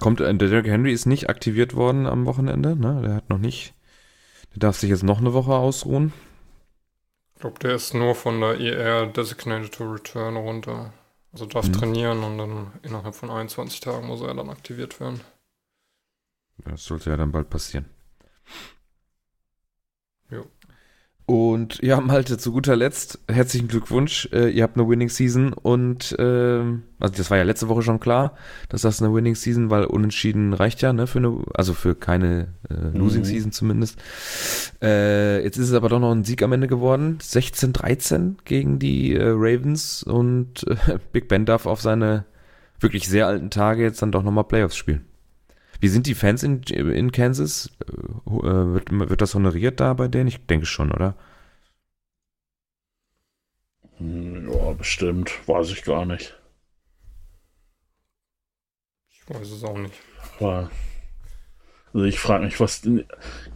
Kommt, 0.00 0.20
äh, 0.20 0.34
der 0.34 0.48
Derrick 0.48 0.66
Henry 0.66 0.92
ist 0.92 1.06
nicht 1.06 1.28
aktiviert 1.28 1.74
worden 1.74 2.06
am 2.06 2.26
Wochenende, 2.26 2.76
ne? 2.76 3.00
Der 3.02 3.14
hat 3.14 3.30
noch 3.30 3.38
nicht. 3.38 3.74
Der 4.54 4.60
darf 4.60 4.78
sich 4.78 4.90
jetzt 4.90 5.02
noch 5.04 5.18
eine 5.18 5.32
Woche 5.34 5.52
ausruhen. 5.52 6.12
Ich 7.34 7.40
glaube, 7.40 7.58
der 7.60 7.74
ist 7.74 7.94
nur 7.94 8.14
von 8.14 8.40
der 8.40 8.58
ER 8.60 9.06
Designated 9.06 9.72
to 9.72 9.84
Return 9.92 10.36
runter. 10.36 10.92
Also 11.32 11.46
darf 11.46 11.68
Mhm. 11.68 11.72
trainieren 11.72 12.24
und 12.24 12.38
dann 12.38 12.72
innerhalb 12.82 13.14
von 13.14 13.30
21 13.30 13.80
Tagen 13.80 14.06
muss 14.06 14.20
er 14.22 14.34
dann 14.34 14.50
aktiviert 14.50 14.98
werden. 14.98 15.20
Das 16.64 16.84
sollte 16.84 17.10
ja 17.10 17.16
dann 17.16 17.30
bald 17.32 17.50
passieren. 17.50 17.86
Jo. 20.30 20.44
Und 21.28 21.82
ja, 21.82 22.00
Malte, 22.00 22.38
zu 22.38 22.52
guter 22.52 22.74
Letzt, 22.74 23.18
herzlichen 23.28 23.68
Glückwunsch. 23.68 24.30
Äh, 24.32 24.48
ihr 24.48 24.62
habt 24.62 24.78
eine 24.78 24.88
Winning 24.88 25.10
Season 25.10 25.52
und 25.52 26.16
ähm, 26.18 26.84
also 27.00 27.14
das 27.14 27.30
war 27.30 27.36
ja 27.36 27.42
letzte 27.42 27.68
Woche 27.68 27.82
schon 27.82 28.00
klar, 28.00 28.34
dass 28.70 28.80
das 28.80 29.02
eine 29.02 29.12
Winning 29.12 29.34
Season, 29.34 29.68
weil 29.68 29.84
unentschieden 29.84 30.54
reicht 30.54 30.80
ja, 30.80 30.94
ne, 30.94 31.06
für 31.06 31.18
eine, 31.18 31.44
also 31.52 31.74
für 31.74 31.94
keine 31.94 32.54
äh, 32.70 32.96
Losing 32.96 33.20
Mhm. 33.20 33.26
Season 33.26 33.52
zumindest. 33.52 33.98
Äh, 34.80 35.44
jetzt 35.44 35.58
ist 35.58 35.68
es 35.68 35.74
aber 35.74 35.90
doch 35.90 36.00
noch 36.00 36.12
ein 36.12 36.24
Sieg 36.24 36.42
am 36.42 36.52
Ende 36.52 36.66
geworden. 36.66 37.18
16-13 37.20 38.36
gegen 38.46 38.78
die 38.78 39.14
äh, 39.14 39.28
Ravens 39.28 40.02
und 40.02 40.66
äh, 40.66 40.98
Big 41.12 41.28
Ben 41.28 41.44
darf 41.44 41.66
auf 41.66 41.82
seine 41.82 42.24
wirklich 42.80 43.06
sehr 43.06 43.26
alten 43.26 43.50
Tage 43.50 43.82
jetzt 43.82 44.00
dann 44.00 44.12
doch 44.12 44.22
nochmal 44.22 44.44
Playoffs 44.44 44.76
spielen. 44.76 45.04
Wie 45.80 45.88
sind 45.88 46.06
die 46.06 46.14
Fans 46.14 46.42
in, 46.42 46.62
in 46.64 47.12
Kansas? 47.12 47.70
Äh, 47.86 48.32
wird, 48.32 48.90
wird 48.90 49.20
das 49.20 49.34
honoriert 49.34 49.80
da 49.80 49.94
bei 49.94 50.08
denen? 50.08 50.28
Ich 50.28 50.44
denke 50.46 50.66
schon, 50.66 50.92
oder? 50.92 51.14
Hm, 53.98 54.50
Ja, 54.50 54.72
bestimmt. 54.72 55.30
Weiß 55.46 55.70
ich 55.70 55.82
gar 55.84 56.04
nicht. 56.04 56.36
Ich 59.10 59.28
weiß 59.28 59.50
es 59.50 59.62
auch 59.64 59.76
nicht. 59.78 59.94
Aber 60.40 60.70
also 61.92 62.04
ich 62.06 62.18
frage 62.18 62.44
mich, 62.44 62.60
was. 62.60 62.82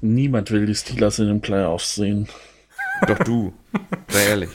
Niemand 0.00 0.50
will 0.50 0.66
die 0.66 0.74
Steelers 0.74 1.18
in 1.18 1.28
den 1.28 1.40
Playoffs 1.40 1.94
sehen. 1.94 2.28
Doch 3.06 3.18
du. 3.20 3.52
Sei 4.08 4.24
ehrlich. 4.26 4.50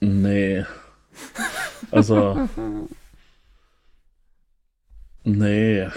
Nee. 0.00 0.64
Also. 1.90 2.48
Nee. 5.24 5.88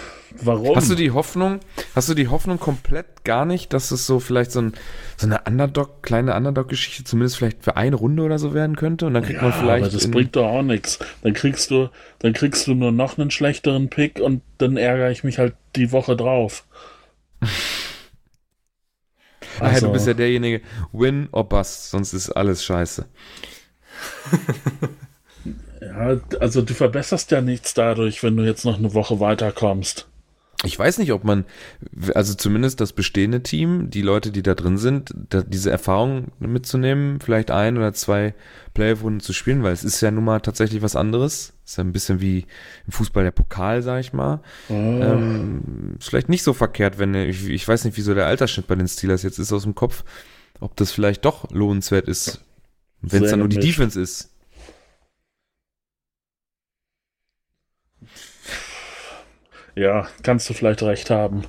Warum? 0.41 0.75
Hast 0.75 0.89
du 0.89 0.95
die 0.95 1.11
Hoffnung, 1.11 1.59
hast 1.95 2.09
du 2.09 2.13
die 2.13 2.27
Hoffnung 2.27 2.59
komplett 2.59 3.23
gar 3.25 3.45
nicht, 3.45 3.73
dass 3.73 3.91
es 3.91 4.07
so 4.07 4.19
vielleicht 4.19 4.51
so, 4.51 4.61
ein, 4.61 4.73
so 5.17 5.27
eine 5.27 5.41
Underdog, 5.47 6.01
kleine 6.03 6.35
Underdog-Geschichte 6.35 7.03
zumindest 7.03 7.37
vielleicht 7.37 7.63
für 7.63 7.75
eine 7.75 7.95
Runde 7.95 8.23
oder 8.23 8.39
so 8.39 8.53
werden 8.53 8.75
könnte? 8.75 9.05
Und 9.07 9.13
dann 9.13 9.23
kriegt 9.23 9.41
ja, 9.41 9.49
man 9.49 9.53
vielleicht. 9.53 9.83
aber 9.85 9.93
das 9.93 10.05
in- 10.05 10.11
bringt 10.11 10.35
doch 10.35 10.45
auch 10.47 10.61
nichts. 10.63 10.99
Dann 11.21 11.33
kriegst 11.33 11.69
du, 11.71 11.89
dann 12.19 12.33
kriegst 12.33 12.65
du 12.67 12.73
nur 12.73 12.91
noch 12.91 13.17
einen 13.17 13.31
schlechteren 13.31 13.89
Pick 13.89 14.19
und 14.19 14.41
dann 14.57 14.77
ärgere 14.77 15.11
ich 15.11 15.23
mich 15.23 15.37
halt 15.37 15.55
die 15.75 15.91
Woche 15.91 16.15
drauf. 16.15 16.65
Ja, 19.59 19.67
Also- 19.67 19.87
du 19.87 19.93
bist 19.93 20.07
ja 20.07 20.13
derjenige, 20.13 20.61
win 20.91 21.27
or 21.31 21.47
bust, 21.47 21.89
sonst 21.91 22.13
ist 22.13 22.29
alles 22.29 22.63
scheiße. 22.63 23.05
Ja, 25.81 26.19
also 26.39 26.61
du 26.61 26.73
verbesserst 26.75 27.31
ja 27.31 27.41
nichts 27.41 27.73
dadurch, 27.73 28.21
wenn 28.21 28.37
du 28.37 28.43
jetzt 28.43 28.65
noch 28.65 28.77
eine 28.77 28.93
Woche 28.93 29.19
weiterkommst. 29.19 30.07
Ich 30.63 30.77
weiß 30.77 30.99
nicht, 30.99 31.11
ob 31.11 31.23
man, 31.23 31.45
also 32.13 32.35
zumindest 32.35 32.81
das 32.81 32.93
bestehende 32.93 33.41
Team, 33.41 33.89
die 33.89 34.03
Leute, 34.03 34.31
die 34.31 34.43
da 34.43 34.53
drin 34.53 34.77
sind, 34.77 35.11
da, 35.29 35.41
diese 35.41 35.71
Erfahrung 35.71 36.27
mitzunehmen, 36.39 37.19
vielleicht 37.19 37.49
ein 37.49 37.77
oder 37.77 37.93
zwei 37.93 38.35
Playoff-Runden 38.75 39.21
zu 39.21 39.33
spielen, 39.33 39.63
weil 39.63 39.73
es 39.73 39.83
ist 39.83 40.01
ja 40.01 40.11
nun 40.11 40.23
mal 40.23 40.39
tatsächlich 40.39 40.83
was 40.83 40.95
anderes. 40.95 41.53
Ist 41.65 41.77
ja 41.77 41.83
ein 41.83 41.93
bisschen 41.93 42.21
wie 42.21 42.45
im 42.85 42.91
Fußball 42.91 43.23
der 43.23 43.31
Pokal, 43.31 43.81
sag 43.81 44.01
ich 44.01 44.13
mal. 44.13 44.41
Ähm, 45.01 45.95
ist 45.97 46.09
vielleicht 46.09 46.29
nicht 46.29 46.43
so 46.43 46.53
verkehrt, 46.53 46.99
wenn, 46.99 47.15
ich, 47.15 47.47
ich 47.47 47.67
weiß 47.67 47.83
nicht, 47.85 47.97
wieso 47.97 48.13
der 48.13 48.27
Altersschnitt 48.27 48.67
bei 48.67 48.75
den 48.75 48.87
Steelers 48.87 49.23
jetzt 49.23 49.39
ist 49.39 49.51
aus 49.51 49.63
dem 49.63 49.73
Kopf, 49.73 50.03
ob 50.59 50.75
das 50.75 50.91
vielleicht 50.91 51.25
doch 51.25 51.49
lohnenswert 51.49 52.07
ist, 52.07 52.43
wenn 53.01 53.23
es 53.23 53.31
dann 53.31 53.39
nur 53.39 53.49
die. 53.49 53.59
Defense 53.59 53.99
ist. 53.99 54.29
Ja, 59.75 60.07
kannst 60.23 60.49
du 60.49 60.53
vielleicht 60.53 60.83
recht 60.83 61.09
haben. 61.09 61.43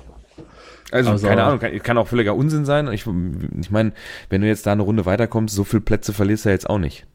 Also, 0.91 1.11
Also- 1.11 1.27
keine 1.27 1.43
Ahnung, 1.43 1.59
kann, 1.59 1.77
kann 1.79 1.97
auch 1.97 2.07
völliger 2.07 2.35
Unsinn 2.35 2.65
sein. 2.65 2.87
Ich, 2.91 3.05
ich 3.59 3.71
meine, 3.71 3.93
wenn 4.29 4.41
du 4.41 4.47
jetzt 4.47 4.65
da 4.65 4.71
eine 4.71 4.83
Runde 4.83 5.05
weiterkommst, 5.05 5.55
so 5.55 5.63
viele 5.63 5.81
Plätze 5.81 6.13
verlierst 6.13 6.45
du 6.45 6.49
ja 6.49 6.53
jetzt 6.53 6.69
auch 6.69 6.77
nicht. 6.77 7.05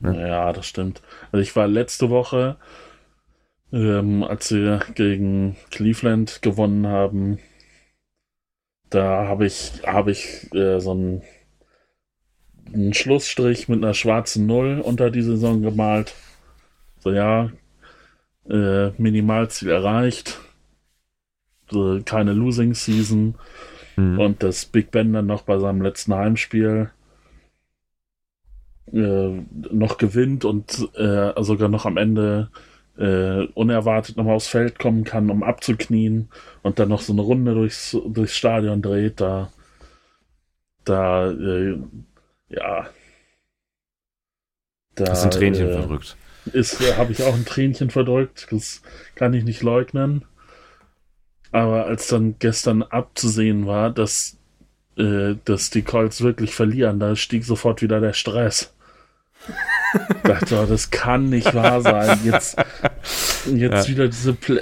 Ja. 0.00 0.12
Ja, 0.12 0.52
das 0.52 0.66
stimmt. 0.66 1.02
Also 1.32 1.42
ich 1.42 1.54
war 1.56 1.66
letzte 1.68 2.10
Woche, 2.10 2.56
ähm, 3.72 4.22
als 4.24 4.50
wir 4.52 4.80
gegen 4.94 5.56
Cleveland 5.70 6.40
gewonnen 6.42 6.86
haben, 6.86 7.38
da 8.90 9.26
habe 9.28 9.46
ich, 9.46 9.72
habe 9.86 10.10
ich 10.12 10.52
äh, 10.54 10.80
so 10.80 10.92
einen, 10.92 11.22
einen 12.72 12.94
Schlussstrich 12.94 13.68
mit 13.68 13.82
einer 13.82 13.94
schwarzen 13.94 14.46
Null 14.46 14.80
unter 14.80 15.10
die 15.10 15.22
Saison 15.22 15.62
gemalt. 15.62 16.14
So 17.00 17.10
ja, 17.12 17.50
äh, 18.48 18.90
Minimalziel 19.00 19.70
erreicht. 19.70 20.40
So, 21.70 22.00
keine 22.04 22.32
Losing 22.32 22.74
Season. 22.74 23.34
Mhm. 23.96 24.18
Und 24.18 24.42
das 24.42 24.64
Big 24.66 24.90
Ben 24.90 25.12
dann 25.12 25.26
noch 25.26 25.42
bei 25.42 25.58
seinem 25.58 25.82
letzten 25.82 26.14
Heimspiel 26.14 26.90
äh, 28.92 29.42
noch 29.50 29.98
gewinnt 29.98 30.44
und 30.44 30.88
äh, 30.94 31.32
sogar 31.42 31.68
noch 31.68 31.84
am 31.84 31.96
Ende 31.96 32.50
äh, 32.96 33.44
unerwartet 33.54 34.16
nochmal 34.16 34.36
aufs 34.36 34.48
Feld 34.48 34.78
kommen 34.78 35.04
kann, 35.04 35.30
um 35.30 35.42
abzuknien 35.42 36.28
und 36.62 36.78
dann 36.78 36.88
noch 36.88 37.00
so 37.00 37.12
eine 37.12 37.22
Runde 37.22 37.54
durchs, 37.54 37.96
durchs 38.06 38.36
Stadion 38.36 38.82
dreht, 38.82 39.20
da, 39.20 39.52
da, 40.84 41.30
äh, 41.30 41.78
ja. 42.48 42.88
Da, 44.94 45.10
Hast 45.10 45.24
ein 45.24 45.30
Tränchen 45.30 45.68
äh, 45.68 45.72
verdrückt. 45.72 46.16
ist, 46.52 46.80
äh, 46.80 46.94
habe 46.94 47.12
ich 47.12 47.22
auch 47.22 47.34
ein 47.34 47.44
Tränchen 47.44 47.90
verdrückt. 47.90 48.48
Das 48.50 48.82
kann 49.14 49.32
ich 49.32 49.44
nicht 49.44 49.62
leugnen. 49.62 50.24
Aber 51.52 51.86
als 51.86 52.08
dann 52.08 52.36
gestern 52.38 52.82
abzusehen 52.82 53.66
war, 53.66 53.90
dass, 53.90 54.36
äh, 54.96 55.34
dass 55.44 55.70
die 55.70 55.82
Colts 55.82 56.22
wirklich 56.22 56.54
verlieren, 56.54 57.00
da 57.00 57.16
stieg 57.16 57.44
sofort 57.44 57.82
wieder 57.82 58.00
der 58.00 58.12
Stress. 58.12 58.74
dachte, 60.24 60.60
oh, 60.62 60.66
das 60.66 60.90
kann 60.90 61.30
nicht 61.30 61.54
wahr 61.54 61.80
sein. 61.80 62.18
Jetzt, 62.24 62.56
jetzt 63.46 63.88
Ja. 63.88 63.88
wieder 63.88 64.08
diese 64.08 64.34
Play 64.34 64.60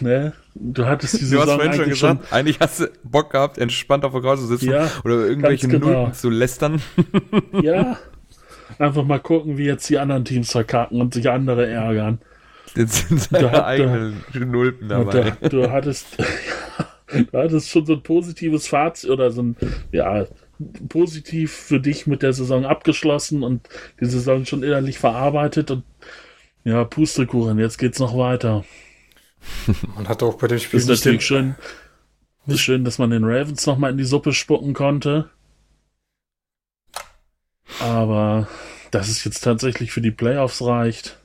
ne? 0.00 0.32
Du 0.54 0.86
hattest 0.86 1.20
die 1.20 1.30
Du 1.30 1.40
hast 1.40 1.50
vorhin 1.50 1.72
schon 1.72 1.88
gesagt, 1.88 2.32
eigentlich 2.32 2.58
hast 2.60 2.80
du 2.80 2.90
Bock 3.02 3.30
gehabt, 3.30 3.58
entspannt 3.58 4.04
auf 4.04 4.12
der 4.12 4.20
Couch 4.20 4.38
zu 4.38 4.46
sitzen 4.46 4.70
Ja, 4.70 4.90
oder 5.04 5.26
irgendwelche 5.26 5.68
genau. 5.68 5.86
Nulpen 5.86 6.14
zu 6.14 6.30
lästern. 6.30 6.82
ja. 7.62 7.96
Einfach 8.78 9.04
mal 9.04 9.20
gucken, 9.20 9.58
wie 9.58 9.64
jetzt 9.64 9.88
die 9.90 9.98
anderen 9.98 10.24
Teams 10.24 10.52
verkacken 10.52 11.00
und 11.00 11.12
sich 11.12 11.28
andere 11.28 11.66
ärgern. 11.66 12.20
Jetzt 12.76 13.08
sind 13.08 13.20
Da 13.32 13.38
seine 13.40 13.50
hat- 13.52 13.64
eigenen 13.64 14.22
Nulpen 14.34 14.90
Und 14.92 15.12
dabei. 15.12 15.36
da, 15.40 15.48
du 15.48 15.70
hattest, 15.70 16.16
du 17.08 17.26
hattest 17.38 17.68
schon 17.68 17.86
so 17.86 17.94
ein 17.94 18.02
positives 18.02 18.68
Fazit 18.68 19.10
oder 19.10 19.30
so 19.30 19.42
ein, 19.42 19.56
ja, 19.92 20.26
positiv 20.88 21.52
für 21.52 21.80
dich 21.80 22.06
mit 22.06 22.22
der 22.22 22.32
Saison 22.32 22.64
abgeschlossen 22.66 23.42
und 23.42 23.68
die 24.00 24.06
Saison 24.06 24.44
schon 24.44 24.62
innerlich 24.62 24.98
verarbeitet 24.98 25.70
und 25.70 25.84
ja, 26.64 26.84
Pustekuchen, 26.84 27.58
jetzt 27.58 27.78
geht's 27.78 27.98
noch 27.98 28.16
weiter. 28.16 28.64
Man 29.96 30.06
hat 30.08 30.22
auch 30.22 30.34
bei 30.36 30.46
dem 30.48 30.58
Spiel 30.58 30.78
Ist 30.78 30.88
nicht 30.88 31.04
den, 31.04 31.12
natürlich 31.14 31.26
schön, 31.26 31.54
ist 32.46 32.60
schön, 32.60 32.84
dass 32.84 32.98
man 32.98 33.10
den 33.10 33.24
Ravens 33.24 33.64
noch 33.66 33.78
mal 33.78 33.90
in 33.90 33.96
die 33.96 34.04
Suppe 34.04 34.32
spucken 34.34 34.74
konnte. 34.74 35.30
Aber 37.80 38.48
dass 38.90 39.08
es 39.08 39.24
jetzt 39.24 39.40
tatsächlich 39.42 39.92
für 39.92 40.00
die 40.00 40.10
Playoffs 40.10 40.62
reicht. 40.62 41.19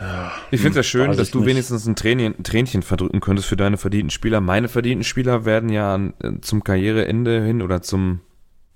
Ja, 0.00 0.32
Ich 0.50 0.60
finde 0.60 0.70
es 0.80 0.86
ja 0.86 0.90
schön, 0.90 1.14
dass 1.16 1.30
du 1.30 1.40
nicht. 1.40 1.48
wenigstens 1.48 1.86
ein 1.86 1.94
Tränchen, 1.94 2.34
ein 2.38 2.42
Tränchen 2.42 2.82
verdrücken 2.82 3.20
könntest 3.20 3.48
für 3.48 3.56
deine 3.56 3.76
verdienten 3.76 4.10
Spieler. 4.10 4.40
Meine 4.40 4.68
verdienten 4.68 5.04
Spieler 5.04 5.44
werden 5.44 5.68
ja 5.68 5.94
an, 5.94 6.14
äh, 6.22 6.40
zum 6.40 6.64
Karriereende 6.64 7.42
hin 7.44 7.60
oder 7.60 7.82
zum, 7.82 8.20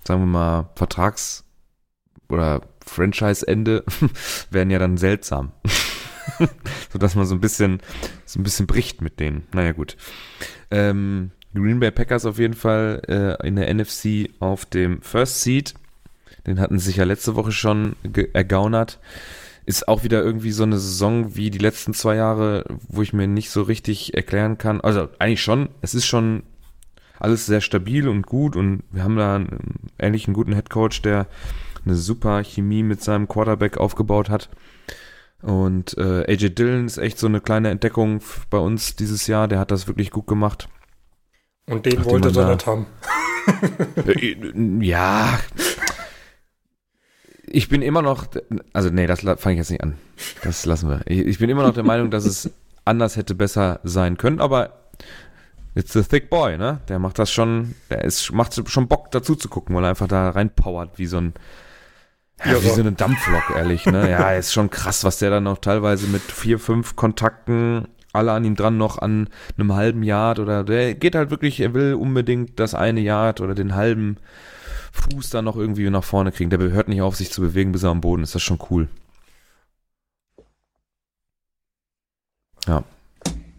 sagen 0.07 0.20
wir 0.20 0.27
mal, 0.27 0.70
Vertrags- 0.77 1.45
oder 2.29 2.61
Franchise-Ende 2.87 3.85
werden 4.51 4.70
ja 4.70 4.79
dann 4.79 4.99
seltsam. 4.99 5.53
Sodass 6.93 7.14
man 7.14 7.25
so 7.27 7.35
ein 7.35 7.41
bisschen, 7.41 7.81
so 8.27 8.39
ein 8.39 8.43
bisschen 8.43 8.66
bricht 8.66 9.01
mit 9.01 9.18
denen. 9.18 9.47
Naja, 9.53 9.72
gut. 9.72 9.97
Ähm, 10.70 11.31
Green 11.55 11.81
Bay 11.81 11.91
Packers 11.91 12.27
auf 12.27 12.39
jeden 12.39 12.55
Fall 12.55 13.01
äh, 13.09 13.47
in 13.47 13.57
der 13.57 13.72
NFC 13.72 14.29
auf 14.41 14.66
dem 14.66 15.01
First 15.01 15.41
Seed. 15.41 15.75
Den 16.47 16.61
hatten 16.61 16.79
sie 16.79 16.87
sich 16.87 16.97
ja 16.97 17.05
letzte 17.05 17.37
Woche 17.37 17.53
schon 17.53 17.97
ergaunert 18.35 18.99
ist 19.67 19.89
auch 19.89 20.05
wieder 20.05 20.23
irgendwie 20.23 20.53
so 20.53 20.62
eine 20.62 20.79
Saison 20.79 21.37
wie 21.37 21.51
die 21.51 21.59
letzten 21.59 21.95
zwei 21.95 22.17
Jahre, 22.17 22.65
wo 22.89 23.03
ich 23.03 23.12
mir 23.12 23.27
nicht 23.27 23.51
so 23.51 23.62
richtig 23.62 24.15
erklären 24.15 24.59
kann. 24.59 24.81
Also 24.81 25.09
eigentlich 25.19 25.43
schon, 25.43 25.71
es 25.81 25.95
ist 25.95 26.07
schon 26.07 26.43
alles 27.19 27.47
sehr 27.47 27.61
stabil 27.61 28.09
und 28.09 28.27
gut 28.27 28.57
und 28.57 28.83
wir 28.91 29.05
haben 29.05 29.17
da 29.17 29.37
einen 29.37 29.91
ähnlichen 29.99 30.35
guten 30.35 30.53
Headcoach, 30.53 31.01
der 31.03 31.27
eine 31.85 31.95
super 31.95 32.43
Chemie 32.43 32.83
mit 32.83 33.03
seinem 33.03 33.29
Quarterback 33.29 33.79
aufgebaut 33.79 34.29
hat. 34.29 34.51
Und 35.43 35.97
äh, 35.99 36.25
AJ 36.27 36.51
Dillon 36.51 36.87
ist 36.87 36.99
echt 36.99 37.19
so 37.19 37.27
eine 37.27 37.41
kleine 37.41 37.71
Entdeckung 37.71 38.21
bei 38.49 38.59
uns 38.59 38.97
dieses 38.97 39.27
Jahr. 39.27 39.47
Der 39.49 39.59
hat 39.59 39.71
das 39.71 39.87
wirklich 39.87 40.11
gut 40.11 40.27
gemacht. 40.27 40.69
und 41.69 41.85
den 41.85 41.97
Nachdem 41.97 42.12
wollte 42.12 42.41
er 42.41 42.55
nicht 42.55 42.67
haben. 42.67 42.87
Äh, 44.07 44.37
ja. 44.81 45.39
Ich 47.47 47.68
bin 47.68 47.82
immer 47.82 48.03
noch, 48.03 48.26
also 48.72 48.90
nee, 48.90 49.07
das 49.07 49.20
fange 49.20 49.53
ich 49.53 49.59
jetzt 49.59 49.70
nicht 49.70 49.82
an. 49.82 49.95
Das 50.42 50.66
lassen 50.66 50.88
wir. 50.88 51.01
Ich, 51.07 51.20
ich 51.20 51.38
bin 51.38 51.51
immer 51.51 51.62
noch 51.62 51.74
der 51.74 51.84
Meinung, 51.84 52.11
dass 52.11 52.24
es 52.24 52.51
anders 52.84 53.16
hätte 53.16 53.34
besser 53.34 53.80
sein 53.84 54.16
können, 54.16 54.40
aber 54.40 54.84
it's 55.74 55.92
the 55.92 56.03
thick 56.03 56.30
boy, 56.30 56.57
ne? 56.57 56.80
Der 56.88 56.99
macht 56.99 57.18
das 57.18 57.32
schon, 57.32 57.74
der 57.90 58.05
ist, 58.05 58.32
macht 58.32 58.68
schon 58.68 58.88
Bock 58.88 59.11
dazu 59.11 59.34
zu 59.34 59.49
gucken, 59.49 59.74
weil 59.74 59.84
er 59.84 59.90
einfach 59.90 60.09
da 60.09 60.30
reinpowert 60.30 60.99
wie 60.99 61.07
so 61.07 61.18
ein, 61.18 61.34
ja, 62.45 62.62
wie 62.62 62.68
so 62.68 62.80
eine 62.80 62.92
Dampflok, 62.92 63.55
ehrlich, 63.57 63.86
ne? 63.86 64.11
Ja, 64.11 64.32
ist 64.32 64.53
schon 64.53 64.70
krass, 64.70 65.05
was 65.05 65.18
der 65.18 65.30
dann 65.30 65.45
noch 65.45 65.59
teilweise 65.59 66.07
mit 66.07 66.22
vier, 66.22 66.59
fünf 66.59 66.97
Kontakten 66.97 67.88
alle 68.12 68.32
an 68.32 68.45
ihm 68.45 68.55
dran 68.55 68.78
noch 68.78 68.99
an 68.99 69.28
einem 69.59 69.74
halben 69.74 70.03
Yard 70.03 70.38
oder 70.38 70.62
der 70.62 70.95
geht 70.95 71.16
halt 71.16 71.30
wirklich, 71.30 71.61
er 71.61 71.74
will 71.74 71.95
unbedingt 71.95 72.61
das 72.61 72.74
eine 72.74 73.01
Yard 73.01 73.40
oder 73.40 73.55
den 73.55 73.74
halben 73.74 74.18
Fuß 74.95 75.30
da 75.30 75.42
noch 75.42 75.57
irgendwie 75.57 75.90
nach 75.90 76.05
vorne 76.05 76.32
kriegen. 76.32 76.51
Der 76.51 76.59
hört 76.59 76.88
nicht 76.88 77.03
auf, 77.03 77.16
sich 77.16 77.30
zu 77.32 77.40
bewegen, 77.40 77.72
bis 77.72 77.82
er 77.82 77.90
am 77.90 78.01
Boden 78.01 78.22
ist. 78.22 78.34
Das 78.34 78.42
ist 78.42 78.47
schon 78.47 78.61
cool. 78.70 78.88
Ja. 82.66 82.84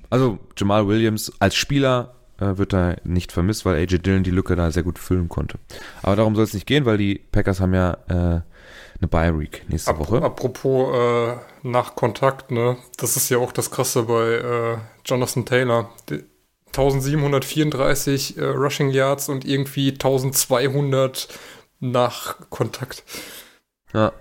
Also 0.10 0.40
Jamal 0.58 0.88
Williams 0.88 1.32
als 1.40 1.56
Spieler 1.56 2.16
äh, 2.40 2.58
wird 2.58 2.74
da 2.74 2.96
nicht 3.04 3.32
vermisst, 3.32 3.66
weil 3.66 3.76
AJ 3.76 4.00
Dillon 4.00 4.24
die 4.24 4.32
Lücke 4.32 4.56
da 4.56 4.72
sehr 4.72 4.84
gut 4.84 4.98
füllen 4.98 5.30
konnte. 5.30 5.60
Aber 6.02 6.16
darum 6.16 6.36
soll 6.36 6.46
es 6.46 6.54
nicht 6.54 6.66
gehen, 6.66 6.86
weil 6.86 6.98
die 6.98 7.16
Packers 7.16 7.60
haben 7.60 7.74
ja 7.74 7.98
äh, 8.08 8.14
eine 8.14 9.08
Bye 9.10 9.38
Week 9.38 9.66
nächste 9.68 9.92
Ap 9.92 10.00
Woche. 10.00 10.22
Apropos 10.22 10.96
äh, 10.96 11.36
nach 11.64 11.96
Kontakt, 11.96 12.50
ne? 12.50 12.78
Das 12.98 13.18
ist 13.18 13.30
ja 13.30 13.40
auch 13.40 13.52
das 13.52 13.72
Krasse 13.72 14.04
bei 14.04 14.24
äh, 14.36 14.78
Jonathan 15.06 15.46
Taylor. 15.46 15.90
Die 16.10 16.24
1734 16.78 18.38
äh, 18.38 18.44
Rushing 18.44 18.90
Yards 18.90 19.30
und 19.30 19.46
irgendwie 19.46 19.92
1200 19.92 21.30
nach 21.80 22.50
Kontakt. 22.50 23.04
Ja. 23.94 24.12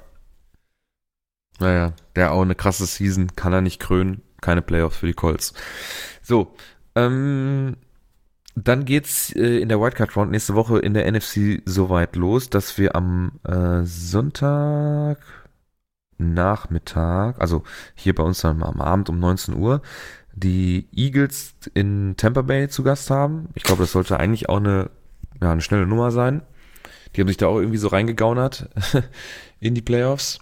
Naja, 1.58 1.92
der 2.16 2.32
auch 2.32 2.42
eine 2.42 2.54
krasse 2.54 2.86
Season, 2.86 3.34
kann 3.36 3.52
er 3.52 3.60
nicht 3.60 3.80
krönen. 3.80 4.22
Keine 4.40 4.62
Playoffs 4.62 4.98
für 4.98 5.06
die 5.06 5.14
Colts. 5.14 5.54
So, 6.22 6.54
ähm, 6.94 7.76
dann 8.54 8.84
geht's 8.84 9.34
äh, 9.34 9.58
in 9.58 9.68
der 9.68 9.80
Wildcard 9.80 10.16
Round 10.16 10.30
nächste 10.30 10.54
Woche 10.54 10.78
in 10.78 10.94
der 10.94 11.10
NFC 11.10 11.62
so 11.64 11.90
weit 11.90 12.14
los, 12.14 12.50
dass 12.50 12.78
wir 12.78 12.94
am 12.94 13.40
äh, 13.44 13.84
Sonntag 13.84 15.18
Nachmittag, 16.18 17.40
also 17.40 17.64
hier 17.94 18.14
bei 18.14 18.22
uns 18.22 18.40
dann 18.40 18.62
am 18.62 18.80
Abend 18.80 19.08
um 19.08 19.18
19 19.18 19.54
Uhr, 19.54 19.82
die 20.34 20.88
Eagles 20.92 21.54
in 21.74 22.14
Tampa 22.16 22.42
Bay 22.42 22.68
zu 22.68 22.82
Gast 22.82 23.10
haben. 23.10 23.48
Ich 23.54 23.62
glaube, 23.62 23.82
das 23.82 23.92
sollte 23.92 24.18
eigentlich 24.18 24.48
auch 24.48 24.56
eine, 24.58 24.90
ja, 25.40 25.52
eine 25.52 25.60
schnelle 25.60 25.86
Nummer 25.86 26.10
sein. 26.10 26.42
Die 27.14 27.20
haben 27.20 27.28
sich 27.28 27.36
da 27.36 27.46
auch 27.46 27.58
irgendwie 27.58 27.78
so 27.78 27.88
reingegaunert 27.88 28.68
in 29.60 29.74
die 29.74 29.82
Playoffs. 29.82 30.40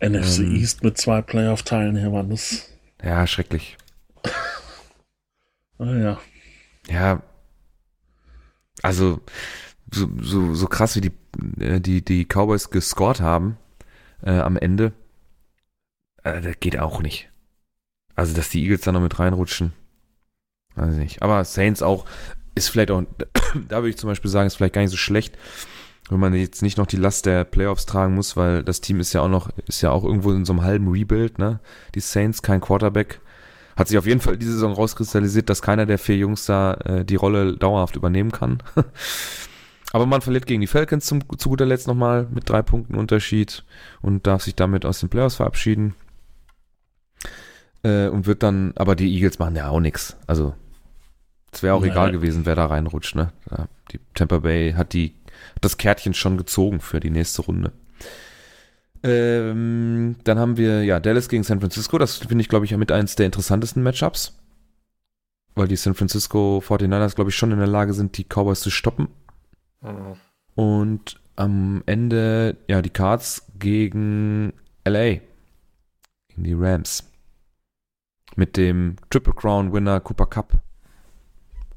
NFC 0.00 0.40
Ähm. 0.40 0.56
East 0.56 0.82
mit 0.82 0.98
zwei 0.98 1.22
Playoff-Teilnehmern, 1.22 2.28
das, 2.30 2.68
Ja, 3.02 3.26
schrecklich. 3.26 3.78
naja. 5.78 6.20
Ja, 6.88 7.22
also 8.82 9.20
so, 9.92 10.08
so, 10.20 10.54
so 10.54 10.66
krass 10.66 10.96
wie 10.96 11.00
die, 11.00 11.12
äh, 11.60 11.80
die, 11.80 12.04
die 12.04 12.24
Cowboys 12.24 12.70
gescored 12.70 13.20
haben 13.20 13.56
äh, 14.22 14.38
am 14.38 14.56
Ende, 14.56 14.92
äh, 16.24 16.40
das 16.40 16.58
geht 16.60 16.78
auch 16.78 17.00
nicht. 17.00 17.31
Also, 18.14 18.34
dass 18.34 18.50
die 18.50 18.62
Eagles 18.62 18.82
da 18.82 18.92
noch 18.92 19.00
mit 19.00 19.18
reinrutschen, 19.18 19.72
weiß 20.74 20.92
ich 20.94 20.98
nicht. 20.98 21.22
Aber 21.22 21.44
Saints 21.44 21.82
auch, 21.82 22.04
ist 22.54 22.68
vielleicht 22.68 22.90
auch, 22.90 23.02
da 23.68 23.78
würde 23.78 23.90
ich 23.90 23.98
zum 23.98 24.08
Beispiel 24.08 24.30
sagen, 24.30 24.46
ist 24.46 24.56
vielleicht 24.56 24.74
gar 24.74 24.82
nicht 24.82 24.90
so 24.90 24.96
schlecht, 24.96 25.36
wenn 26.10 26.20
man 26.20 26.34
jetzt 26.34 26.62
nicht 26.62 26.78
noch 26.78 26.86
die 26.86 26.96
Last 26.96 27.26
der 27.26 27.44
Playoffs 27.44 27.86
tragen 27.86 28.14
muss, 28.14 28.36
weil 28.36 28.62
das 28.62 28.80
Team 28.80 29.00
ist 29.00 29.12
ja 29.12 29.22
auch 29.22 29.28
noch, 29.28 29.50
ist 29.66 29.82
ja 29.82 29.90
auch 29.90 30.04
irgendwo 30.04 30.32
in 30.32 30.44
so 30.44 30.52
einem 30.52 30.62
halben 30.62 30.88
Rebuild, 30.90 31.38
ne? 31.38 31.60
Die 31.94 32.00
Saints, 32.00 32.42
kein 32.42 32.60
Quarterback. 32.60 33.20
Hat 33.76 33.88
sich 33.88 33.96
auf 33.96 34.06
jeden 34.06 34.20
Fall 34.20 34.36
diese 34.36 34.52
Saison 34.52 34.72
rauskristallisiert, 34.72 35.48
dass 35.48 35.62
keiner 35.62 35.86
der 35.86 35.98
vier 35.98 36.16
Jungs 36.16 36.44
da 36.44 36.74
äh, 36.84 37.04
die 37.06 37.14
Rolle 37.14 37.56
dauerhaft 37.56 37.96
übernehmen 37.96 38.30
kann. 38.30 38.62
Aber 39.92 40.06
man 40.06 40.20
verliert 40.20 40.46
gegen 40.46 40.60
die 40.60 40.66
Falcons 40.66 41.06
zum, 41.06 41.20
zu 41.38 41.48
guter 41.48 41.66
Letzt 41.66 41.86
nochmal 41.86 42.26
mit 42.30 42.48
drei 42.48 42.62
Punkten 42.62 42.94
Unterschied 42.94 43.64
und 44.00 44.26
darf 44.26 44.42
sich 44.42 44.54
damit 44.54 44.84
aus 44.84 45.00
den 45.00 45.08
Playoffs 45.08 45.36
verabschieden. 45.36 45.94
Äh, 47.84 48.08
und 48.08 48.26
wird 48.26 48.42
dann, 48.42 48.72
aber 48.76 48.94
die 48.94 49.12
Eagles 49.12 49.38
machen 49.38 49.56
ja 49.56 49.68
auch 49.68 49.80
nichts. 49.80 50.16
Also, 50.26 50.54
es 51.50 51.62
wäre 51.62 51.74
auch 51.74 51.82
Nee. 51.82 51.90
egal 51.90 52.12
gewesen, 52.12 52.46
wer 52.46 52.54
da 52.54 52.66
reinrutscht, 52.66 53.14
ne? 53.16 53.32
Ja, 53.50 53.66
die 53.90 54.00
Tampa 54.14 54.38
Bay 54.38 54.72
hat 54.72 54.92
die, 54.92 55.14
hat 55.56 55.64
das 55.64 55.76
Kärtchen 55.78 56.14
schon 56.14 56.36
gezogen 56.36 56.80
für 56.80 57.00
die 57.00 57.10
nächste 57.10 57.42
Runde. 57.42 57.72
Ähm, 59.02 60.16
dann 60.24 60.38
haben 60.38 60.56
wir 60.56 60.84
ja 60.84 61.00
Dallas 61.00 61.28
gegen 61.28 61.42
San 61.42 61.60
Francisco. 61.60 61.98
Das 61.98 62.18
finde 62.18 62.42
ich, 62.42 62.48
glaube 62.48 62.64
ich, 62.64 62.76
mit 62.76 62.92
eins 62.92 63.16
der 63.16 63.26
interessantesten 63.26 63.82
Matchups. 63.82 64.38
Weil 65.54 65.68
die 65.68 65.76
San 65.76 65.94
Francisco 65.94 66.62
49ers, 66.64 67.14
glaube 67.14 67.30
ich, 67.30 67.36
schon 67.36 67.50
in 67.52 67.58
der 67.58 67.66
Lage 67.66 67.94
sind, 67.94 68.16
die 68.16 68.24
Cowboys 68.24 68.60
zu 68.60 68.70
stoppen. 68.70 69.08
Mhm. 69.82 70.14
Und 70.54 71.20
am 71.36 71.82
Ende, 71.86 72.56
ja, 72.68 72.80
die 72.80 72.90
Cards 72.90 73.46
gegen 73.58 74.52
LA. 74.84 75.20
Gegen 76.28 76.44
die 76.44 76.54
Rams. 76.54 77.10
Mit 78.36 78.56
dem 78.56 78.96
Triple 79.10 79.34
Crown 79.34 79.72
Winner 79.72 80.00
Cooper 80.00 80.26
Cup. 80.26 80.54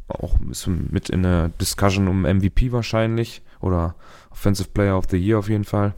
Auch 0.08 0.38
mit 0.40 1.10
in 1.10 1.24
der 1.24 1.50
Discussion 1.50 2.08
um 2.08 2.22
MVP 2.22 2.72
wahrscheinlich. 2.72 3.42
Oder 3.60 3.96
Offensive 4.32 4.70
Player 4.70 4.98
of 4.98 5.06
the 5.10 5.18
Year 5.18 5.40
auf 5.40 5.50
jeden 5.50 5.64
Fall. 5.64 5.94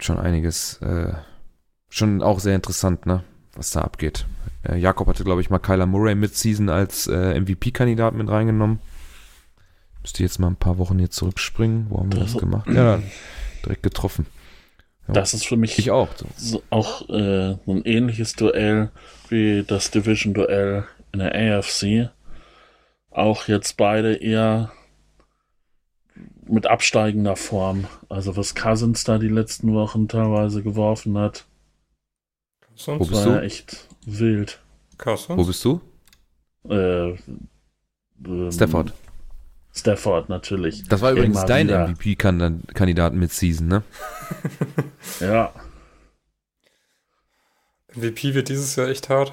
Schon 0.00 0.18
einiges, 0.18 0.78
äh, 0.82 1.12
schon 1.88 2.22
auch 2.22 2.40
sehr 2.40 2.56
interessant, 2.56 3.06
ne? 3.06 3.22
Was 3.54 3.70
da 3.70 3.82
abgeht. 3.82 4.26
Äh, 4.64 4.78
Jakob 4.78 5.06
hatte, 5.06 5.22
glaube 5.24 5.40
ich, 5.40 5.50
mal 5.50 5.58
Kyler 5.60 5.86
Murray 5.86 6.14
Midseason 6.16 6.68
als 6.68 7.06
äh, 7.06 7.38
MVP-Kandidat 7.40 8.14
mit 8.14 8.28
reingenommen. 8.28 8.80
Müsste 10.02 10.22
jetzt 10.22 10.38
mal 10.40 10.48
ein 10.48 10.56
paar 10.56 10.78
Wochen 10.78 10.98
hier 10.98 11.10
zurückspringen. 11.10 11.86
Wo 11.90 11.98
haben 12.00 12.12
wir 12.12 12.20
das 12.20 12.32
Das- 12.32 12.40
gemacht? 12.40 12.68
Ja, 12.72 13.00
direkt 13.64 13.82
getroffen. 13.84 14.26
Ja. 15.08 15.14
Das 15.14 15.34
ist 15.34 15.46
für 15.46 15.56
mich 15.56 15.78
Ich 15.78 15.90
auch. 15.90 16.08
So. 16.36 16.62
auch 16.70 17.08
äh, 17.08 17.56
ein 17.66 17.82
ähnliches 17.84 18.34
Duell 18.34 18.90
wie 19.28 19.62
das 19.66 19.90
Division-Duell 19.90 20.84
in 21.12 21.18
der 21.18 21.58
AFC. 21.58 22.10
Auch 23.10 23.46
jetzt 23.46 23.76
beide 23.76 24.14
eher 24.14 24.72
mit 26.46 26.66
absteigender 26.66 27.36
Form. 27.36 27.86
Also 28.08 28.36
was 28.36 28.54
Cousins 28.54 29.04
da 29.04 29.18
die 29.18 29.28
letzten 29.28 29.74
Wochen 29.74 30.08
teilweise 30.08 30.62
geworfen 30.62 31.16
hat, 31.18 31.44
Sonst? 32.76 33.00
Wo 33.00 33.10
bist 33.10 33.24
war 33.24 33.24
du? 33.24 33.38
ja 33.38 33.42
echt 33.42 33.86
wild. 34.04 34.60
Carson? 34.98 35.36
Wo 35.38 35.44
bist 35.44 35.64
du? 35.64 35.80
Äh, 36.68 37.10
ähm, 37.10 38.50
Stafford. 38.50 38.92
Stafford 39.74 40.28
natürlich. 40.28 40.84
Das 40.88 41.00
war 41.00 41.12
übrigens 41.12 41.38
Immer 41.38 41.46
dein 41.46 41.68
wieder. 41.68 41.88
MVP-Kandidat 41.88 43.14
mit 43.14 43.32
Season, 43.32 43.68
ne? 43.68 43.82
Ja, 45.20 45.52
MVP 47.96 48.34
wird 48.34 48.48
dieses 48.48 48.76
Jahr 48.76 48.88
echt 48.88 49.08
hart. 49.08 49.32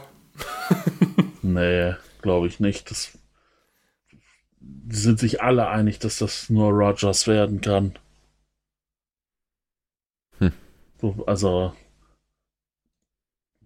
nee, 1.42 1.96
glaube 2.22 2.48
ich 2.48 2.60
nicht. 2.60 2.92
Das, 2.92 3.18
die 4.60 4.96
sind 4.96 5.20
sich 5.20 5.42
alle 5.42 5.68
einig, 5.68 6.00
dass 6.00 6.18
das 6.18 6.50
nur 6.50 6.70
Rogers 6.70 7.28
werden 7.28 7.62
kann. 7.62 7.98
Hm. 10.38 10.54
So, 11.00 11.24
Also, 11.26 11.74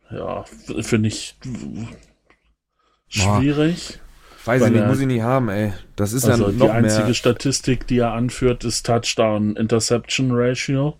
ja, 0.10 0.44
finde 0.44 1.10
ich 1.10 1.36
schwierig. 3.08 4.00
Weiß 4.46 4.62
Weil 4.62 4.74
ich 4.74 4.80
nicht, 4.80 4.88
muss 4.88 5.00
ich 5.00 5.08
nicht 5.08 5.24
haben, 5.24 5.50
ey. 5.50 5.74
Das 5.96 6.14
ist 6.14 6.26
also 6.26 6.52
die 6.52 6.58
noch 6.58 6.70
einzige 6.70 7.06
mehr. 7.06 7.14
Statistik, 7.16 7.88
die 7.88 7.98
er 7.98 8.12
anführt, 8.14 8.64
ist 8.64 8.86
Touchdown-Interception-Ratio. 8.86 10.98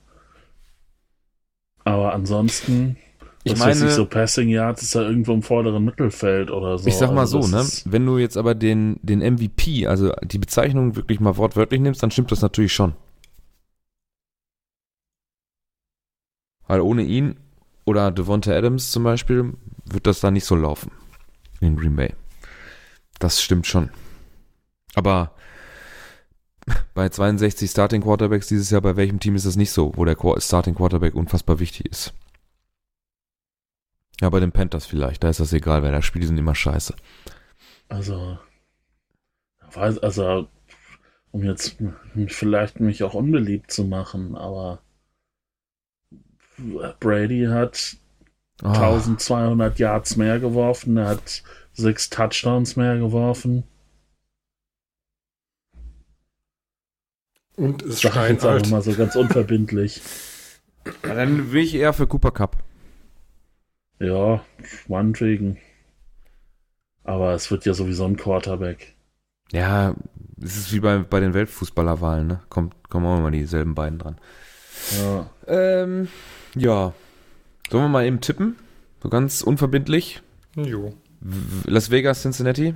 Aber 1.84 2.14
ansonsten, 2.14 2.98
Ich 3.44 3.54
weiß 3.54 3.60
meine- 3.80 3.90
ich, 3.90 3.96
so 3.96 4.08
Passing 4.08 4.50
Yards 4.50 4.82
ist 4.82 4.96
er 4.96 5.04
irgendwo 5.04 5.34
im 5.34 5.44
vorderen 5.44 5.86
Mittelfeld 5.86 6.50
oder 6.50 6.80
so. 6.80 6.88
Ich 6.88 6.96
sag 6.96 7.12
mal 7.12 7.20
Also 7.22 7.44
so, 7.44 7.52
das 7.52 7.86
ne? 7.86 7.92
Wenn 7.92 8.04
du 8.08 8.18
jetzt 8.18 8.38
aber 8.38 8.56
den, 8.56 9.00
den 9.04 9.22
MVP, 9.22 9.86
also 9.86 10.12
die 10.24 10.40
Bezeichnung 10.40 10.96
wirklich 10.96 11.20
mal 11.20 11.38
wortwörtlich 11.38 11.80
nimmst, 11.82 12.02
dann 12.02 12.10
stimmt 12.10 12.32
das 12.32 12.42
natürlich 12.42 12.74
schon. 12.74 12.96
Weil 16.68 16.82
ohne 16.82 17.04
ihn 17.04 17.36
oder 17.86 18.12
Devonta 18.12 18.52
Adams 18.52 18.90
zum 18.90 19.04
Beispiel 19.04 19.54
wird 19.86 20.08
das 20.08 20.20
da 20.20 20.32
nicht 20.32 20.46
so 20.46 20.56
laufen 20.56 20.90
in 21.62 21.76
Green 21.76 21.96
Bay. 21.96 22.14
Das 23.20 23.42
stimmt 23.42 23.68
schon. 23.68 23.90
Aber 24.94 25.36
bei 26.94 27.10
62 27.10 27.70
Starting 27.70 28.02
Quarterbacks 28.02 28.48
dieses 28.48 28.70
Jahr, 28.70 28.82
bei 28.82 28.96
welchem 28.96 29.20
Team 29.20 29.36
ist 29.36 29.46
das 29.46 29.56
nicht 29.56 29.72
so, 29.72 29.94
wo 29.96 30.06
der 30.06 30.18
Starting 30.40 30.76
Quarterback 30.76 31.16
unfassbar 31.16 31.60
wichtig 31.60 31.88
ist? 31.88 32.14
Ja, 34.22 34.30
bei 34.30 34.40
den 34.40 34.52
Panthers 34.52 34.86
vielleicht, 34.86 35.24
da 35.24 35.30
ist 35.30 35.42
das 35.42 35.52
egal, 35.52 35.84
weil 35.84 35.92
da 35.92 36.02
spielt, 36.02 36.24
die 36.24 36.28
sind 36.28 36.38
immer 36.38 36.56
scheiße. 36.56 36.96
Also, 37.90 38.40
also, 39.74 40.48
um 41.32 41.44
jetzt 41.44 41.76
vielleicht 42.28 42.80
mich 42.80 43.04
auch 43.04 43.14
unbeliebt 43.14 43.72
zu 43.72 43.84
machen, 43.84 44.36
aber 44.36 44.80
Brady 47.02 47.48
hat 47.48 47.98
Ah, 48.64 48.72
1200 48.72 49.78
Yards 49.80 50.16
mehr 50.16 50.40
geworfen, 50.40 50.96
er 50.96 51.08
hat 51.08 51.44
sechs 51.76 52.10
Touchdowns 52.10 52.76
mehr 52.76 52.98
geworfen. 52.98 53.64
Und 57.56 57.84
ist 57.84 58.02
Sag 58.02 58.16
ich 58.16 58.30
jetzt 58.32 58.46
einfach 58.46 58.70
mal 58.70 58.82
so 58.82 58.94
ganz 58.94 59.16
unverbindlich. 59.16 60.02
Ja, 61.04 61.14
dann 61.16 61.52
will 61.52 61.64
ich 61.64 61.76
eher 61.76 61.94
für 61.94 62.08
Cooper 62.08 62.32
Cup. 62.32 62.58
Ja, 64.00 64.44
meinetwegen. 64.88 65.58
Aber 67.04 67.34
es 67.34 67.50
wird 67.52 67.66
ja 67.66 67.74
sowieso 67.74 68.06
ein 68.06 68.18
Quarterback. 68.18 68.96
Ja, 69.52 69.96
es 70.42 70.58
ist 70.58 70.74
wie 70.74 70.80
bei, 70.80 70.98
bei 70.98 71.20
den 71.20 71.34
Weltfußballerwahlen, 71.34 72.28
ne? 72.28 72.42
Kommt, 72.50 72.90
kommen 72.90 73.06
auch 73.06 73.20
immer 73.20 73.32
dieselben 73.32 73.76
beiden 73.76 74.00
dran. 74.00 74.18
Ja. 75.00 75.30
Ähm, 75.48 76.10
ja. 76.56 76.94
Sollen 77.70 77.86
wir 77.86 77.90
mal 77.90 78.06
eben 78.06 78.22
tippen? 78.22 78.58
So 79.02 79.10
ganz 79.10 79.42
unverbindlich. 79.42 80.22
Jo. 80.56 80.94
Las 81.22 81.88
Vegas, 81.90 82.22
Cincinnati. 82.22 82.74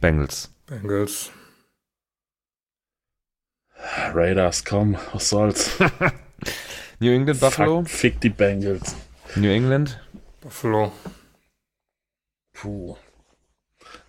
Bengals. 0.00 0.48
Bengals. 0.66 1.30
Raiders, 4.14 4.64
komm, 4.64 4.96
was 5.12 5.24
soll's. 5.26 5.78
New 7.00 7.12
England, 7.12 7.40
Buffalo. 7.40 7.82
Fuck, 7.82 7.88
fick 7.88 8.20
die 8.20 8.28
Bengals. 8.28 8.94
New 9.36 9.50
England. 9.50 9.98
Buffalo. 10.40 10.92
Puh. 12.54 12.96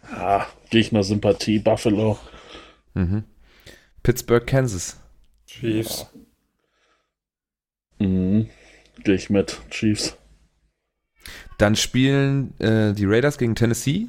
Ah, 0.10 0.48
Gegner-Sympathie, 0.70 1.60
Buffalo. 1.60 2.20
Mhm. 2.94 3.24
Pittsburgh, 4.04 4.46
Kansas. 4.46 4.98
Chiefs. 5.46 6.06
Mhm. 8.00 8.50
Gehe 9.04 9.16
ich 9.16 9.30
mit. 9.30 9.60
Chiefs. 9.70 10.18
Dann 11.62 11.76
spielen 11.76 12.60
äh, 12.60 12.92
die 12.94 13.06
Raiders 13.06 13.38
gegen 13.38 13.54
Tennessee 13.54 14.08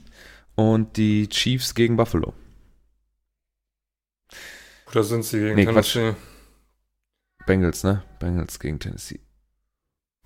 und 0.55 0.97
die 0.97 1.29
Chiefs 1.29 1.75
gegen 1.75 1.97
Buffalo. 1.97 2.33
Oder 4.91 5.05
sind 5.05 5.23
sie 5.23 5.39
gegen 5.39 5.57
Nee, 5.57 5.67
Quatsch. 5.67 5.93
Tennessee? 5.93 6.17
Bengals, 7.45 7.85
ne? 7.85 8.03
Bengals 8.21 8.59
gegen 8.59 8.79
Tennessee. 8.79 9.21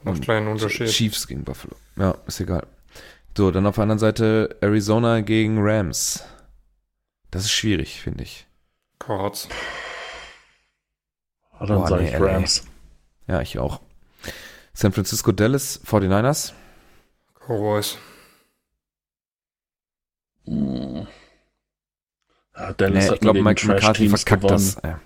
Macht 0.05 0.23
kleinen 0.23 0.47
Unterschied. 0.47 0.89
Chiefs 0.89 1.27
gegen 1.27 1.43
Buffalo. 1.43 1.75
Ja, 1.97 2.17
ist 2.29 2.39
egal. 2.39 2.65
So, 3.37 3.51
dann 3.51 3.67
auf 3.67 3.75
der 3.75 3.83
anderen 3.83 3.99
Seite 3.99 4.57
Arizona 4.61 5.21
gegen 5.21 5.59
Rams. 5.59 6.23
Das 7.33 7.43
ist 7.43 7.51
schwierig, 7.51 8.01
finde 8.03 8.23
ich. 8.23 8.47
Cards. 9.01 9.49
Ah, 11.51 11.67
dann 11.67 11.79
Boah, 11.79 11.89
sage 11.89 12.03
nee, 12.05 12.09
ich 12.11 12.19
LA. 12.21 12.27
Rams. 12.35 12.65
Ja, 13.27 13.41
ich 13.41 13.59
auch. 13.59 13.81
San 14.75 14.93
Francisco 14.93 15.33
Dallas 15.33 15.85
49ers. 15.85 16.53
Cowboys. 17.47 17.99
Mhm. 20.47 21.07
Ja, 22.57 22.73
Dallas 22.73 23.05
Nee, 23.05 23.09
hat 23.09 23.15
ich 23.17 23.21
glaube, 23.21 23.43
Mike 23.43 23.61
gegen 23.61 23.73
McCarthy 23.75 24.09
Trash-Teams 24.09 24.23
verkackt 24.23 24.43
gewonnen. 24.43 24.55
das. 24.65 24.81
Ja. 24.83 25.01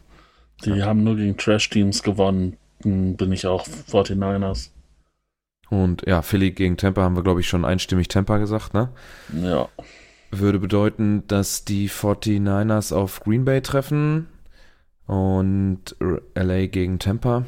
Die 0.64 0.82
haben 0.82 1.02
nur 1.04 1.16
gegen 1.16 1.36
Trash-Teams 1.36 2.02
gewonnen. 2.02 2.56
Hm, 2.82 3.16
Bin 3.16 3.32
ich 3.32 3.46
auch 3.46 3.66
49ers. 3.66 4.70
Und 5.68 6.02
ja, 6.06 6.22
Philly 6.22 6.50
gegen 6.50 6.76
Tampa 6.76 7.02
haben 7.02 7.16
wir, 7.16 7.22
glaube 7.22 7.40
ich, 7.40 7.48
schon 7.48 7.64
einstimmig 7.64 8.08
Tampa 8.08 8.38
gesagt, 8.38 8.74
ne? 8.74 8.92
Ja. 9.32 9.68
Würde 10.32 10.58
bedeuten, 10.58 11.26
dass 11.28 11.64
die 11.64 11.88
49ers 11.88 12.92
auf 12.94 13.20
Green 13.20 13.44
Bay 13.44 13.60
treffen 13.62 14.28
und 15.06 15.96
LA 16.34 16.66
gegen 16.66 16.98
Tampa. 16.98 17.44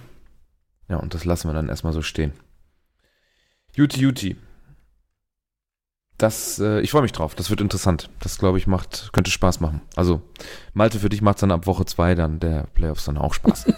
Ja, 0.88 0.96
und 0.96 1.14
das 1.14 1.24
lassen 1.24 1.48
wir 1.48 1.54
dann 1.54 1.68
erstmal 1.68 1.92
so 1.92 2.02
stehen. 2.02 2.32
Juti 3.74 4.00
Juti. 4.00 4.36
Das, 6.22 6.60
äh, 6.60 6.80
ich 6.82 6.92
freue 6.92 7.02
mich 7.02 7.10
drauf. 7.10 7.34
Das 7.34 7.50
wird 7.50 7.60
interessant. 7.60 8.08
Das, 8.20 8.38
glaube 8.38 8.56
ich, 8.56 8.68
macht, 8.68 9.10
könnte 9.12 9.32
Spaß 9.32 9.58
machen. 9.58 9.80
Also, 9.96 10.22
Malte, 10.72 11.00
für 11.00 11.08
dich 11.08 11.20
macht 11.20 11.38
es 11.38 11.40
dann 11.40 11.50
ab 11.50 11.66
Woche 11.66 11.84
zwei 11.84 12.14
dann 12.14 12.38
der 12.38 12.68
Playoffs 12.74 13.06
dann 13.06 13.18
auch 13.18 13.34
Spaß. 13.34 13.66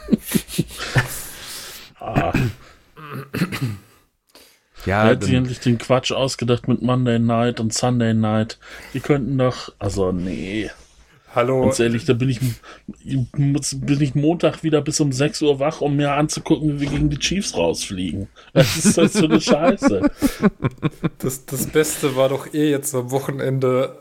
Ah, 2.06 2.34
ja, 4.84 5.04
er 5.04 5.10
hat 5.12 5.24
sich 5.24 5.32
endlich 5.32 5.58
den 5.60 5.78
Quatsch 5.78 6.12
ausgedacht 6.12 6.68
mit 6.68 6.82
Monday 6.82 7.18
Night 7.18 7.60
und 7.60 7.72
Sunday 7.72 8.12
Night. 8.12 8.58
Die 8.92 9.00
könnten 9.00 9.38
doch, 9.38 9.72
also 9.78 10.12
nee, 10.12 10.70
Hallo. 11.34 11.62
ganz 11.62 11.80
ehrlich, 11.80 12.04
da 12.04 12.12
bin 12.12 12.28
ich, 12.28 12.40
bin 13.02 14.00
ich 14.00 14.14
Montag 14.14 14.62
wieder 14.62 14.80
bis 14.80 15.00
um 15.00 15.10
6 15.10 15.42
Uhr 15.42 15.58
wach, 15.58 15.80
um 15.80 15.96
mir 15.96 16.12
anzugucken, 16.12 16.76
wie 16.76 16.80
wir 16.82 16.90
gegen 16.90 17.10
die 17.10 17.18
Chiefs 17.18 17.56
rausfliegen. 17.56 18.28
Was 18.52 18.76
ist 18.76 18.98
das 18.98 19.18
für 19.18 19.24
eine 19.24 19.40
Scheiße? 19.40 20.10
Das, 21.18 21.46
das 21.46 21.66
Beste 21.66 22.16
war 22.16 22.28
doch 22.28 22.52
eh 22.52 22.70
jetzt 22.70 22.94
am 22.94 23.10
Wochenende 23.10 23.98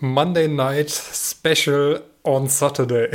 Monday 0.00 0.48
Night 0.48 0.90
Special 0.90 2.02
on 2.24 2.48
Saturday. 2.48 3.10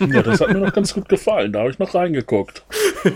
Ja, 0.00 0.22
das 0.22 0.40
hat 0.40 0.52
mir 0.52 0.60
noch 0.60 0.72
ganz 0.72 0.94
gut 0.94 1.08
gefallen, 1.08 1.52
da 1.52 1.60
habe 1.60 1.70
ich 1.70 1.78
noch 1.78 1.94
reingeguckt. 1.94 2.64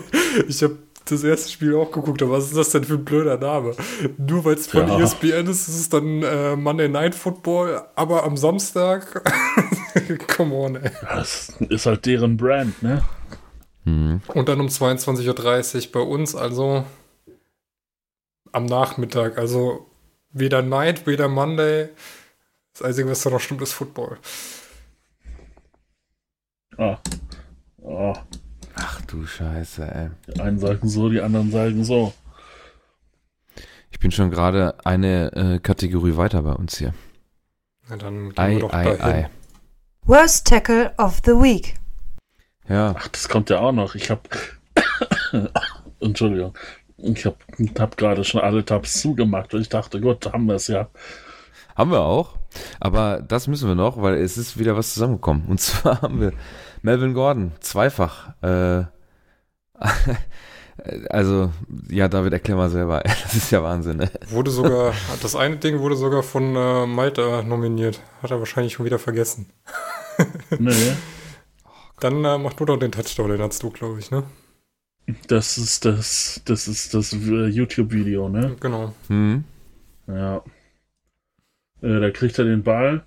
Ich 0.48 0.62
habe 0.62 0.78
das 1.04 1.24
erste 1.24 1.50
Spiel 1.50 1.74
auch 1.74 1.90
geguckt, 1.90 2.22
aber 2.22 2.32
was 2.32 2.46
ist 2.46 2.56
das 2.56 2.70
denn 2.70 2.84
für 2.84 2.94
ein 2.94 3.04
blöder 3.04 3.36
Name? 3.38 3.74
Nur 4.18 4.44
weil 4.44 4.54
es 4.54 4.66
von 4.66 4.86
Ja. 4.86 5.00
ESPN 5.00 5.46
ist, 5.46 5.68
ist 5.68 5.80
es 5.80 5.88
dann 5.88 6.22
äh, 6.22 6.56
Monday 6.56 6.88
Night 6.88 7.14
Football, 7.14 7.82
aber 7.96 8.24
am 8.24 8.36
Samstag. 8.36 9.22
Come 10.36 10.54
on, 10.54 10.76
ey. 10.76 10.90
Das 11.02 11.52
ist 11.68 11.86
halt 11.86 12.06
deren 12.06 12.36
Brand, 12.36 12.82
ne? 12.82 13.02
Mhm. 13.84 14.20
Und 14.28 14.48
dann 14.48 14.60
um 14.60 14.66
22.30 14.68 15.86
Uhr 15.86 15.92
bei 15.92 16.00
uns, 16.00 16.34
also 16.34 16.84
am 18.52 18.66
Nachmittag. 18.66 19.38
Also 19.38 19.86
weder 20.32 20.62
Night, 20.62 21.06
weder 21.06 21.28
Monday. 21.28 21.88
Das 22.72 22.82
Einzige, 22.82 23.10
was 23.10 23.22
da 23.22 23.30
noch 23.30 23.40
stimmt, 23.40 23.62
ist 23.62 23.72
Football. 23.72 24.18
Ah. 26.76 26.98
Ah. 27.84 28.12
Ach 28.82 29.00
du 29.02 29.26
Scheiße, 29.26 29.82
ey. 29.94 30.10
Die 30.34 30.40
einen 30.40 30.58
sagen 30.58 30.88
so, 30.88 31.08
die 31.08 31.20
anderen 31.20 31.50
sagen 31.50 31.84
so. 31.84 32.12
Ich 33.90 33.98
bin 33.98 34.10
schon 34.10 34.30
gerade 34.30 34.74
eine 34.84 35.32
äh, 35.32 35.58
Kategorie 35.58 36.16
weiter 36.16 36.42
bei 36.42 36.52
uns 36.52 36.78
hier. 36.78 36.94
Na, 37.88 37.96
dann 37.96 38.30
gehen 38.30 38.38
Ei, 38.38 38.52
wir 38.52 38.60
doch 38.60 38.72
ei, 38.72 38.84
dahin. 38.84 39.24
ei. 39.24 39.30
Worst 40.04 40.46
Tackle 40.46 40.92
of 40.96 41.20
the 41.24 41.32
Week. 41.32 41.74
Ja, 42.68 42.94
Ach, 42.96 43.08
das 43.08 43.28
kommt 43.28 43.50
ja 43.50 43.58
auch 43.60 43.72
noch. 43.72 43.94
Ich 43.94 44.10
habe 44.10 44.22
Entschuldigung. 46.00 46.54
Ich 46.98 47.24
habe 47.26 47.36
hab 47.78 47.96
gerade 47.96 48.24
schon 48.24 48.40
alle 48.40 48.64
Tabs 48.64 49.00
zugemacht 49.00 49.52
und 49.54 49.60
ich 49.60 49.68
dachte, 49.68 50.00
gut, 50.00 50.32
haben 50.32 50.46
wir 50.46 50.54
es 50.54 50.68
ja. 50.68 50.88
haben 51.76 51.90
wir 51.90 52.00
auch. 52.00 52.36
Aber 52.78 53.20
das 53.22 53.46
müssen 53.46 53.68
wir 53.68 53.74
noch, 53.74 54.00
weil 54.02 54.14
es 54.14 54.36
ist 54.36 54.58
wieder 54.58 54.76
was 54.76 54.94
zusammengekommen. 54.94 55.46
Und 55.46 55.60
zwar 55.60 56.02
haben 56.02 56.20
wir 56.20 56.32
Melvin 56.82 57.14
Gordon, 57.14 57.52
zweifach. 57.60 58.34
Äh, 58.42 58.84
also, 61.10 61.50
ja, 61.88 62.08
David, 62.08 62.32
erklär 62.32 62.56
mal 62.56 62.70
selber. 62.70 63.02
Das 63.22 63.34
ist 63.34 63.50
ja 63.50 63.62
Wahnsinn. 63.62 63.98
Ne? 63.98 64.10
Wurde 64.28 64.50
sogar, 64.50 64.94
das 65.22 65.36
eine 65.36 65.56
Ding 65.56 65.78
wurde 65.80 65.96
sogar 65.96 66.22
von 66.22 66.56
äh, 66.56 66.86
Malta 66.86 67.42
nominiert. 67.42 68.00
Hat 68.22 68.30
er 68.30 68.38
wahrscheinlich 68.38 68.74
schon 68.74 68.86
wieder 68.86 68.98
vergessen. 68.98 69.46
Nee, 70.58 70.92
Dann 72.00 72.24
äh, 72.24 72.38
mach 72.38 72.52
du 72.54 72.64
doch 72.66 72.76
den 72.76 72.92
Touchdown, 72.92 73.30
den 73.30 73.40
hast 73.40 73.62
du, 73.62 73.70
glaube 73.70 73.98
ich, 73.98 74.10
ne? 74.10 74.24
das 75.28 75.58
ist 75.58 75.84
das, 75.84 76.40
das 76.44 76.68
ist 76.68 76.94
das 76.94 77.12
äh, 77.12 77.46
YouTube-Video, 77.46 78.28
ne? 78.28 78.56
Genau. 78.60 78.94
Hm? 79.08 79.44
Ja. 80.06 80.42
Äh, 81.82 82.00
da 82.00 82.10
kriegt 82.10 82.38
er 82.38 82.44
den 82.44 82.62
Ball 82.62 83.02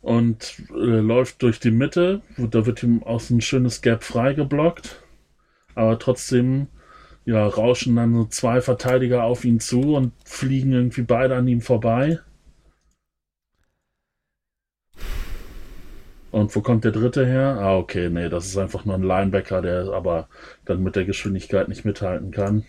und 0.00 0.62
äh, 0.70 1.00
läuft 1.00 1.42
durch 1.42 1.60
die 1.60 1.70
Mitte. 1.70 2.22
Da 2.36 2.66
wird 2.66 2.82
ihm 2.82 3.02
aus 3.02 3.30
ein 3.30 3.40
schönes 3.40 3.82
Gap 3.82 4.04
freigeblockt. 4.04 5.02
Aber 5.74 5.98
trotzdem, 5.98 6.68
ja, 7.24 7.46
rauschen 7.46 7.96
dann 7.96 8.14
so 8.14 8.24
zwei 8.26 8.60
Verteidiger 8.60 9.24
auf 9.24 9.44
ihn 9.44 9.60
zu 9.60 9.94
und 9.94 10.12
fliegen 10.24 10.72
irgendwie 10.72 11.02
beide 11.02 11.36
an 11.36 11.48
ihm 11.48 11.60
vorbei. 11.60 12.20
Und 16.30 16.54
wo 16.54 16.60
kommt 16.60 16.84
der 16.84 16.92
dritte 16.92 17.26
her? 17.26 17.58
Ah, 17.60 17.76
okay, 17.76 18.10
nee, 18.10 18.28
das 18.28 18.46
ist 18.46 18.58
einfach 18.58 18.84
nur 18.84 18.94
ein 18.94 19.02
Linebacker, 19.02 19.62
der 19.62 19.88
aber 19.92 20.28
dann 20.64 20.82
mit 20.82 20.94
der 20.96 21.04
Geschwindigkeit 21.04 21.68
nicht 21.68 21.84
mithalten 21.84 22.30
kann. 22.30 22.64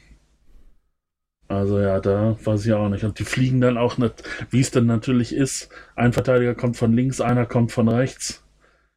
Also 1.50 1.80
ja, 1.80 2.00
da 2.00 2.38
weiß 2.44 2.66
ich 2.66 2.74
auch 2.74 2.90
nicht. 2.90 3.04
Und 3.04 3.20
die 3.20 3.26
fliegen 3.26 3.60
dann 3.62 3.78
auch 3.78 3.98
nicht, 3.98 4.24
wie 4.52 4.62
es 4.62 4.72
dann 4.72 4.86
natürlich 4.86 5.34
ist. 5.36 5.70
Ein 5.96 6.14
Verteidiger 6.14 6.56
kommt 6.56 6.78
von 6.78 6.94
links, 6.94 7.22
einer 7.22 7.46
kommt 7.46 7.72
von 7.74 7.90
rechts. 7.90 8.44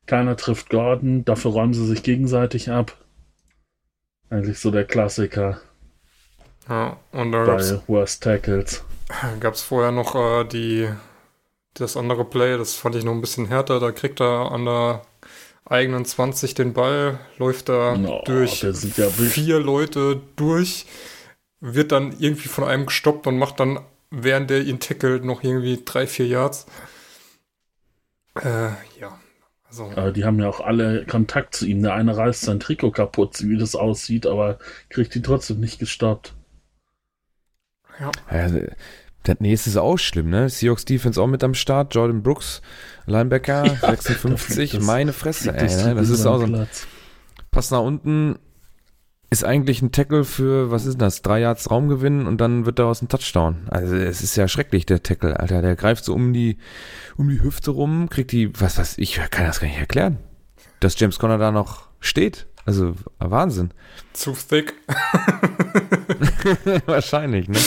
Keiner 0.06 0.36
trifft 0.36 0.70
Gordon, 0.70 1.24
dafür 1.24 1.52
räumen 1.52 1.74
sie 1.74 1.86
sich 1.86 2.02
gegenseitig 2.04 2.70
ab. 2.70 2.96
Eigentlich 4.30 4.58
so 4.58 4.72
der 4.72 4.84
Klassiker 4.84 5.60
Ja, 6.68 6.96
und 7.12 7.30
da 7.32 7.44
gab's, 7.44 7.74
Worst 7.86 8.22
Tackles. 8.24 8.82
gab's 9.40 9.62
vorher 9.62 9.92
noch 9.92 10.14
äh, 10.14 10.44
die, 10.44 10.88
das 11.74 11.96
andere 11.96 12.24
Play, 12.24 12.58
das 12.58 12.74
fand 12.76 12.96
ich 12.96 13.04
noch 13.04 13.12
ein 13.12 13.20
bisschen 13.20 13.46
härter. 13.46 13.80
Da 13.80 13.92
kriegt 13.92 14.20
er 14.20 14.52
an 14.52 14.64
der 14.64 15.02
eigenen 15.64 16.04
20 16.04 16.54
den 16.54 16.72
Ball, 16.74 17.20
läuft 17.38 17.68
da 17.68 18.00
Oh, 18.06 18.22
durch 18.24 18.60
vier 18.60 19.60
Leute 19.60 20.20
durch, 20.36 20.86
wird 21.64 21.92
dann 21.92 22.14
irgendwie 22.18 22.48
von 22.48 22.64
einem 22.64 22.84
gestoppt 22.86 23.26
und 23.26 23.38
macht 23.38 23.58
dann, 23.60 23.78
während 24.10 24.50
der 24.50 24.62
ihn 24.62 24.80
tackelt, 24.80 25.24
noch 25.24 25.42
irgendwie 25.42 25.80
drei, 25.84 26.06
vier 26.06 26.26
Yards. 26.26 26.66
Äh, 28.40 28.68
ja. 29.00 29.18
Also, 29.68 30.10
die 30.10 30.24
haben 30.26 30.38
ja 30.38 30.48
auch 30.50 30.60
alle 30.60 31.06
Kontakt 31.06 31.54
zu 31.54 31.64
ihm. 31.66 31.82
Der 31.82 31.94
eine 31.94 32.14
reißt 32.14 32.42
sein 32.42 32.60
Trikot 32.60 32.90
kaputt, 32.90 33.42
wie 33.48 33.56
das 33.56 33.74
aussieht, 33.74 34.26
aber 34.26 34.58
kriegt 34.90 35.16
ihn 35.16 35.22
trotzdem 35.22 35.60
nicht 35.60 35.78
gestoppt. 35.78 36.34
ja. 37.98 38.10
Ja, 38.30 38.60
das 39.24 39.36
nächste 39.38 39.70
ist 39.70 39.76
auch 39.76 39.98
schlimm, 39.98 40.30
ne? 40.30 40.50
Seahawks 40.50 40.84
Defense 40.84 41.22
auch 41.22 41.28
mit 41.28 41.44
am 41.44 41.54
Start. 41.54 41.94
Jordan 41.94 42.22
Brooks, 42.22 42.60
Linebacker, 43.06 43.64
56. 43.80 44.72
das- 44.72 44.82
Meine 44.84 45.12
Fresse, 45.12 45.54
ey. 45.54 45.60
das 45.60 45.84
Ne? 45.84 45.94
Das 45.94 46.08
ist 46.10 46.26
auch 46.26 46.40
so 46.40 46.46
Platz. 46.48 46.86
Pass 47.50 47.70
nach 47.70 47.80
unten. 47.82 48.38
Ist 49.32 49.44
eigentlich 49.44 49.80
ein 49.80 49.92
Tackle 49.92 50.24
für, 50.24 50.70
was 50.70 50.84
ist 50.84 51.00
das, 51.00 51.22
drei 51.22 51.40
Yards 51.40 51.70
Raumgewinn 51.70 52.26
und 52.26 52.38
dann 52.38 52.66
wird 52.66 52.78
daraus 52.78 53.00
ein 53.00 53.08
Touchdown. 53.08 53.66
Also 53.70 53.96
es 53.96 54.22
ist 54.22 54.36
ja 54.36 54.46
schrecklich, 54.46 54.84
der 54.84 55.02
Tackle, 55.02 55.40
Alter. 55.40 55.62
Der 55.62 55.74
greift 55.74 56.04
so 56.04 56.12
um 56.12 56.34
die, 56.34 56.58
um 57.16 57.30
die 57.30 57.42
Hüfte 57.42 57.70
rum, 57.70 58.10
kriegt 58.10 58.32
die, 58.32 58.52
was 58.60 58.76
was, 58.76 58.98
ich 58.98 59.18
kann 59.30 59.46
das 59.46 59.60
gar 59.60 59.68
nicht 59.68 59.78
erklären. 59.78 60.18
Dass 60.80 61.00
James 61.00 61.18
Conner 61.18 61.38
da 61.38 61.50
noch 61.50 61.88
steht. 61.98 62.46
Also 62.66 62.94
Wahnsinn. 63.18 63.70
Zu 64.12 64.32
thick. 64.32 64.74
Wahrscheinlich, 66.86 67.48
ne? 67.48 67.58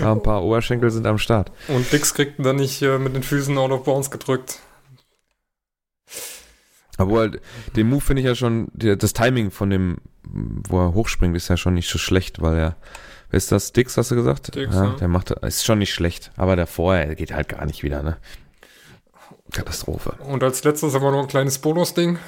Aber 0.00 0.12
ein 0.12 0.22
paar 0.22 0.44
Oberschenkel 0.44 0.92
sind 0.92 1.08
am 1.08 1.18
Start. 1.18 1.50
Und 1.66 1.92
Dix 1.92 2.14
kriegt 2.14 2.34
dann 2.38 2.56
nicht 2.56 2.80
äh, 2.82 2.98
mit 2.98 3.16
den 3.16 3.24
Füßen 3.24 3.58
out 3.58 3.72
of 3.72 3.82
bounds 3.82 4.12
gedrückt. 4.12 4.60
Obwohl, 7.00 7.40
den 7.76 7.88
Move 7.88 8.00
finde 8.00 8.20
ich 8.20 8.26
ja 8.26 8.34
schon, 8.34 8.68
das 8.74 9.12
Timing 9.12 9.50
von 9.50 9.70
dem, 9.70 9.98
wo 10.22 10.80
er 10.80 10.94
hochspringt, 10.94 11.36
ist 11.36 11.48
ja 11.48 11.56
schon 11.56 11.74
nicht 11.74 11.88
so 11.88 11.98
schlecht, 11.98 12.40
weil 12.40 12.56
er, 12.56 12.76
wer 13.30 13.38
ist 13.38 13.52
das? 13.52 13.72
Dix, 13.72 13.96
hast 13.96 14.10
du 14.10 14.16
gesagt? 14.16 14.54
Dix, 14.54 14.74
ja, 14.74 14.84
ja. 14.84 14.90
der 14.92 15.08
macht, 15.08 15.30
ist 15.30 15.64
schon 15.64 15.78
nicht 15.78 15.92
schlecht, 15.92 16.30
aber 16.36 16.56
der 16.56 16.66
vorher 16.66 17.14
geht 17.14 17.32
halt 17.32 17.48
gar 17.48 17.64
nicht 17.64 17.82
wieder, 17.82 18.02
ne? 18.02 18.16
Katastrophe. 19.52 20.14
Und 20.20 20.44
als 20.44 20.62
letztes 20.62 20.94
haben 20.94 21.02
wir 21.02 21.10
noch 21.10 21.22
ein 21.22 21.28
kleines 21.28 21.58
Bonus-Ding. 21.58 22.18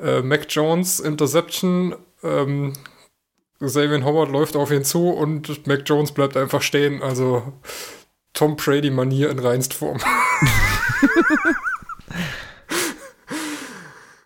Äh, 0.00 0.22
Mac 0.22 0.46
Jones, 0.48 0.98
Interception. 1.00 1.94
Ähm, 2.22 2.72
Xavier 3.60 4.04
Howard 4.04 4.30
läuft 4.30 4.56
auf 4.56 4.70
ihn 4.70 4.84
zu 4.84 5.10
und 5.10 5.66
Mac 5.66 5.82
Jones 5.84 6.12
bleibt 6.12 6.36
einfach 6.36 6.62
stehen. 6.62 7.02
Also 7.02 7.52
Tom 8.32 8.56
Brady-Manier 8.56 9.30
in 9.30 9.38
reinst 9.38 9.74
Form. 9.74 9.98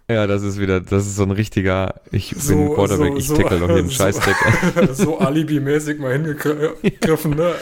Ja, 0.09 0.27
das 0.29 0.43
ist 0.45 0.61
wieder, 0.61 0.81
das 0.81 1.05
ist 1.07 1.17
so 1.17 1.25
ein 1.25 1.33
richtiger, 1.33 1.95
ich 2.13 2.31
bin 2.31 2.41
So- 2.41 2.55
ein 2.55 2.75
Quarterback, 2.75 3.13
so- 3.13 3.17
ich 3.19 3.27
so- 3.27 3.37
tackle 3.37 3.65
auf 3.65 3.71
jeden 3.71 3.89
so- 3.89 3.95
Scheiß-Tackle. 3.95 4.95
so 4.95 5.19
Alibi-mäßig 5.19 5.99
mal 5.99 6.13
hingegriffen. 6.13 7.33
Ne? 7.35 7.53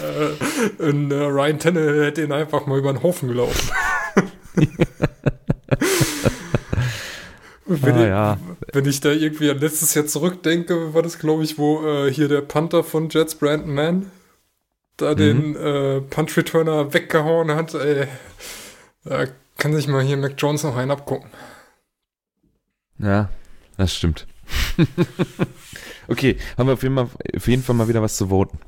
Äh, 0.79 0.83
und, 0.83 1.11
äh, 1.11 1.15
Ryan 1.15 1.59
Tannehill 1.59 2.05
hätte 2.05 2.23
ihn 2.23 2.33
einfach 2.33 2.67
mal 2.67 2.79
über 2.79 2.93
den 2.93 3.03
Haufen 3.03 3.29
gelaufen. 3.29 3.71
wenn, 7.67 7.95
Ah, 7.95 8.01
ich, 8.03 8.07
ja. 8.09 8.39
wenn 8.73 8.85
ich 8.87 9.01
da 9.01 9.11
irgendwie 9.11 9.51
an 9.51 9.59
letztes 9.59 9.95
Jahr 9.95 10.07
zurückdenke, 10.07 10.93
war 10.93 11.03
das, 11.03 11.19
glaube 11.19 11.45
ich, 11.45 11.57
wo 11.59 11.83
äh, 11.87 12.13
hier 12.13 12.29
der 12.29 12.43
Panther 12.43 12.85
von 12.85 13.09
Jets, 13.09 13.35
Brandon 13.37 13.75
Mann, 13.75 14.11
da 14.99 15.13
Mhm. 15.13 15.17
den 15.17 15.57
äh, 15.57 16.01
Punch-Returner 16.03 16.93
weggehauen 16.93 17.51
hat. 17.55 17.73
Ey. 17.75 18.07
Da 19.05 19.25
kann 19.59 19.75
sich 19.75 19.89
mal 19.89 20.03
hier 20.03 20.17
Mac 20.19 20.35
Jones 20.39 20.63
noch 20.63 20.77
einen 20.77 20.91
abgucken. 20.91 21.31
Ja, 22.99 23.29
das 23.77 23.95
stimmt. 23.95 24.27
okay, 26.09 26.37
haben 26.57 26.69
wir 26.69 26.75
auf 26.75 26.83
jeden, 26.83 26.95
Fall, 26.95 27.09
auf 27.37 27.49
jeden 27.49 27.63
Fall 27.63 27.75
mal 27.75 27.89
wieder 27.89 28.03
was 28.03 28.17
zu 28.17 28.29
voten. 28.29 28.59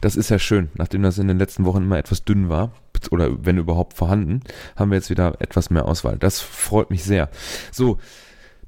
Das 0.00 0.16
ist 0.16 0.30
ja 0.30 0.38
schön. 0.38 0.70
Nachdem 0.74 1.02
das 1.02 1.18
in 1.18 1.28
den 1.28 1.38
letzten 1.38 1.64
Wochen 1.64 1.82
immer 1.82 1.98
etwas 1.98 2.24
dünn 2.24 2.48
war, 2.48 2.72
oder 3.10 3.44
wenn 3.44 3.58
überhaupt 3.58 3.94
vorhanden, 3.94 4.40
haben 4.74 4.90
wir 4.90 4.96
jetzt 4.96 5.10
wieder 5.10 5.40
etwas 5.40 5.70
mehr 5.70 5.86
Auswahl. 5.86 6.18
Das 6.18 6.40
freut 6.40 6.90
mich 6.90 7.04
sehr. 7.04 7.28
So, 7.70 7.98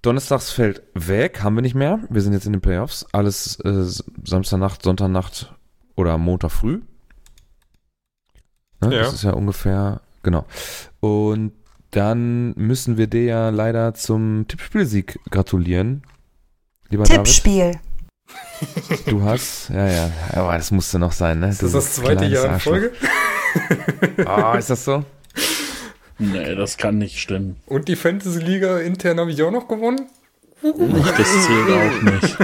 Donnerstags 0.02 0.50
fällt 0.50 0.82
weg, 0.94 1.42
haben 1.42 1.56
wir 1.56 1.62
nicht 1.62 1.74
mehr. 1.74 2.00
Wir 2.08 2.22
sind 2.22 2.32
jetzt 2.32 2.46
in 2.46 2.52
den 2.52 2.60
Playoffs. 2.60 3.06
Alles 3.12 3.58
äh, 3.60 3.84
Samstagnacht, 4.24 4.82
Sonntagnacht 4.82 5.54
oder 5.96 6.18
Montag 6.18 6.52
früh. 6.52 6.82
Ne? 8.80 8.94
Ja. 8.94 9.02
Das 9.02 9.14
ist 9.14 9.24
ja 9.24 9.32
ungefähr, 9.32 10.00
genau. 10.22 10.44
Und 11.00 11.52
dann 11.90 12.52
müssen 12.56 12.96
wir 12.96 13.06
dir 13.06 13.24
ja 13.24 13.48
leider 13.50 13.94
zum 13.94 14.46
Tippspielsieg 14.48 15.18
gratulieren. 15.30 16.02
Lieber 16.90 17.04
Tippspiel. 17.04 17.72
David, 17.72 19.06
du 19.06 19.22
hast, 19.22 19.70
ja, 19.70 19.86
ja, 19.86 20.10
aber 20.32 20.56
das 20.56 20.70
musste 20.70 20.98
noch 20.98 21.12
sein, 21.12 21.40
ne? 21.40 21.48
Ist 21.48 21.62
das 21.62 21.72
das 21.72 21.94
zweite 21.94 22.26
Jahr 22.26 22.44
in 22.44 22.50
Arschloch. 22.52 22.72
Folge? 22.72 22.92
Ah, 24.26 24.56
ist 24.58 24.68
das 24.68 24.84
so? 24.84 25.04
Nee, 26.18 26.54
das 26.54 26.76
kann 26.76 26.98
nicht 26.98 27.18
stimmen. 27.18 27.56
Und 27.66 27.88
die 27.88 27.96
Fantasy-Liga 27.96 28.78
intern 28.78 29.20
habe 29.20 29.30
ich 29.30 29.42
auch 29.42 29.50
noch 29.50 29.68
gewonnen? 29.68 30.08
Das 30.62 31.46
zählt 31.46 31.70
auch 31.70 32.02
nicht. 32.02 32.36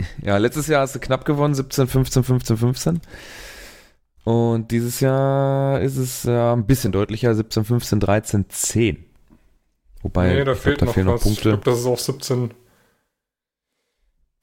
ja, 0.22 0.38
letztes 0.38 0.66
Jahr 0.66 0.82
hast 0.82 0.94
du 0.94 1.00
knapp 1.00 1.24
gewonnen, 1.24 1.54
17, 1.54 1.86
15, 1.86 2.24
15, 2.24 2.56
15. 2.56 3.00
Und 4.24 4.70
dieses 4.70 5.00
Jahr 5.00 5.80
ist 5.80 5.96
es 5.98 6.24
äh, 6.24 6.30
ein 6.52 6.66
bisschen 6.66 6.92
deutlicher, 6.92 7.34
17, 7.34 7.64
15, 7.64 8.00
13, 8.00 8.48
10. 8.48 9.04
Wobei, 10.02 10.28
nee, 10.34 10.44
da 10.44 10.52
ich 10.52 10.62
glaub, 10.62 10.62
fehlt 10.62 10.82
da 10.82 10.86
noch 10.86 10.94
fehlen 10.94 11.06
was. 11.08 11.12
noch 11.12 11.18
Ich 11.18 11.22
Punkte. 11.42 11.48
glaube, 11.50 11.64
das 11.64 11.78
ist 11.80 11.86
auch 11.86 11.98
17. 11.98 12.54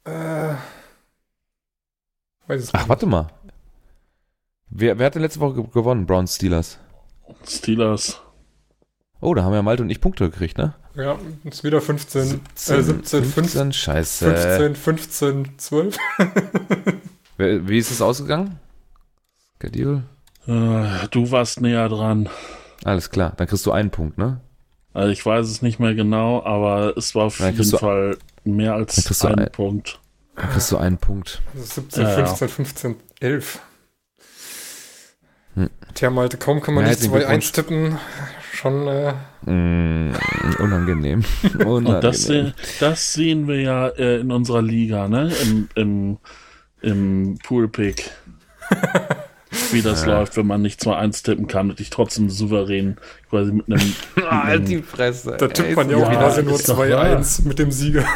Äh, 0.06 0.56
weiß 2.48 2.62
es 2.64 2.74
Ach, 2.74 2.80
nicht. 2.82 2.90
warte 2.90 3.06
mal. 3.06 3.28
Wer, 4.70 4.98
wer 5.00 5.06
hat 5.08 5.16
denn 5.16 5.22
letzte 5.22 5.40
Woche 5.40 5.56
ge- 5.56 5.68
gewonnen? 5.74 6.06
Browns 6.06 6.36
Steelers. 6.36 6.80
Steelers. 7.48 8.22
Oh, 9.20 9.34
da 9.36 9.44
haben 9.44 9.54
ja 9.54 9.62
Malte 9.62 9.84
und 9.84 9.90
ich 9.90 10.02
Punkte 10.02 10.30
gekriegt, 10.30 10.58
ne? 10.58 10.74
Ja, 10.96 11.18
ist 11.44 11.64
wieder 11.64 11.80
15, 11.82 12.22
äh, 12.22 12.26
17, 12.56 12.84
15, 12.84 13.24
15, 13.26 13.74
scheiße. 13.74 14.36
15, 14.36 14.76
15, 14.76 15.58
12. 15.60 15.98
Wer- 17.38 17.68
Wie 17.68 17.78
ist 17.78 17.92
es 17.92 18.02
ausgegangen? 18.02 18.60
Schedule? 19.62 20.04
Äh, 20.48 21.08
du 21.12 21.32
warst 21.32 21.62
näher 21.62 21.88
dran. 21.90 22.28
Alles 22.84 23.10
klar, 23.12 23.34
dann 23.38 23.48
kriegst 23.48 23.66
du 23.66 23.72
einen 23.72 23.92
Punkt, 23.92 24.18
ne? 24.18 24.42
Also 24.94 25.12
ich 25.12 25.26
weiß 25.26 25.48
es 25.48 25.62
nicht 25.62 25.80
mehr 25.80 25.94
genau, 25.94 26.44
aber 26.44 26.98
es 26.98 27.14
war 27.16 27.26
auf 27.26 27.38
Dann 27.38 27.56
jeden 27.56 27.78
Fall 27.78 28.18
mehr 28.44 28.74
als 28.74 28.96
du 28.96 29.28
ein 29.28 29.40
ein- 29.40 29.52
Punkt. 29.52 30.00
Dann 30.36 30.50
kriegst 30.50 30.72
du 30.72 30.78
einen 30.78 30.98
Punkt. 30.98 31.42
Also 31.54 31.66
17, 31.82 32.04
Ja, 32.04 32.10
ja. 32.10 32.26
15, 32.26 32.50
15, 32.50 32.96
11. 33.20 33.60
Hm. 35.56 35.70
Tja, 35.94 36.10
Malte, 36.10 36.38
kaum 36.38 36.62
kann 36.62 36.74
man 36.74 36.86
Ja, 36.86 36.90
nicht 36.92 37.02
herzlichen 37.04 37.28
2-1 37.28 37.52
tippen. 37.54 37.98
Schon, 38.54 38.88
äh, 38.88 39.14
Mm, 39.46 40.14
unangenehm. 40.60 41.24
unangenehm. 41.60 41.68
Und 41.68 42.04
das, 42.04 42.24
se- 42.24 42.54
das 42.80 43.14
sehen 43.14 43.48
wir 43.48 43.60
ja 43.62 43.88
äh, 43.90 44.20
in 44.20 44.32
unserer 44.32 44.62
Liga, 44.62 45.08
ne? 45.08 45.32
Im, 45.44 45.70
im, 45.76 46.18
im 46.82 47.38
Poolpick. 47.44 48.12
Wie 49.72 49.82
das 49.82 50.06
Ja. 50.06 50.20
läuft, 50.20 50.38
wenn 50.38 50.48
man 50.48 50.62
nicht 50.62 50.80
2-1 50.82 51.24
tippen 51.24 51.48
kann 51.48 51.70
und 51.70 51.80
ich 51.80 51.90
trotzdem 51.90 52.30
souverän 52.30 52.98
quasi 53.30 53.52
mit 53.52 53.68
einem. 53.68 53.94
Ah, 54.30 54.44
halt 54.46 54.68
die 54.68 54.82
Fresse. 54.82 55.36
da 55.38 55.48
tippt 55.48 55.76
man 55.76 55.90
ja 55.90 55.98
auch 55.98 56.12
ja, 56.12 56.20
quasi 56.20 56.44
nur 56.44 56.56
ist 56.56 56.70
doch 56.70 56.80
2-1 56.80 57.48
mit 57.48 57.60
dem 57.60 57.72
Sieger. 57.72 58.06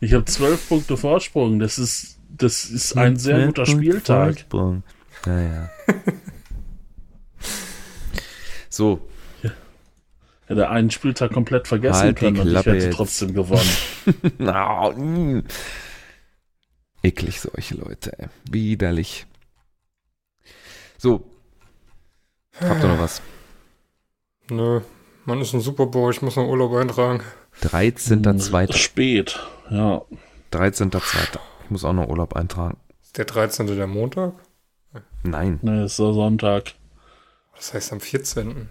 Ich 0.00 0.14
habe 0.14 0.24
12 0.24 0.68
Punkte 0.68 0.96
Vorsprung. 0.96 1.58
Das 1.58 1.76
ist, 1.76 2.18
das 2.28 2.66
ist 2.66 2.96
ein 2.96 3.16
sehr 3.16 3.46
guter 3.46 3.66
Spieltag. 3.66 4.34
Vorsprung. 4.48 4.84
Ja, 5.26 5.40
ja. 5.40 5.68
so, 8.68 9.00
Hätte 10.46 10.70
einen 10.70 10.90
Spieltag 10.90 11.32
komplett 11.32 11.68
vergessen 11.68 12.00
Halt 12.00 12.16
können 12.16 12.38
und 12.38 12.48
ich 12.48 12.56
hätte 12.56 12.74
jetzt. 12.74 12.94
trotzdem 12.94 13.34
gewonnen. 13.34 13.68
Mm. 14.38 15.40
Eklig 17.02 17.40
solche 17.40 17.76
Leute, 17.76 18.18
ey. 18.18 18.28
Widerlich. 18.50 19.26
So. 20.96 21.24
Habt 22.60 22.82
ihr 22.82 22.88
noch 22.88 22.98
was? 22.98 23.22
Nö, 24.50 24.80
man 25.24 25.40
ist 25.40 25.52
ein 25.52 25.60
Super 25.60 25.86
Bowl, 25.86 26.10
ich 26.10 26.22
muss 26.22 26.36
noch 26.36 26.48
Urlaub 26.48 26.72
eintragen. 26.74 27.22
13.2. 27.62 28.76
Spät, 28.76 29.38
ja. 29.70 30.02
13.2. 30.52 31.38
Ich 31.64 31.70
muss 31.70 31.84
auch 31.84 31.92
noch 31.92 32.08
Urlaub 32.08 32.34
eintragen. 32.34 32.78
Ist 33.02 33.18
der 33.18 33.26
13. 33.26 33.66
der 33.66 33.86
Montag? 33.86 34.32
Nein. 35.22 35.58
Ne, 35.62 35.84
ist 35.84 35.96
so 35.96 36.12
Sonntag. 36.12 36.74
Das 37.54 37.74
heißt 37.74 37.92
am 37.92 38.00
14. 38.00 38.68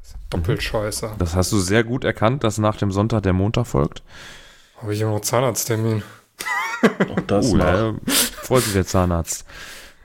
Das 0.00 0.08
ist 0.08 0.16
doppelt 0.30 0.62
scheiße. 0.62 1.14
Das 1.18 1.34
hast 1.34 1.52
du 1.52 1.58
sehr 1.58 1.84
gut 1.84 2.04
erkannt, 2.04 2.44
dass 2.44 2.58
nach 2.58 2.76
dem 2.76 2.90
Sonntag 2.90 3.22
der 3.22 3.32
Montag 3.32 3.66
folgt. 3.66 4.02
Habe 4.80 4.94
ich 4.94 5.04
auch 5.04 5.12
noch 5.12 5.20
Zahnarzttermin. 5.20 6.02
Auch 7.10 7.20
das 7.26 7.52
Oh, 7.52 7.56
noch. 7.56 7.64
da 7.64 7.94
freut 8.42 8.62
sich 8.64 8.72
der 8.72 8.86
Zahnarzt. 8.86 9.44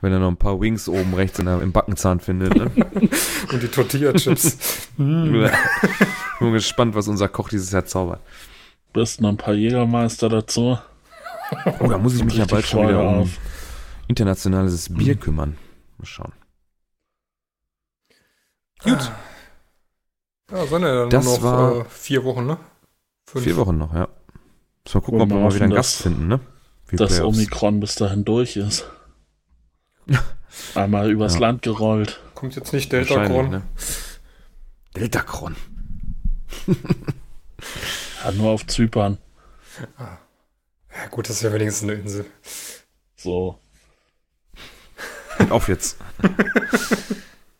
Wenn 0.01 0.13
er 0.13 0.19
noch 0.19 0.27
ein 0.29 0.37
paar 0.37 0.59
Wings 0.61 0.87
oben 0.87 1.13
rechts 1.15 1.39
in 1.39 1.45
der, 1.45 1.59
im 1.61 1.71
Backenzahn 1.71 2.19
findet. 2.19 2.55
Ne? 2.55 2.65
Und 3.51 3.63
die 3.63 3.67
Tortilla-Chips. 3.67 4.45
Ich 4.45 4.95
bin 4.97 6.53
gespannt, 6.53 6.93
was 6.93 7.07
unser 7.07 7.27
Koch 7.29 7.49
dieses 7.49 7.71
Jahr 7.71 7.85
zaubert. 7.85 8.21
Bist 8.93 9.21
noch 9.21 9.29
ein 9.29 9.37
paar 9.37 9.55
Jägermeister 9.55 10.29
dazu. 10.29 10.77
Oh, 11.79 11.87
da 11.87 11.97
muss 11.97 12.15
ich 12.15 12.23
mich 12.23 12.37
ja 12.37 12.45
bald 12.45 12.65
schon 12.65 12.87
wieder 12.87 12.99
um 13.01 13.21
auf. 13.21 13.29
internationales 14.07 14.93
Bier 14.93 15.15
kümmern. 15.15 15.57
Mal 15.97 16.05
schauen. 16.05 16.31
Gut. 18.83 19.11
Ja, 20.51 20.65
sind 20.67 20.81
ja 20.83 20.95
dann 20.95 21.09
Das 21.09 21.25
nur 21.25 21.35
noch 21.37 21.43
war- 21.43 21.75
äh, 21.81 21.85
vier 21.89 22.23
Wochen, 22.23 22.45
ne? 22.45 22.57
Fünf. 23.25 23.43
Vier 23.43 23.57
Wochen 23.57 23.77
noch, 23.77 23.93
ja. 23.93 24.07
Müssen 24.85 24.93
wir 24.93 25.01
gucken, 25.01 25.21
ob 25.21 25.29
wir 25.29 25.37
mal 25.39 25.53
wieder 25.53 25.65
einen 25.65 25.73
Gast 25.73 26.01
finden, 26.01 26.27
ne? 26.27 26.39
Für 26.87 26.95
dass 26.95 27.15
Playoffs. 27.15 27.37
Omikron 27.37 27.79
bis 27.79 27.95
dahin 27.95 28.25
durch 28.25 28.55
ist. 28.57 28.85
Einmal 30.75 31.11
übers 31.11 31.35
Ja. 31.35 31.41
Land 31.41 31.61
gerollt. 31.61 32.19
Kommt 32.33 32.55
jetzt 32.55 32.73
nicht 32.73 32.91
Deltacron. 32.91 33.49
Ne? 33.49 33.61
Deltacron. 34.95 35.55
Ja, 38.23 38.31
nur 38.31 38.51
auf 38.51 38.67
Zypern. 38.67 39.17
Ja, 39.99 41.07
gut, 41.09 41.29
das 41.29 41.37
ist 41.37 41.41
ja 41.43 41.53
wenigstens 41.53 41.83
eine 41.89 41.93
Insel. 41.99 42.25
So. 43.15 43.59
Auf 45.49 45.67
jetzt. 45.67 45.97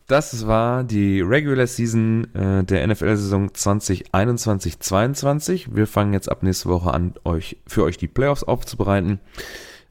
Das 0.08 0.46
war 0.46 0.84
die 0.84 1.20
Regular 1.20 1.66
Season 1.66 2.34
äh, 2.34 2.64
der 2.64 2.86
NFL-Saison 2.86 3.50
2021-22. 3.50 5.66
Wir 5.70 5.86
fangen 5.86 6.14
jetzt 6.14 6.30
ab 6.30 6.42
nächste 6.42 6.70
Woche 6.70 6.94
an, 6.94 7.12
euch 7.24 7.58
für 7.66 7.84
euch 7.84 7.98
die 7.98 8.08
Playoffs 8.08 8.42
aufzubereiten. 8.42 9.20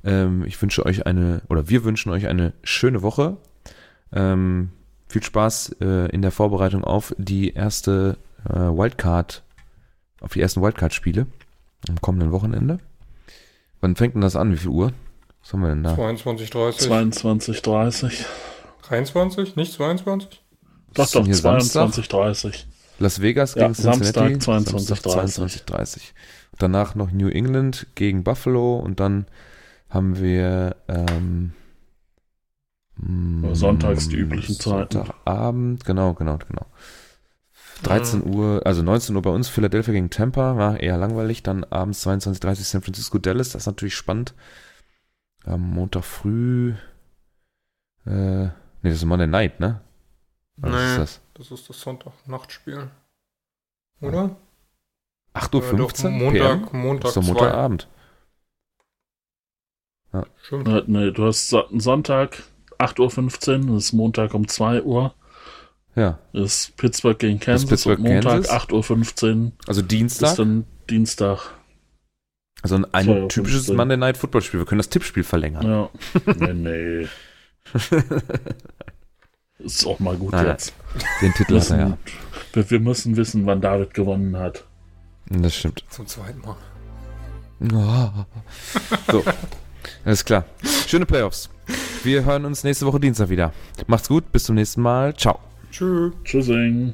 Ähm, 0.03 0.43
ich 0.47 0.59
wünsche 0.59 0.83
euch 0.87 1.05
eine, 1.05 1.43
oder 1.49 1.69
wir 1.69 1.83
wünschen 1.83 2.11
euch 2.11 2.25
eine 2.25 2.53
schöne 2.63 3.03
Woche. 3.03 3.37
Ähm, 4.11 4.69
viel 5.07 5.21
Spaß 5.21 5.75
äh, 5.81 6.09
in 6.09 6.23
der 6.23 6.31
Vorbereitung 6.31 6.83
auf 6.83 7.13
die 7.19 7.53
erste 7.53 8.17
äh, 8.49 8.55
Wildcard, 8.55 9.43
auf 10.21 10.33
die 10.33 10.41
ersten 10.41 10.63
Wildcard-Spiele 10.63 11.27
am 11.89 12.01
kommenden 12.01 12.31
Wochenende. 12.31 12.79
Wann 13.81 13.95
fängt 13.95 14.15
denn 14.15 14.21
das 14.21 14.35
an? 14.35 14.51
Wie 14.51 14.57
viel 14.57 14.69
Uhr? 14.69 14.93
Was 15.43 15.53
haben 15.53 15.61
wir 15.61 15.69
denn 15.69 15.83
da? 15.83 15.93
22, 16.79 17.61
30. 17.61 18.25
22, 18.87 19.53
30. 19.53 19.53
23? 19.53 19.55
Nicht 19.55 19.73
22? 19.73 20.41
Doch, 20.93 21.03
Ist 21.03 21.13
denn 21.15 21.21
doch, 21.21 21.25
hier 21.27 21.35
Samstag? 21.35 21.71
22, 21.93 22.07
30. 22.07 22.67
Las 22.99 23.21
Vegas 23.21 23.55
Ja, 23.55 23.63
gegen 23.63 23.75
Cincinnati. 23.75 24.41
Samstag 24.41 24.97
22:30. 24.99 25.65
22:30. 25.67 26.01
Danach 26.57 26.95
noch 26.95 27.11
New 27.11 27.27
England 27.27 27.87
gegen 27.95 28.23
Buffalo 28.23 28.77
und 28.77 28.99
dann 28.99 29.27
haben 29.89 30.19
wir 30.19 30.75
ähm, 30.87 31.53
mm, 32.95 33.53
Sonntags 33.53 34.09
die 34.09 34.15
üblichen 34.15 34.55
Zeiten. 34.55 34.97
Sonntagabend, 34.97 35.85
genau, 35.85 36.13
genau, 36.13 36.37
genau. 36.37 36.65
13 37.83 38.25
Uhr, 38.25 38.61
also 38.65 38.81
19 38.81 39.15
Uhr 39.15 39.21
bei 39.21 39.29
uns, 39.29 39.49
Philadelphia 39.49 39.93
gegen 39.93 40.09
Tampa, 40.09 40.57
war 40.57 40.79
eher 40.79 40.97
langweilig. 40.97 41.43
Dann 41.43 41.63
abends 41.65 42.05
22.30 42.07 42.63
San 42.63 42.81
Francisco, 42.81 43.19
Dallas, 43.19 43.49
das 43.49 43.63
ist 43.63 43.67
natürlich 43.67 43.95
spannend. 43.95 44.33
Am 45.45 45.61
Montag 45.61 46.03
früh, 46.03 46.73
äh, 48.05 48.47
nee, 48.81 48.89
das 48.89 48.99
ist 48.99 49.05
Monday 49.05 49.27
Night, 49.27 49.59
ne? 49.59 49.81
Oder 50.61 50.71
Was 50.71 50.81
Nee. 50.81 50.91
ist 50.91 50.97
das? 50.99 51.21
Das 51.35 51.51
ist 51.51 51.69
das 51.69 51.81
Sonntag-Nachtspiel. 51.81 52.89
Oder? 54.01 54.35
8.15 55.33 56.05
Äh, 56.05 56.07
Uhr? 56.07 56.11
Montag, 56.11 56.71
PM? 56.71 56.81
Montag, 56.81 57.13
Das 57.13 57.17
ist. 57.17 57.27
Montagabend. 57.27 57.87
Stimmt. 60.41 60.67
Äh, 60.67 60.83
Nee, 60.87 61.11
du 61.11 61.25
hast 61.27 61.49
So- 61.49 61.67
Sonntag 61.77 62.41
8.15 62.79 63.67
Uhr, 63.69 63.75
das 63.75 63.85
ist 63.85 63.93
Montag 63.93 64.33
um 64.33 64.47
2 64.47 64.81
Uhr. 64.81 65.13
Ja, 65.95 66.19
Das 66.33 66.43
ist 66.67 66.77
Pittsburgh 66.77 67.17
gegen 67.19 67.39
Kansas 67.39 67.67
Pittsburgh, 67.69 67.99
und 67.99 68.05
Montag 68.05 68.31
Kansas. 68.33 68.51
8.15 68.51 69.45
Uhr 69.45 69.51
also 69.67 69.81
ist 69.81 69.91
Dienstag. 69.91 70.35
dann 70.37 70.65
Dienstag. 70.89 71.51
Also 72.63 72.75
ein, 72.75 72.85
ein 72.93 73.05
2:15 73.07 73.29
typisches. 73.29 73.67
Monday 73.69 73.97
Night 73.97 74.17
Football 74.17 74.41
Spiel. 74.41 74.59
Wir 74.59 74.65
können 74.65 74.79
das 74.79 74.89
Tippspiel 74.89 75.23
verlängern. 75.23 75.65
Ja. 75.67 75.89
nee, 76.35 76.53
nee. 76.53 77.07
Ist 79.59 79.85
auch 79.85 79.99
mal 79.99 80.15
gut 80.15 80.31
Nein, 80.33 80.43
nein. 80.45 80.51
jetzt. 80.53 80.73
Den 81.21 81.33
Titel 81.33 81.59
hat 81.59 81.69
er 81.71 81.77
ja. 81.79 81.85
Müssen, 81.85 81.97
wir, 82.53 82.69
wir 82.69 82.79
müssen 82.79 83.17
wissen, 83.17 83.45
wann 83.45 83.59
David 83.61 83.93
gewonnen 83.93 84.37
hat. 84.37 84.65
Das 85.29 85.55
stimmt. 85.55 85.83
Zum 85.89 86.07
zweiten 86.07 86.41
Mal. 86.41 86.55
So, 89.11 89.23
alles 90.05 90.23
klar. 90.23 90.45
Schöne 90.85 91.05
Playoffs. 91.07 91.49
Wir 92.03 92.23
hören 92.23 92.45
uns 92.45 92.63
nächste 92.63 92.85
Woche 92.85 92.99
Dienstag 92.99 93.29
wieder. 93.29 93.51
Macht's 93.87 94.07
gut, 94.09 94.31
bis 94.31 94.43
zum 94.43 94.55
nächsten 94.55 94.81
Mal. 94.81 95.15
Ciao. 95.15 95.39
Tschüss. 95.71 96.13
Tschüssing. 96.23 96.93